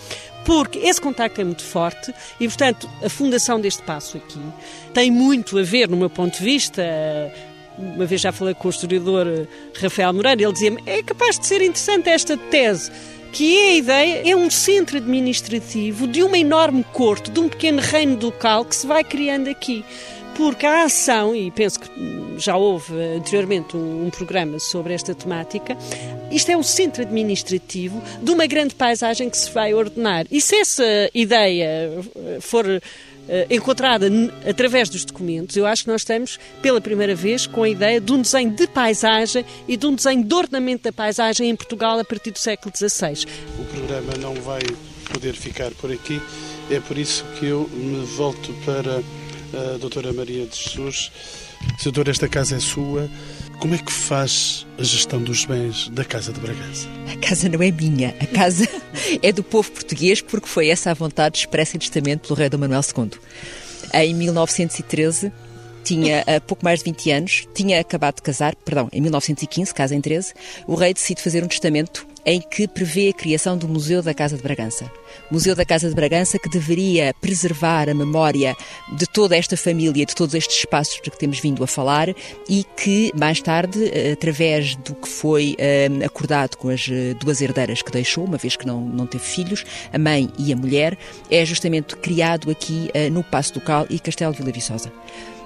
porque 0.45 0.77
esse 0.77 1.01
contacto 1.01 1.41
é 1.41 1.43
muito 1.43 1.63
forte 1.63 2.13
e, 2.39 2.47
portanto, 2.47 2.87
a 3.03 3.09
fundação 3.09 3.59
deste 3.59 3.81
passo 3.81 4.17
aqui 4.17 4.39
tem 4.93 5.09
muito 5.09 5.57
a 5.57 5.63
ver, 5.63 5.89
no 5.89 5.97
meu 5.97 6.09
ponto 6.09 6.37
de 6.37 6.43
vista, 6.43 6.83
uma 7.77 8.05
vez 8.05 8.21
já 8.21 8.31
falei 8.31 8.53
com 8.53 8.67
o 8.67 8.71
historiador 8.71 9.27
eh, 9.27 9.47
Rafael 9.81 10.13
Moreira, 10.13 10.41
ele 10.41 10.53
dizia-me: 10.53 10.81
é 10.85 11.01
capaz 11.03 11.39
de 11.39 11.47
ser 11.47 11.61
interessante 11.61 12.09
esta 12.09 12.37
tese 12.37 12.91
que 13.33 13.57
é 13.57 13.67
a 13.71 13.75
ideia, 13.75 14.31
é 14.31 14.33
um 14.33 14.49
centro 14.49 14.95
administrativo 14.95 16.07
de 16.07 16.23
uma 16.23 16.37
enorme 16.37 16.85
corte, 16.93 17.29
de 17.29 17.37
um 17.37 17.49
pequeno 17.49 17.81
reino 17.81 18.17
local 18.21 18.63
que 18.63 18.73
se 18.73 18.87
vai 18.87 19.03
criando 19.03 19.49
aqui. 19.49 19.83
Porque 20.35 20.65
a 20.65 20.83
ação, 20.83 21.35
e 21.35 21.49
penso 21.49 21.79
que 21.79 21.89
já 22.37 22.57
houve 22.57 22.93
anteriormente 23.17 23.77
um, 23.77 24.05
um 24.05 24.09
programa 24.09 24.59
sobre 24.59 24.93
esta 24.93 25.15
temática, 25.15 25.77
isto 26.29 26.51
é 26.51 26.57
o 26.57 26.63
centro 26.63 27.03
administrativo 27.03 28.01
de 28.21 28.31
uma 28.31 28.45
grande 28.45 28.75
paisagem 28.75 29.29
que 29.29 29.37
se 29.37 29.49
vai 29.51 29.73
ordenar. 29.73 30.25
E 30.29 30.41
se 30.41 30.55
essa 30.55 30.83
ideia 31.13 32.03
eh, 32.15 32.39
for 32.41 32.65
uh, 32.65 32.81
encontrada 33.49 34.07
através 34.47 34.89
dos 34.89 35.05
documentos, 35.05 35.55
eu 35.55 35.65
acho 35.65 35.83
que 35.83 35.89
nós 35.89 36.01
estamos, 36.01 36.37
pela 36.61 36.81
primeira 36.81 37.15
vez, 37.15 37.47
com 37.47 37.63
a 37.63 37.69
ideia 37.69 38.01
de 38.01 38.11
um 38.11 38.21
desenho 38.21 38.51
de 38.51 38.67
paisagem 38.67 39.45
e 39.67 39.77
de 39.77 39.85
um 39.85 39.95
desenho 39.95 40.23
de 40.23 40.33
ordenamento 40.33 40.83
da 40.83 40.91
paisagem 40.91 41.49
em 41.49 41.55
Portugal 41.55 41.99
a 41.99 42.03
partir 42.03 42.31
do 42.31 42.39
século 42.39 42.75
XVI. 42.75 43.25
O 43.59 43.65
programa 43.65 44.13
não 44.19 44.33
vai 44.35 44.61
poder 45.11 45.33
ficar 45.33 45.71
por 45.71 45.91
aqui, 45.91 46.21
é 46.69 46.79
por 46.79 46.97
isso 46.97 47.23
que 47.39 47.45
eu 47.45 47.69
me 47.73 48.03
volto 48.05 48.53
para 48.65 49.01
a 49.53 49.77
doutora 49.77 50.11
Maria 50.13 50.45
de 50.45 50.55
Jesus. 50.55 51.11
Doutora, 51.83 52.11
esta 52.11 52.27
casa 52.27 52.55
é 52.55 52.59
sua. 52.59 53.09
Como 53.59 53.73
é 53.73 53.77
que 53.77 53.91
faz 53.91 54.67
a 54.77 54.83
gestão 54.83 55.21
dos 55.21 55.45
bens 55.45 55.89
da 55.89 56.03
Casa 56.03 56.33
de 56.33 56.39
Bragança? 56.39 56.87
A 57.11 57.17
casa 57.17 57.47
não 57.47 57.61
é 57.61 57.71
minha, 57.71 58.15
a 58.19 58.27
casa 58.27 58.67
é 59.21 59.31
do 59.31 59.43
povo 59.43 59.71
português 59.71 60.21
porque 60.21 60.47
foi 60.47 60.69
essa 60.69 60.91
a 60.91 60.93
vontade 60.93 61.37
expressa 61.37 61.77
em 61.77 61.79
testamento 61.79 62.27
pelo 62.27 62.37
rei 62.37 62.49
Dom 62.49 62.57
Manuel 62.57 62.81
II. 62.81 63.11
Em 63.93 64.13
1913, 64.13 65.31
tinha 65.83 66.23
pouco 66.45 66.65
mais 66.65 66.79
de 66.79 66.85
20 66.85 67.11
anos, 67.11 67.47
tinha 67.53 67.79
acabado 67.79 68.15
de 68.15 68.23
casar, 68.23 68.55
perdão, 68.55 68.89
em 68.91 68.99
1915, 68.99 69.73
casa 69.73 69.95
em 69.95 70.01
13, 70.01 70.33
o 70.67 70.75
rei 70.75 70.93
decide 70.93 71.21
fazer 71.21 71.43
um 71.43 71.47
testamento 71.47 72.05
em 72.25 72.41
que 72.41 72.67
prevê 72.67 73.09
a 73.09 73.13
criação 73.13 73.57
do 73.57 73.67
Museu 73.67 74.01
da 74.01 74.13
Casa 74.13 74.35
de 74.35 74.41
Bragança. 74.41 74.91
Museu 75.29 75.55
da 75.55 75.63
Casa 75.63 75.87
de 75.87 75.95
Bragança 75.95 76.39
que 76.39 76.49
deveria 76.49 77.13
preservar 77.21 77.89
a 77.89 77.93
memória 77.93 78.55
de 78.93 79.05
toda 79.07 79.37
esta 79.37 79.55
família, 79.55 80.05
de 80.05 80.15
todos 80.15 80.33
estes 80.33 80.57
espaços 80.57 80.99
de 81.01 81.11
que 81.11 81.17
temos 81.17 81.39
vindo 81.39 81.63
a 81.63 81.67
falar 81.67 82.09
e 82.49 82.65
que 82.75 83.11
mais 83.15 83.41
tarde, 83.41 83.91
eh, 83.93 84.13
através 84.13 84.75
do 84.75 84.95
que 84.95 85.07
foi 85.07 85.55
uh, 85.59 86.05
acordado 86.05 86.57
com 86.57 86.69
as 86.69 86.87
duas 87.19 87.41
herdeiras 87.41 87.81
que 87.81 87.91
deixou, 87.91 88.25
uma 88.25 88.37
vez 88.37 88.55
que 88.55 88.65
não, 88.65 88.81
não 88.81 89.05
teve 89.05 89.23
filhos, 89.23 89.63
a 89.93 89.97
mãe 89.97 90.29
e 90.37 90.51
a 90.51 90.55
mulher, 90.55 90.97
é 91.29 91.45
justamente 91.45 91.95
criado 91.95 92.49
aqui 92.49 92.89
no 93.11 93.23
Passo 93.23 93.53
Ducal 93.53 93.85
e 93.89 93.99
Castelo 93.99 94.31
de 94.31 94.39
Vila 94.39 94.51
Viçosa. 94.51 94.91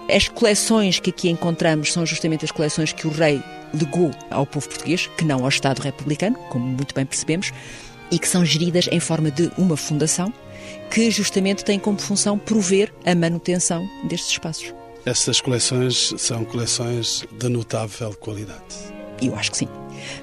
As 0.10 0.28
coleções 0.28 1.00
que 1.00 1.12
aqui 1.12 1.30
encontramos 1.30 1.94
são 1.94 2.06
justamente 2.06 2.44
as 2.44 2.52
coleções 2.52 2.92
que 2.92 3.08
o 3.08 3.12
rei 3.12 3.42
legou 3.74 4.12
ao 4.30 4.46
povo 4.46 4.68
português, 4.68 5.08
que 5.18 5.26
não 5.26 5.44
ao 5.44 5.50
Estado 5.50 5.80
republicano, 5.80 6.38
como 6.50 6.66
muito 6.66 6.94
bem 6.94 7.06
percebemos, 7.06 7.52
e 8.12 8.18
que 8.18 8.28
são 8.28 8.44
geridas 8.44 8.88
em 8.92 9.00
forma 9.00 9.30
de 9.30 9.52
uma 9.58 9.78
fundação 9.78 10.34
que 10.92 11.10
justamente 11.12 11.64
tem 11.64 11.80
como 11.80 12.00
função 12.00 12.38
prover 12.38 12.94
a 13.06 13.14
manutenção 13.14 13.88
destes 14.08 14.32
espaços. 14.32 14.74
Essas 15.06 15.40
coleções 15.40 16.14
são 16.18 16.44
coleções 16.44 17.24
de 17.32 17.50
notável 17.50 18.14
qualidade. 18.16 18.76
Eu 19.22 19.36
acho 19.36 19.52
que 19.52 19.58
sim. 19.58 19.68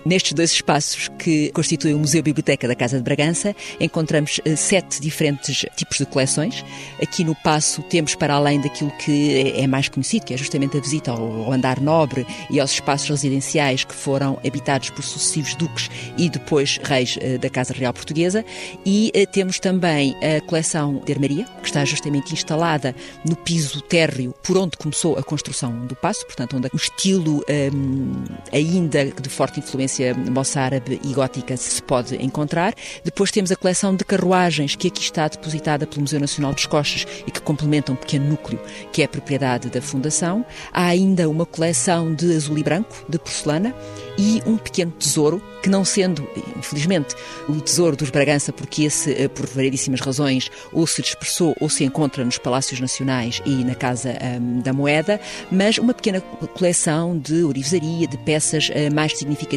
Nestes 0.05 0.33
dois 0.33 0.51
espaços 0.51 1.09
que 1.19 1.51
constituem 1.53 1.95
o 1.95 1.99
Museu 1.99 2.23
Biblioteca 2.23 2.69
da 2.69 2.75
Casa 2.75 2.97
de 2.97 3.03
Bragança, 3.03 3.55
encontramos 3.81 4.41
eh, 4.45 4.57
sete 4.57 5.01
diferentes 5.01 5.65
tipos 5.77 5.99
de 5.99 6.07
coleções. 6.07 6.65
Aqui 7.03 7.25
no 7.25 7.35
Passo 7.35 7.83
temos, 7.83 8.15
para 8.15 8.35
além 8.35 8.61
daquilo 8.61 8.91
que 8.99 9.53
é 9.57 9.67
mais 9.67 9.89
conhecido, 9.89 10.27
que 10.27 10.35
é 10.35 10.37
justamente 10.37 10.77
a 10.77 10.81
visita 10.81 11.11
ao 11.11 11.53
andar 11.53 11.81
nobre 11.81 12.27
e 12.51 12.61
aos 12.61 12.73
espaços 12.73 13.09
residenciais 13.09 13.85
que 13.85 13.95
foram 13.95 14.39
habitados 14.47 14.91
por 14.91 15.03
sucessivos 15.03 15.55
duques 15.55 15.91
e 16.17 16.29
depois 16.29 16.79
reis 16.83 17.19
eh, 17.21 17.39
da 17.39 17.51
Casa 17.51 17.73
Real 17.73 17.93
Portuguesa, 17.93 18.45
e 18.85 19.11
eh, 19.15 19.27
temos 19.27 19.59
também 19.59 20.15
a 20.23 20.41
coleção 20.43 21.03
de 21.05 21.13
armaria, 21.13 21.45
que 21.61 21.67
está 21.67 21.85
justamente 21.85 22.33
instalada 22.33 22.95
no 23.25 23.37
piso 23.37 23.81
térreo 23.81 24.35
por 24.43 24.57
onde 24.57 24.77
começou 24.77 25.19
a 25.19 25.23
construção 25.23 25.87
do 25.87 25.95
Passo, 25.97 26.25
portanto, 26.27 26.57
onde 26.57 26.69
o 26.73 26.77
estilo 26.77 27.45
um, 27.73 28.25
ainda 28.53 29.07
de 29.07 29.29
forte 29.29 29.61
influência 29.67 30.15
moçárabe 30.15 31.01
e 31.03 31.13
gótica 31.13 31.57
se 31.57 31.83
pode 31.83 32.17
encontrar. 32.23 32.75
Depois 33.05 33.31
temos 33.31 33.51
a 33.51 33.57
coleção 33.57 33.95
de 33.95 34.05
carruagens 34.05 34.77
que 34.77 34.89
aqui 34.89 35.01
está 35.01 35.27
depositada 35.29 35.87
pelo 35.87 36.03
Museu 36.03 36.21
Nacional 36.21 36.55
dos 36.55 36.67
Coches 36.67 37.07
e 37.27 37.31
que 37.31 37.41
complementa 37.41 37.93
um 37.93 37.97
pequeno 37.97 38.29
núcleo 38.29 38.61
que 38.93 39.03
é 39.03 39.07
propriedade 39.07 39.69
da 39.69 39.83
Fundação. 39.83 40.45
Há 40.73 40.87
ainda 40.87 41.29
uma 41.29 41.45
coleção 41.45 42.15
de 42.15 42.35
azul 42.35 42.59
e 42.59 42.63
branco, 42.63 43.05
de 43.09 43.19
porcelana, 43.19 43.75
e 44.19 44.43
um 44.47 44.57
pequeno 44.57 44.93
tesouro 44.93 45.43
que 45.63 45.69
não 45.69 45.85
sendo, 45.85 46.27
infelizmente, 46.57 47.15
o 47.49 47.61
tesouro 47.61 47.97
dos 47.97 48.09
Bragança, 48.09 48.53
porque 48.53 48.85
esse, 48.85 49.13
eh, 49.13 49.29
por 49.29 49.47
variedíssimas 49.47 50.01
razões, 50.01 50.49
ou 50.73 50.87
se 50.87 51.03
dispersou 51.03 51.57
ou 51.61 51.69
se 51.69 51.85
encontra 51.85 52.25
nos 52.25 52.39
Palácios 52.39 52.79
Nacionais 52.79 53.43
e 53.45 53.65
na 53.65 53.75
Casa 53.75 54.17
um, 54.41 54.61
da 54.61 54.73
Moeda, 54.73 55.21
mas 55.51 55.77
uma 55.77 55.93
pequena 55.93 56.21
coleção 56.21 57.19
de 57.19 57.43
orivesaria, 57.43 58.07
de 58.07 58.17
peças 58.19 58.69
uh, 58.69 58.95
mais 58.95 59.19
significativas 59.19 59.56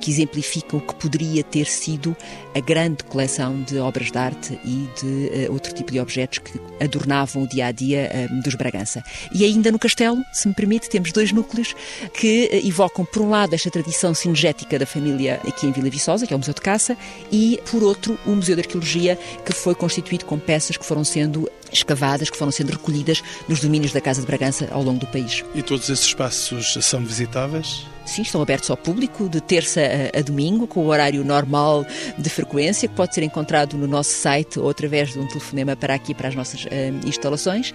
que 0.00 0.10
exemplificam 0.10 0.78
o 0.78 0.82
que 0.82 0.94
poderia 0.94 1.42
ter 1.42 1.66
sido 1.66 2.16
a 2.54 2.60
grande 2.60 3.04
coleção 3.04 3.62
de 3.62 3.78
obras 3.78 4.10
de 4.10 4.18
arte 4.18 4.60
e 4.64 4.88
de 5.00 5.46
uh, 5.48 5.52
outro 5.52 5.72
tipo 5.72 5.90
de 5.90 6.00
objetos 6.00 6.38
que 6.38 6.60
adornavam 6.82 7.42
o 7.42 7.48
dia 7.48 7.66
a 7.66 7.72
dia 7.72 8.10
uh, 8.30 8.42
dos 8.42 8.54
Bragança. 8.54 9.02
E 9.32 9.44
ainda 9.44 9.72
no 9.72 9.78
castelo, 9.78 10.22
se 10.32 10.48
me 10.48 10.54
permite, 10.54 10.88
temos 10.88 11.12
dois 11.12 11.32
núcleos 11.32 11.74
que 12.14 12.62
evocam, 12.64 13.04
por 13.04 13.22
um 13.22 13.30
lado, 13.30 13.54
esta 13.54 13.70
tradição 13.70 14.14
cinegética 14.14 14.78
da 14.78 14.86
família 14.86 15.40
aqui 15.46 15.66
em 15.66 15.72
Vila 15.72 15.90
Viçosa, 15.90 16.26
que 16.26 16.32
é 16.32 16.36
o 16.36 16.38
Museu 16.38 16.54
de 16.54 16.60
Caça, 16.60 16.96
e, 17.30 17.60
por 17.70 17.82
outro, 17.82 18.18
o 18.26 18.30
Museu 18.30 18.54
de 18.54 18.62
Arqueologia, 18.62 19.18
que 19.44 19.52
foi 19.52 19.74
constituído 19.74 20.24
com 20.24 20.38
peças 20.38 20.76
que 20.76 20.84
foram 20.84 21.04
sendo 21.04 21.50
escavadas, 21.72 22.28
que 22.30 22.36
foram 22.36 22.52
sendo 22.52 22.70
recolhidas 22.70 23.22
nos 23.48 23.60
domínios 23.60 23.92
da 23.92 24.00
Casa 24.00 24.20
de 24.20 24.26
Bragança 24.26 24.68
ao 24.70 24.82
longo 24.82 25.00
do 25.00 25.06
país. 25.06 25.44
E 25.54 25.62
todos 25.62 25.88
esses 25.88 26.06
espaços 26.06 26.76
são 26.80 27.04
visitáveis? 27.04 27.86
Sim, 28.04 28.22
estão 28.22 28.42
abertos 28.42 28.70
ao 28.70 28.76
público 28.76 29.28
de 29.28 29.40
terça 29.40 29.80
a, 29.80 30.18
a, 30.18 30.22
domingo, 30.22 30.66
com 30.66 30.80
o 30.80 30.86
horário 30.88 31.24
normal 31.24 31.86
de 32.18 32.28
frequência, 32.28 32.88
que 32.88 32.94
pode 32.94 33.14
ser 33.14 33.22
encontrado 33.22 33.76
no 33.76 33.86
nosso 33.86 34.10
site 34.10 34.58
ou 34.58 34.68
através 34.68 35.12
de 35.12 35.18
um 35.18 35.26
telefonema 35.26 35.76
para 35.76 35.94
aqui, 35.94 36.14
para 36.14 36.28
as 36.28 36.34
nossas 36.34 36.64
uh, 36.64 36.68
instalações. 37.06 37.72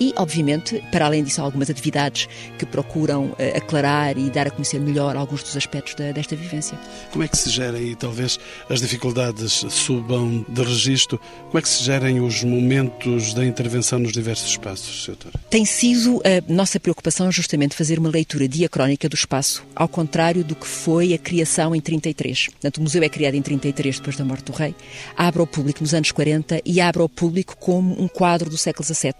E, 0.00 0.12
obviamente, 0.16 0.82
para 0.90 1.06
além 1.06 1.22
disso, 1.22 1.40
algumas 1.40 1.70
atividades 1.70 2.28
que 2.58 2.66
procuram 2.66 3.26
uh, 3.26 3.36
aclarar 3.56 4.18
e 4.18 4.28
dar 4.30 4.48
a 4.48 4.50
conhecer 4.50 4.80
melhor 4.80 5.16
alguns 5.16 5.42
dos 5.42 5.56
aspectos 5.56 5.94
da, 5.94 6.12
desta 6.12 6.34
vivência. 6.34 6.78
Como 7.12 7.24
é 7.24 7.28
que 7.28 7.38
se 7.38 7.48
gerem, 7.48 7.90
e 7.90 7.94
talvez 7.94 8.38
as 8.68 8.80
dificuldades 8.80 9.64
subam 9.70 10.44
de 10.48 10.62
registro, 10.62 11.20
como 11.46 11.58
é 11.58 11.62
que 11.62 11.68
se 11.68 11.84
gerem 11.84 12.20
os 12.20 12.42
momentos 12.42 13.32
da 13.32 13.44
intervenção 13.44 13.98
nos 13.98 14.12
diversos 14.12 14.50
espaços, 14.50 15.04
Sr. 15.04 15.16
Tem 15.48 15.64
sido 15.64 16.20
a 16.24 16.52
nossa 16.52 16.78
preocupação 16.80 17.30
justamente 17.30 17.74
fazer 17.74 17.98
uma 17.98 18.10
leitura 18.10 18.48
diacrónica 18.48 19.08
do 19.08 19.14
espaço 19.14 19.64
ao 19.78 19.86
contrário 19.86 20.42
do 20.42 20.56
que 20.56 20.66
foi 20.66 21.14
a 21.14 21.18
criação 21.18 21.72
em 21.72 21.80
33. 21.80 22.48
Portanto, 22.48 22.78
o 22.78 22.82
museu 22.82 23.00
é 23.00 23.08
criado 23.08 23.36
em 23.36 23.42
33, 23.42 23.98
depois 23.98 24.16
da 24.16 24.24
morte 24.24 24.46
do 24.46 24.52
rei, 24.52 24.74
abre 25.16 25.40
ao 25.40 25.46
público 25.46 25.80
nos 25.80 25.94
anos 25.94 26.10
40 26.10 26.60
e 26.64 26.80
abre 26.80 27.00
ao 27.00 27.08
público 27.08 27.56
como 27.56 28.00
um 28.02 28.08
quadro 28.08 28.50
do 28.50 28.58
século 28.58 28.84
XVII, 28.84 29.14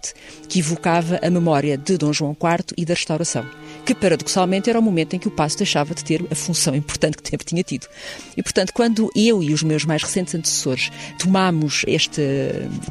que 0.49 0.59
evocava 0.59 1.17
a 1.23 1.29
memória 1.29 1.77
de 1.77 1.97
Dom 1.97 2.11
João 2.11 2.31
IV 2.31 2.73
e 2.77 2.83
da 2.83 2.93
restauração 2.93 3.45
que 3.89 3.95
paradoxalmente 3.95 4.69
era 4.69 4.79
o 4.79 4.83
momento 4.83 5.15
em 5.15 5.19
que 5.19 5.27
o 5.27 5.31
passo 5.31 5.57
deixava 5.57 5.95
de 5.95 6.03
ter 6.03 6.23
a 6.29 6.35
função 6.35 6.75
importante 6.75 7.17
que 7.17 7.27
sempre 7.27 7.45
tinha 7.45 7.63
tido. 7.63 7.87
E, 8.37 8.43
portanto, 8.43 8.71
quando 8.71 9.09
eu 9.15 9.41
e 9.41 9.51
os 9.51 9.63
meus 9.63 9.83
mais 9.83 10.03
recentes 10.03 10.35
antecessores 10.35 10.91
tomámos 11.17 11.83
este 11.87 12.21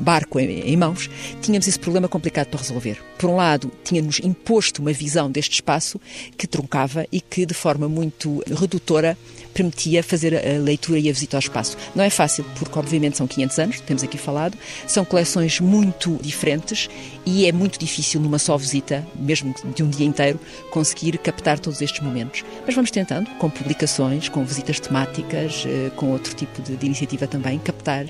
barco 0.00 0.40
em, 0.40 0.76
mãos, 0.76 1.08
tínhamos 1.40 1.68
esse 1.68 1.78
problema 1.78 2.08
complicado 2.08 2.48
para 2.48 2.58
resolver. 2.58 2.98
Por 3.16 3.30
um 3.30 3.36
lado, 3.36 3.70
tínhamos 3.84 4.18
imposto 4.24 4.82
uma 4.82 4.92
visão 4.92 5.30
deste 5.30 5.54
espaço 5.54 6.00
que 6.36 6.48
truncava 6.48 7.06
e 7.12 7.20
que, 7.20 7.46
de 7.46 7.54
forma 7.58 7.88
muito 7.88 8.42
redutora, 8.48 9.18
permitia 9.52 10.02
fazer 10.02 10.34
a 10.34 10.58
leitura 10.58 10.98
e 10.98 11.08
a 11.08 11.12
visita 11.12 11.36
ao 11.36 11.40
espaço. 11.40 11.76
Não 11.94 12.04
é 12.04 12.10
fácil, 12.10 12.44
porque 12.56 12.78
obviamente 12.78 13.16
são 13.16 13.26
500 13.26 13.58
anos, 13.58 13.80
temos 13.80 14.02
aqui 14.02 14.16
falado, 14.16 14.56
são 14.86 15.04
coleções 15.04 15.58
muito 15.60 16.18
diferentes 16.22 16.88
e 17.26 17.46
é 17.46 17.52
muito 17.52 17.78
difícil 17.78 18.20
numa 18.20 18.38
só 18.38 18.56
visita, 18.56 19.06
mesmo 19.16 19.54
de 19.74 19.82
um 19.82 19.90
dia 19.90 20.06
inteiro, 20.06 20.38
conseguir 20.70 21.18
captar 21.18 21.58
todos 21.58 21.82
estes 21.82 22.00
momentos. 22.00 22.44
Mas 22.64 22.74
vamos 22.74 22.90
tentando, 22.90 23.28
com 23.38 23.50
publicações, 23.50 24.28
com 24.28 24.44
visitas 24.44 24.78
temáticas, 24.78 25.64
eh, 25.66 25.90
com 25.96 26.12
outro 26.12 26.34
tipo 26.34 26.62
de, 26.62 26.76
de 26.76 26.86
iniciativa 26.86 27.26
também, 27.26 27.58
captar 27.58 28.06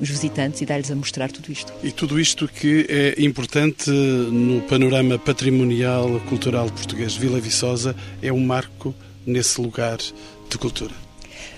os 0.00 0.08
visitantes 0.08 0.60
e 0.60 0.66
dar-lhes 0.66 0.90
a 0.90 0.94
mostrar 0.94 1.30
tudo 1.30 1.50
isto. 1.52 1.72
E 1.82 1.92
tudo 1.92 2.18
isto 2.18 2.48
que 2.48 2.86
é 2.88 3.22
importante 3.22 3.90
no 3.90 4.60
panorama 4.62 5.18
patrimonial 5.18 6.20
cultural 6.28 6.66
português. 6.70 7.14
Vila 7.14 7.40
Viçosa 7.40 7.94
é 8.20 8.32
um 8.32 8.40
marco 8.40 8.94
nesse 9.26 9.60
lugar 9.60 9.98
de 9.98 10.58
cultura. 10.58 10.92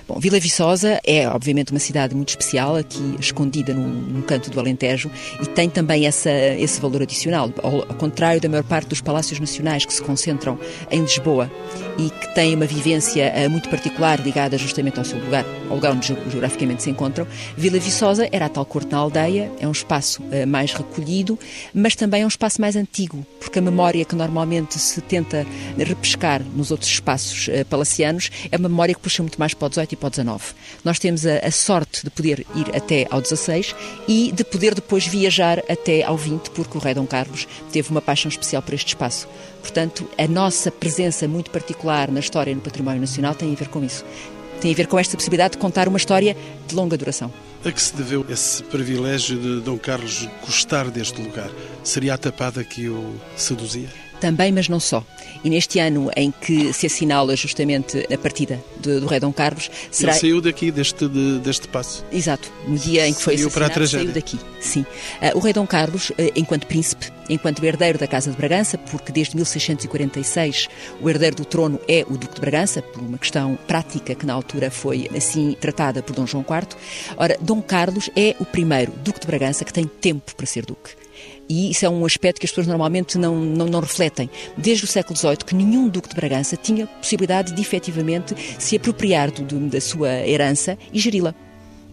Bom, 0.07 0.19
Vila 0.21 0.39
Viçosa 0.39 1.01
é, 1.03 1.27
obviamente, 1.27 1.71
uma 1.71 1.79
cidade 1.79 2.15
muito 2.15 2.29
especial, 2.29 2.77
aqui 2.77 3.17
escondida 3.19 3.73
num, 3.73 3.89
num 3.89 4.21
canto 4.21 4.51
do 4.51 4.61
Alentejo, 4.61 5.11
e 5.41 5.47
tem 5.47 5.71
também 5.71 6.07
essa, 6.07 6.31
esse 6.31 6.79
valor 6.79 7.01
adicional, 7.01 7.51
ao, 7.63 7.77
ao, 7.77 7.95
contrário 7.95 8.39
da 8.39 8.47
maior 8.47 8.65
parte 8.65 8.89
dos 8.89 9.01
palácios 9.01 9.41
nacionais 9.41 9.87
que 9.87 9.95
se 9.95 10.03
concentram 10.03 10.59
em 10.91 11.01
Lisboa 11.01 11.51
e 11.97 12.11
que 12.11 12.35
têm 12.35 12.55
uma 12.55 12.67
vivência 12.67 13.33
uh, 13.35 13.51
muito 13.51 13.71
particular 13.71 14.21
ligada 14.21 14.59
justamente 14.59 14.99
ao 14.99 15.07
seu 15.07 15.19
lugar, 15.19 15.45
ao 15.71 15.77
lugar 15.77 15.93
onde 15.93 16.15
geograficamente 16.31 16.83
se 16.83 16.91
encontram. 16.91 17.27
Vila 17.57 17.79
Viçosa 17.79 18.29
era 18.31 18.45
a 18.45 18.49
tal 18.51 18.67
corte 18.67 18.93
na 18.93 18.99
aldeia, 18.99 19.51
é 19.59 19.67
um 19.67 19.73
espaço 19.73 20.23
uh, 20.23 20.47
mais 20.47 20.75
recolhido, 20.75 21.39
mas 21.73 21.97
também 21.97 22.23
é 22.23 22.25
um 22.27 22.29
espaço 22.29 22.61
mais 22.61 22.77
antigo, 22.77 23.27
porque 23.41 23.59
a 23.59 23.63
memória 23.63 24.05
que 24.05 24.15
normalmente 24.15 24.79
se 24.79 25.01
tenta 25.01 25.47
repescar 25.79 26.43
nos 26.55 26.71
outros 26.71 26.91
espaços 26.91 27.49
uh, 27.49 27.65
palacianos 27.71 28.31
é 28.53 28.57
uma 28.59 28.69
memória 28.69 28.95
que 28.95 29.01
puxa 29.01 29.23
muito 29.23 29.39
mais 29.39 29.55
para 29.55 29.67
o 29.67 29.71
18 29.71 29.94
para 29.97 30.09
o 30.09 30.11
19. 30.11 30.45
Nós 30.85 30.99
temos 30.99 31.27
a, 31.27 31.39
a 31.39 31.51
sorte 31.51 32.05
de 32.05 32.11
poder 32.11 32.47
ir 32.55 32.75
até 32.75 33.07
ao 33.11 33.21
16 33.21 33.75
e 34.09 34.33
de 34.33 34.45
poder 34.45 34.75
depois 34.75 35.07
viajar 35.07 35.61
até 35.69 36.03
ao 36.03 36.17
20, 36.17 36.51
porque 36.51 36.77
o 36.77 36.81
rei 36.81 36.95
Dom 36.95 37.07
Carlos 37.07 37.47
teve 37.73 37.91
uma 37.91 38.03
paixão 38.03 38.29
especial 38.29 38.63
por 38.63 38.75
este 38.75 38.89
espaço. 38.89 39.29
Portanto, 39.61 40.09
a 40.19 40.27
nossa 40.27 40.71
presença 40.71 41.27
muito 41.27 41.51
particular 41.51 42.11
na 42.11 42.21
história 42.21 42.51
e 42.51 42.55
no 42.55 42.61
património 42.61 43.01
nacional 43.01 43.35
tem 43.35 43.53
a 43.53 43.57
ver 43.57 43.69
com 43.69 43.83
isso. 43.83 44.05
Tem 44.61 44.73
a 44.73 44.75
ver 44.75 44.87
com 44.87 44.99
esta 44.99 45.17
possibilidade 45.17 45.53
de 45.53 45.59
contar 45.59 45.89
uma 45.89 45.99
história 45.99 46.37
de 46.67 46.75
longa 46.75 46.97
duração. 46.97 47.33
A 47.65 47.73
que 47.73 47.81
se 47.81 47.95
deveu 47.95 48.27
esse 48.29 48.63
privilégio 48.63 49.39
de 49.39 49.61
Dom 49.61 49.79
Carlos 49.79 50.29
gostar 50.45 50.91
deste 50.91 51.21
lugar? 51.21 51.51
Seria 51.83 52.15
a 52.15 52.19
tapada 52.19 52.63
que 52.63 52.89
o 52.89 53.15
seduzia? 53.37 54.04
Também, 54.25 54.51
mas 54.51 54.71
não 54.71 54.81
só. 54.81 55.05
E 55.45 55.51
neste 55.51 55.79
ano 55.79 56.11
em 56.17 56.31
que 56.31 56.73
se 56.73 56.87
assinala 56.87 57.37
justamente 57.37 58.07
a 58.11 58.17
partida 58.17 58.59
do, 58.79 59.03
do 59.03 59.07
rei 59.07 59.21
Dom 59.21 59.35
Carlos, 59.35 59.71
será... 59.91 60.13
Ele 60.13 60.21
saiu 60.21 60.41
daqui, 60.41 60.71
deste, 60.71 61.07
de, 61.07 61.41
deste 61.41 61.69
passo. 61.69 62.03
Exato, 62.11 62.51
no 62.67 62.79
dia 62.79 63.07
em 63.07 63.13
que 63.13 63.23
foi 63.23 63.37
saiu 63.37 63.49
assassinado, 63.49 63.53
para 63.53 63.67
a 63.67 63.69
tragédia. 63.69 64.07
saiu 64.07 64.15
daqui, 64.15 64.39
sim. 64.59 64.81
Uh, 64.81 65.37
o 65.37 65.41
rei 65.41 65.53
Dom 65.53 65.67
Carlos, 65.67 66.09
uh, 66.09 66.15
enquanto 66.35 66.67
príncipe, 66.67 67.13
enquanto 67.29 67.63
herdeiro 67.63 67.99
da 67.99 68.07
Casa 68.07 68.31
de 68.31 68.37
Bragança, 68.39 68.79
porque 68.79 69.13
desde 69.13 69.37
1646 69.37 70.69
o 71.03 71.11
herdeiro 71.11 71.37
do 71.37 71.45
trono 71.45 71.79
é 71.87 72.07
o 72.09 72.17
Duque 72.17 72.37
de 72.37 72.41
Bragança, 72.41 72.81
por 72.81 73.03
uma 73.03 73.19
questão 73.19 73.59
prática 73.67 74.15
que 74.15 74.25
na 74.25 74.33
altura 74.33 74.71
foi 74.71 75.11
assim 75.15 75.55
tratada 75.61 76.03
por 76.03 76.17
Dom 76.17 76.27
João 76.27 76.43
IV. 76.49 76.79
Ora, 77.19 77.37
Dom 77.43 77.61
Carlos 77.61 78.09
é 78.17 78.35
o 78.41 78.47
primeiro 78.47 78.91
Duque 79.05 79.21
de 79.21 79.27
Bragança 79.27 79.67
que 79.67 79.73
tem 79.73 79.85
tempo 79.85 80.35
para 80.35 80.47
ser 80.47 80.65
Duque. 80.65 81.04
E 81.49 81.71
isso 81.71 81.85
é 81.85 81.89
um 81.89 82.05
aspecto 82.05 82.41
que 82.41 82.47
as 82.47 82.51
pessoas 82.51 82.67
normalmente 82.67 83.19
não, 83.19 83.37
não, 83.37 83.67
não 83.67 83.81
refletem. 83.81 84.31
Desde 84.57 84.85
o 84.85 84.87
século 84.87 85.17
XVIII, 85.17 85.37
que 85.39 85.55
nenhum 85.55 85.89
Duque 85.89 86.09
de 86.09 86.15
Bragança 86.15 86.57
tinha 86.57 86.87
possibilidade 86.87 87.53
de 87.53 87.61
efetivamente 87.61 88.35
se 88.59 88.77
apropriar 88.77 89.31
do, 89.31 89.43
do, 89.43 89.59
da 89.69 89.81
sua 89.81 90.11
herança 90.27 90.79
e 90.93 90.99
geri-la 90.99 91.35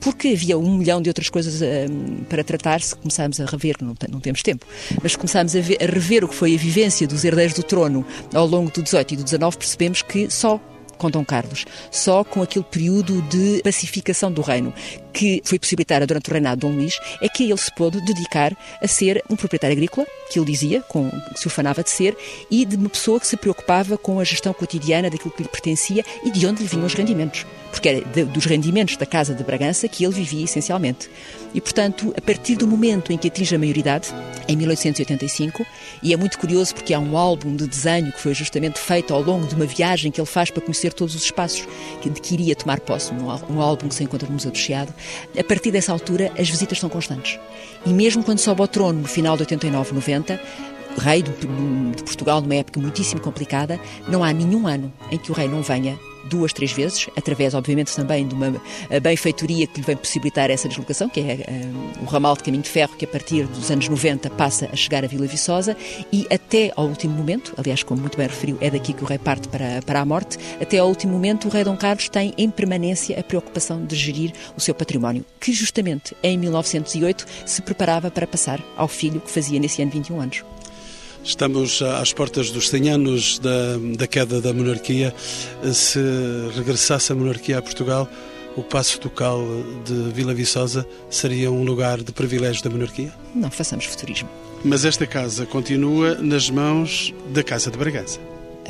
porque 0.01 0.29
havia 0.29 0.57
um 0.57 0.77
milhão 0.77 0.99
de 0.99 1.09
outras 1.09 1.29
coisas 1.29 1.61
um, 1.61 2.23
para 2.23 2.43
tratar 2.43 2.81
se 2.81 2.95
começarmos 2.95 3.39
a 3.39 3.45
rever, 3.45 3.75
não, 3.79 3.93
não 4.09 4.19
temos 4.19 4.41
tempo, 4.41 4.65
mas 5.01 5.15
começarmos 5.15 5.55
a, 5.55 5.59
a, 5.59 5.85
rever 5.85 6.25
o 6.25 6.27
que 6.27 6.33
foi 6.33 6.55
a 6.55 6.57
vivência 6.57 7.07
dos 7.07 7.23
herdeiros 7.23 7.53
do 7.53 7.61
trono 7.61 8.03
ao 8.33 8.47
longo 8.47 8.71
do 8.71 8.81
18 8.81 9.13
e 9.13 9.17
do 9.17 9.23
19, 9.23 9.57
percebemos 9.57 10.01
que 10.01 10.27
só 10.29 10.59
com 11.01 11.09
Dom 11.09 11.25
Carlos, 11.25 11.65
só 11.89 12.23
com 12.23 12.43
aquele 12.43 12.63
período 12.63 13.23
de 13.23 13.61
pacificação 13.63 14.31
do 14.31 14.43
reino, 14.43 14.71
que 15.11 15.41
foi 15.43 15.59
possibilitada 15.59 16.07
durante 16.07 16.29
o 16.29 16.33
reinado 16.33 16.55
de 16.55 16.67
Dom 16.67 16.75
Luís 16.75 16.99
é 17.21 17.29
que 17.29 17.43
ele 17.43 17.57
se 17.57 17.73
pôde 17.75 18.01
dedicar 18.01 18.55
a 18.81 18.87
ser 18.87 19.23
um 19.29 19.35
proprietário 19.35 19.75
agrícola, 19.75 20.07
que 20.29 20.39
ele 20.39 20.45
dizia, 20.45 20.81
com, 20.81 21.09
que 21.09 21.39
se 21.39 21.47
ufanava 21.47 21.83
de 21.83 21.89
ser, 21.89 22.17
e 22.49 22.65
de 22.65 22.75
uma 22.75 22.89
pessoa 22.89 23.19
que 23.19 23.27
se 23.27 23.37
preocupava 23.37 23.97
com 23.97 24.19
a 24.19 24.23
gestão 24.23 24.53
cotidiana 24.53 25.09
daquilo 25.09 25.31
que 25.31 25.43
lhe 25.43 25.49
pertencia 25.49 26.03
e 26.23 26.31
de 26.31 26.45
onde 26.45 26.61
lhe 26.61 26.67
vinham 26.67 26.85
os 26.85 26.93
rendimentos. 26.93 27.45
Porque 27.71 27.89
era 27.89 28.01
de, 28.05 28.25
dos 28.25 28.45
rendimentos 28.45 28.97
da 28.97 29.05
Casa 29.05 29.33
de 29.33 29.43
Bragança 29.43 29.87
que 29.87 30.03
ele 30.03 30.13
vivia 30.13 30.43
essencialmente. 30.43 31.09
E, 31.53 31.59
portanto, 31.59 32.13
a 32.17 32.21
partir 32.21 32.55
do 32.55 32.67
momento 32.67 33.11
em 33.11 33.17
que 33.17 33.27
atinge 33.27 33.55
a 33.55 33.59
maioridade, 33.59 34.09
em 34.47 34.55
1885, 34.55 35.65
e 36.01 36.13
é 36.13 36.17
muito 36.17 36.37
curioso 36.37 36.73
porque 36.73 36.93
há 36.93 36.99
um 36.99 37.17
álbum 37.17 37.55
de 37.55 37.67
desenho 37.67 38.11
que 38.11 38.19
foi 38.19 38.33
justamente 38.33 38.79
feito 38.79 39.13
ao 39.13 39.21
longo 39.21 39.47
de 39.47 39.55
uma 39.55 39.65
viagem 39.65 40.11
que 40.11 40.19
ele 40.19 40.27
faz 40.27 40.49
para 40.49 40.61
conhecer 40.61 40.93
todos 40.93 41.15
os 41.15 41.23
espaços 41.23 41.67
de 42.01 42.09
que 42.21 42.33
iria 42.33 42.55
tomar 42.55 42.79
posse, 42.79 43.13
um 43.13 43.61
álbum 43.61 43.87
que 43.87 43.95
se 43.95 44.03
encontra 44.03 44.27
no 44.27 44.33
Museu 44.33 44.51
do 44.51 44.57
Chiado. 44.57 44.93
A 45.37 45.43
partir 45.43 45.71
dessa 45.71 45.91
altura, 45.91 46.31
as 46.37 46.49
visitas 46.49 46.79
são 46.79 46.89
constantes. 46.89 47.39
E 47.85 47.89
mesmo 47.89 48.23
quando 48.23 48.39
sobe 48.39 48.61
ao 48.61 48.67
trono, 48.67 49.01
no 49.01 49.07
final 49.07 49.35
de 49.35 49.43
89, 49.43 49.93
90, 49.93 50.39
rei 50.97 51.21
de, 51.21 51.31
de 51.31 52.03
Portugal, 52.03 52.41
numa 52.41 52.55
época 52.55 52.79
muitíssimo 52.79 53.21
complicada, 53.21 53.79
não 54.07 54.23
há 54.23 54.31
nenhum 54.33 54.67
ano 54.67 54.91
em 55.11 55.17
que 55.17 55.31
o 55.31 55.33
rei 55.33 55.47
não 55.47 55.61
venha 55.61 55.97
duas, 56.25 56.53
três 56.53 56.71
vezes, 56.71 57.09
através, 57.15 57.53
obviamente, 57.53 57.95
também 57.95 58.27
de 58.27 58.33
uma 58.33 58.53
benfeitoria 59.01 59.67
que 59.67 59.79
lhe 59.79 59.85
vem 59.85 59.95
possibilitar 59.95 60.49
essa 60.49 60.67
deslocação, 60.67 61.09
que 61.09 61.19
é 61.19 61.45
uh, 61.47 62.03
o 62.03 62.05
ramal 62.05 62.35
de 62.35 62.43
caminho 62.43 62.63
de 62.63 62.69
ferro, 62.69 62.95
que 62.97 63.05
a 63.05 63.07
partir 63.07 63.45
dos 63.47 63.69
anos 63.71 63.87
90 63.87 64.29
passa 64.31 64.69
a 64.71 64.75
chegar 64.75 65.03
a 65.03 65.07
Vila 65.07 65.25
Viçosa 65.25 65.75
e 66.11 66.25
até 66.31 66.71
ao 66.75 66.85
último 66.85 67.13
momento, 67.13 67.53
aliás, 67.57 67.83
como 67.83 68.01
muito 68.01 68.17
bem 68.17 68.27
referiu, 68.27 68.57
é 68.61 68.69
daqui 68.69 68.93
que 68.93 69.03
o 69.03 69.07
rei 69.07 69.17
parte 69.17 69.47
para, 69.47 69.81
para 69.85 69.99
a 69.99 70.05
morte, 70.05 70.37
até 70.61 70.77
ao 70.77 70.87
último 70.87 71.13
momento 71.13 71.47
o 71.47 71.51
rei 71.51 71.63
Dom 71.63 71.77
Carlos 71.77 72.09
tem 72.09 72.33
em 72.37 72.49
permanência 72.49 73.19
a 73.19 73.23
preocupação 73.23 73.85
de 73.85 73.95
gerir 73.95 74.33
o 74.55 74.61
seu 74.61 74.73
património, 74.73 75.25
que 75.39 75.51
justamente 75.53 76.15
em 76.23 76.37
1908 76.37 77.25
se 77.45 77.61
preparava 77.61 78.11
para 78.11 78.27
passar 78.27 78.61
ao 78.75 78.87
filho 78.87 79.21
que 79.21 79.31
fazia 79.31 79.59
nesse 79.59 79.81
ano 79.81 79.91
21 79.91 80.21
anos. 80.21 80.43
Estamos 81.23 81.81
às 81.81 82.11
portas 82.11 82.49
dos 82.49 82.69
100 82.69 82.89
anos 82.89 83.39
da, 83.39 83.77
da 83.97 84.07
queda 84.07 84.41
da 84.41 84.53
monarquia. 84.53 85.13
Se 85.71 85.99
regressasse 86.55 87.11
a 87.11 87.15
monarquia 87.15 87.59
a 87.59 87.61
Portugal, 87.61 88.09
o 88.55 88.63
Passo 88.63 88.99
Ducal 88.99 89.45
de 89.85 90.11
Vila 90.13 90.33
Viçosa 90.33 90.85
seria 91.09 91.51
um 91.51 91.63
lugar 91.63 92.01
de 92.01 92.11
privilégio 92.11 92.63
da 92.63 92.69
monarquia? 92.69 93.13
Não 93.35 93.51
façamos 93.51 93.85
futurismo. 93.85 94.29
Mas 94.63 94.83
esta 94.83 95.07
casa 95.07 95.45
continua 95.45 96.15
nas 96.15 96.49
mãos 96.49 97.13
da 97.33 97.43
Casa 97.43 97.71
de 97.71 97.77
Bragança. 97.77 98.19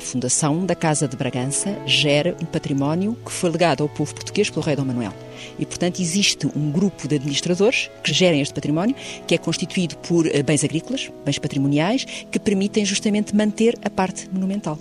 A 0.01 0.03
fundação 0.03 0.65
da 0.65 0.73
Casa 0.73 1.07
de 1.07 1.15
Bragança 1.15 1.77
gera 1.85 2.35
um 2.41 2.45
património 2.45 3.15
que 3.23 3.31
foi 3.31 3.51
legado 3.51 3.83
ao 3.83 3.87
povo 3.87 4.15
português 4.15 4.49
pelo 4.49 4.65
rei 4.65 4.75
Dom 4.75 4.83
Manuel. 4.83 5.13
E, 5.59 5.65
portanto, 5.65 6.01
existe 6.01 6.47
um 6.55 6.71
grupo 6.71 7.07
de 7.07 7.15
administradores 7.15 7.89
que 8.03 8.11
gerem 8.11 8.41
este 8.41 8.53
património, 8.53 8.95
que 9.27 9.35
é 9.35 9.37
constituído 9.37 9.95
por 9.97 10.25
eh, 10.25 10.41
bens 10.41 10.63
agrícolas, 10.63 11.11
bens 11.23 11.37
patrimoniais, 11.37 12.05
que 12.31 12.39
permitem 12.39 12.83
justamente 12.83 13.35
manter 13.35 13.77
a 13.85 13.91
parte 13.91 14.27
monumental. 14.33 14.79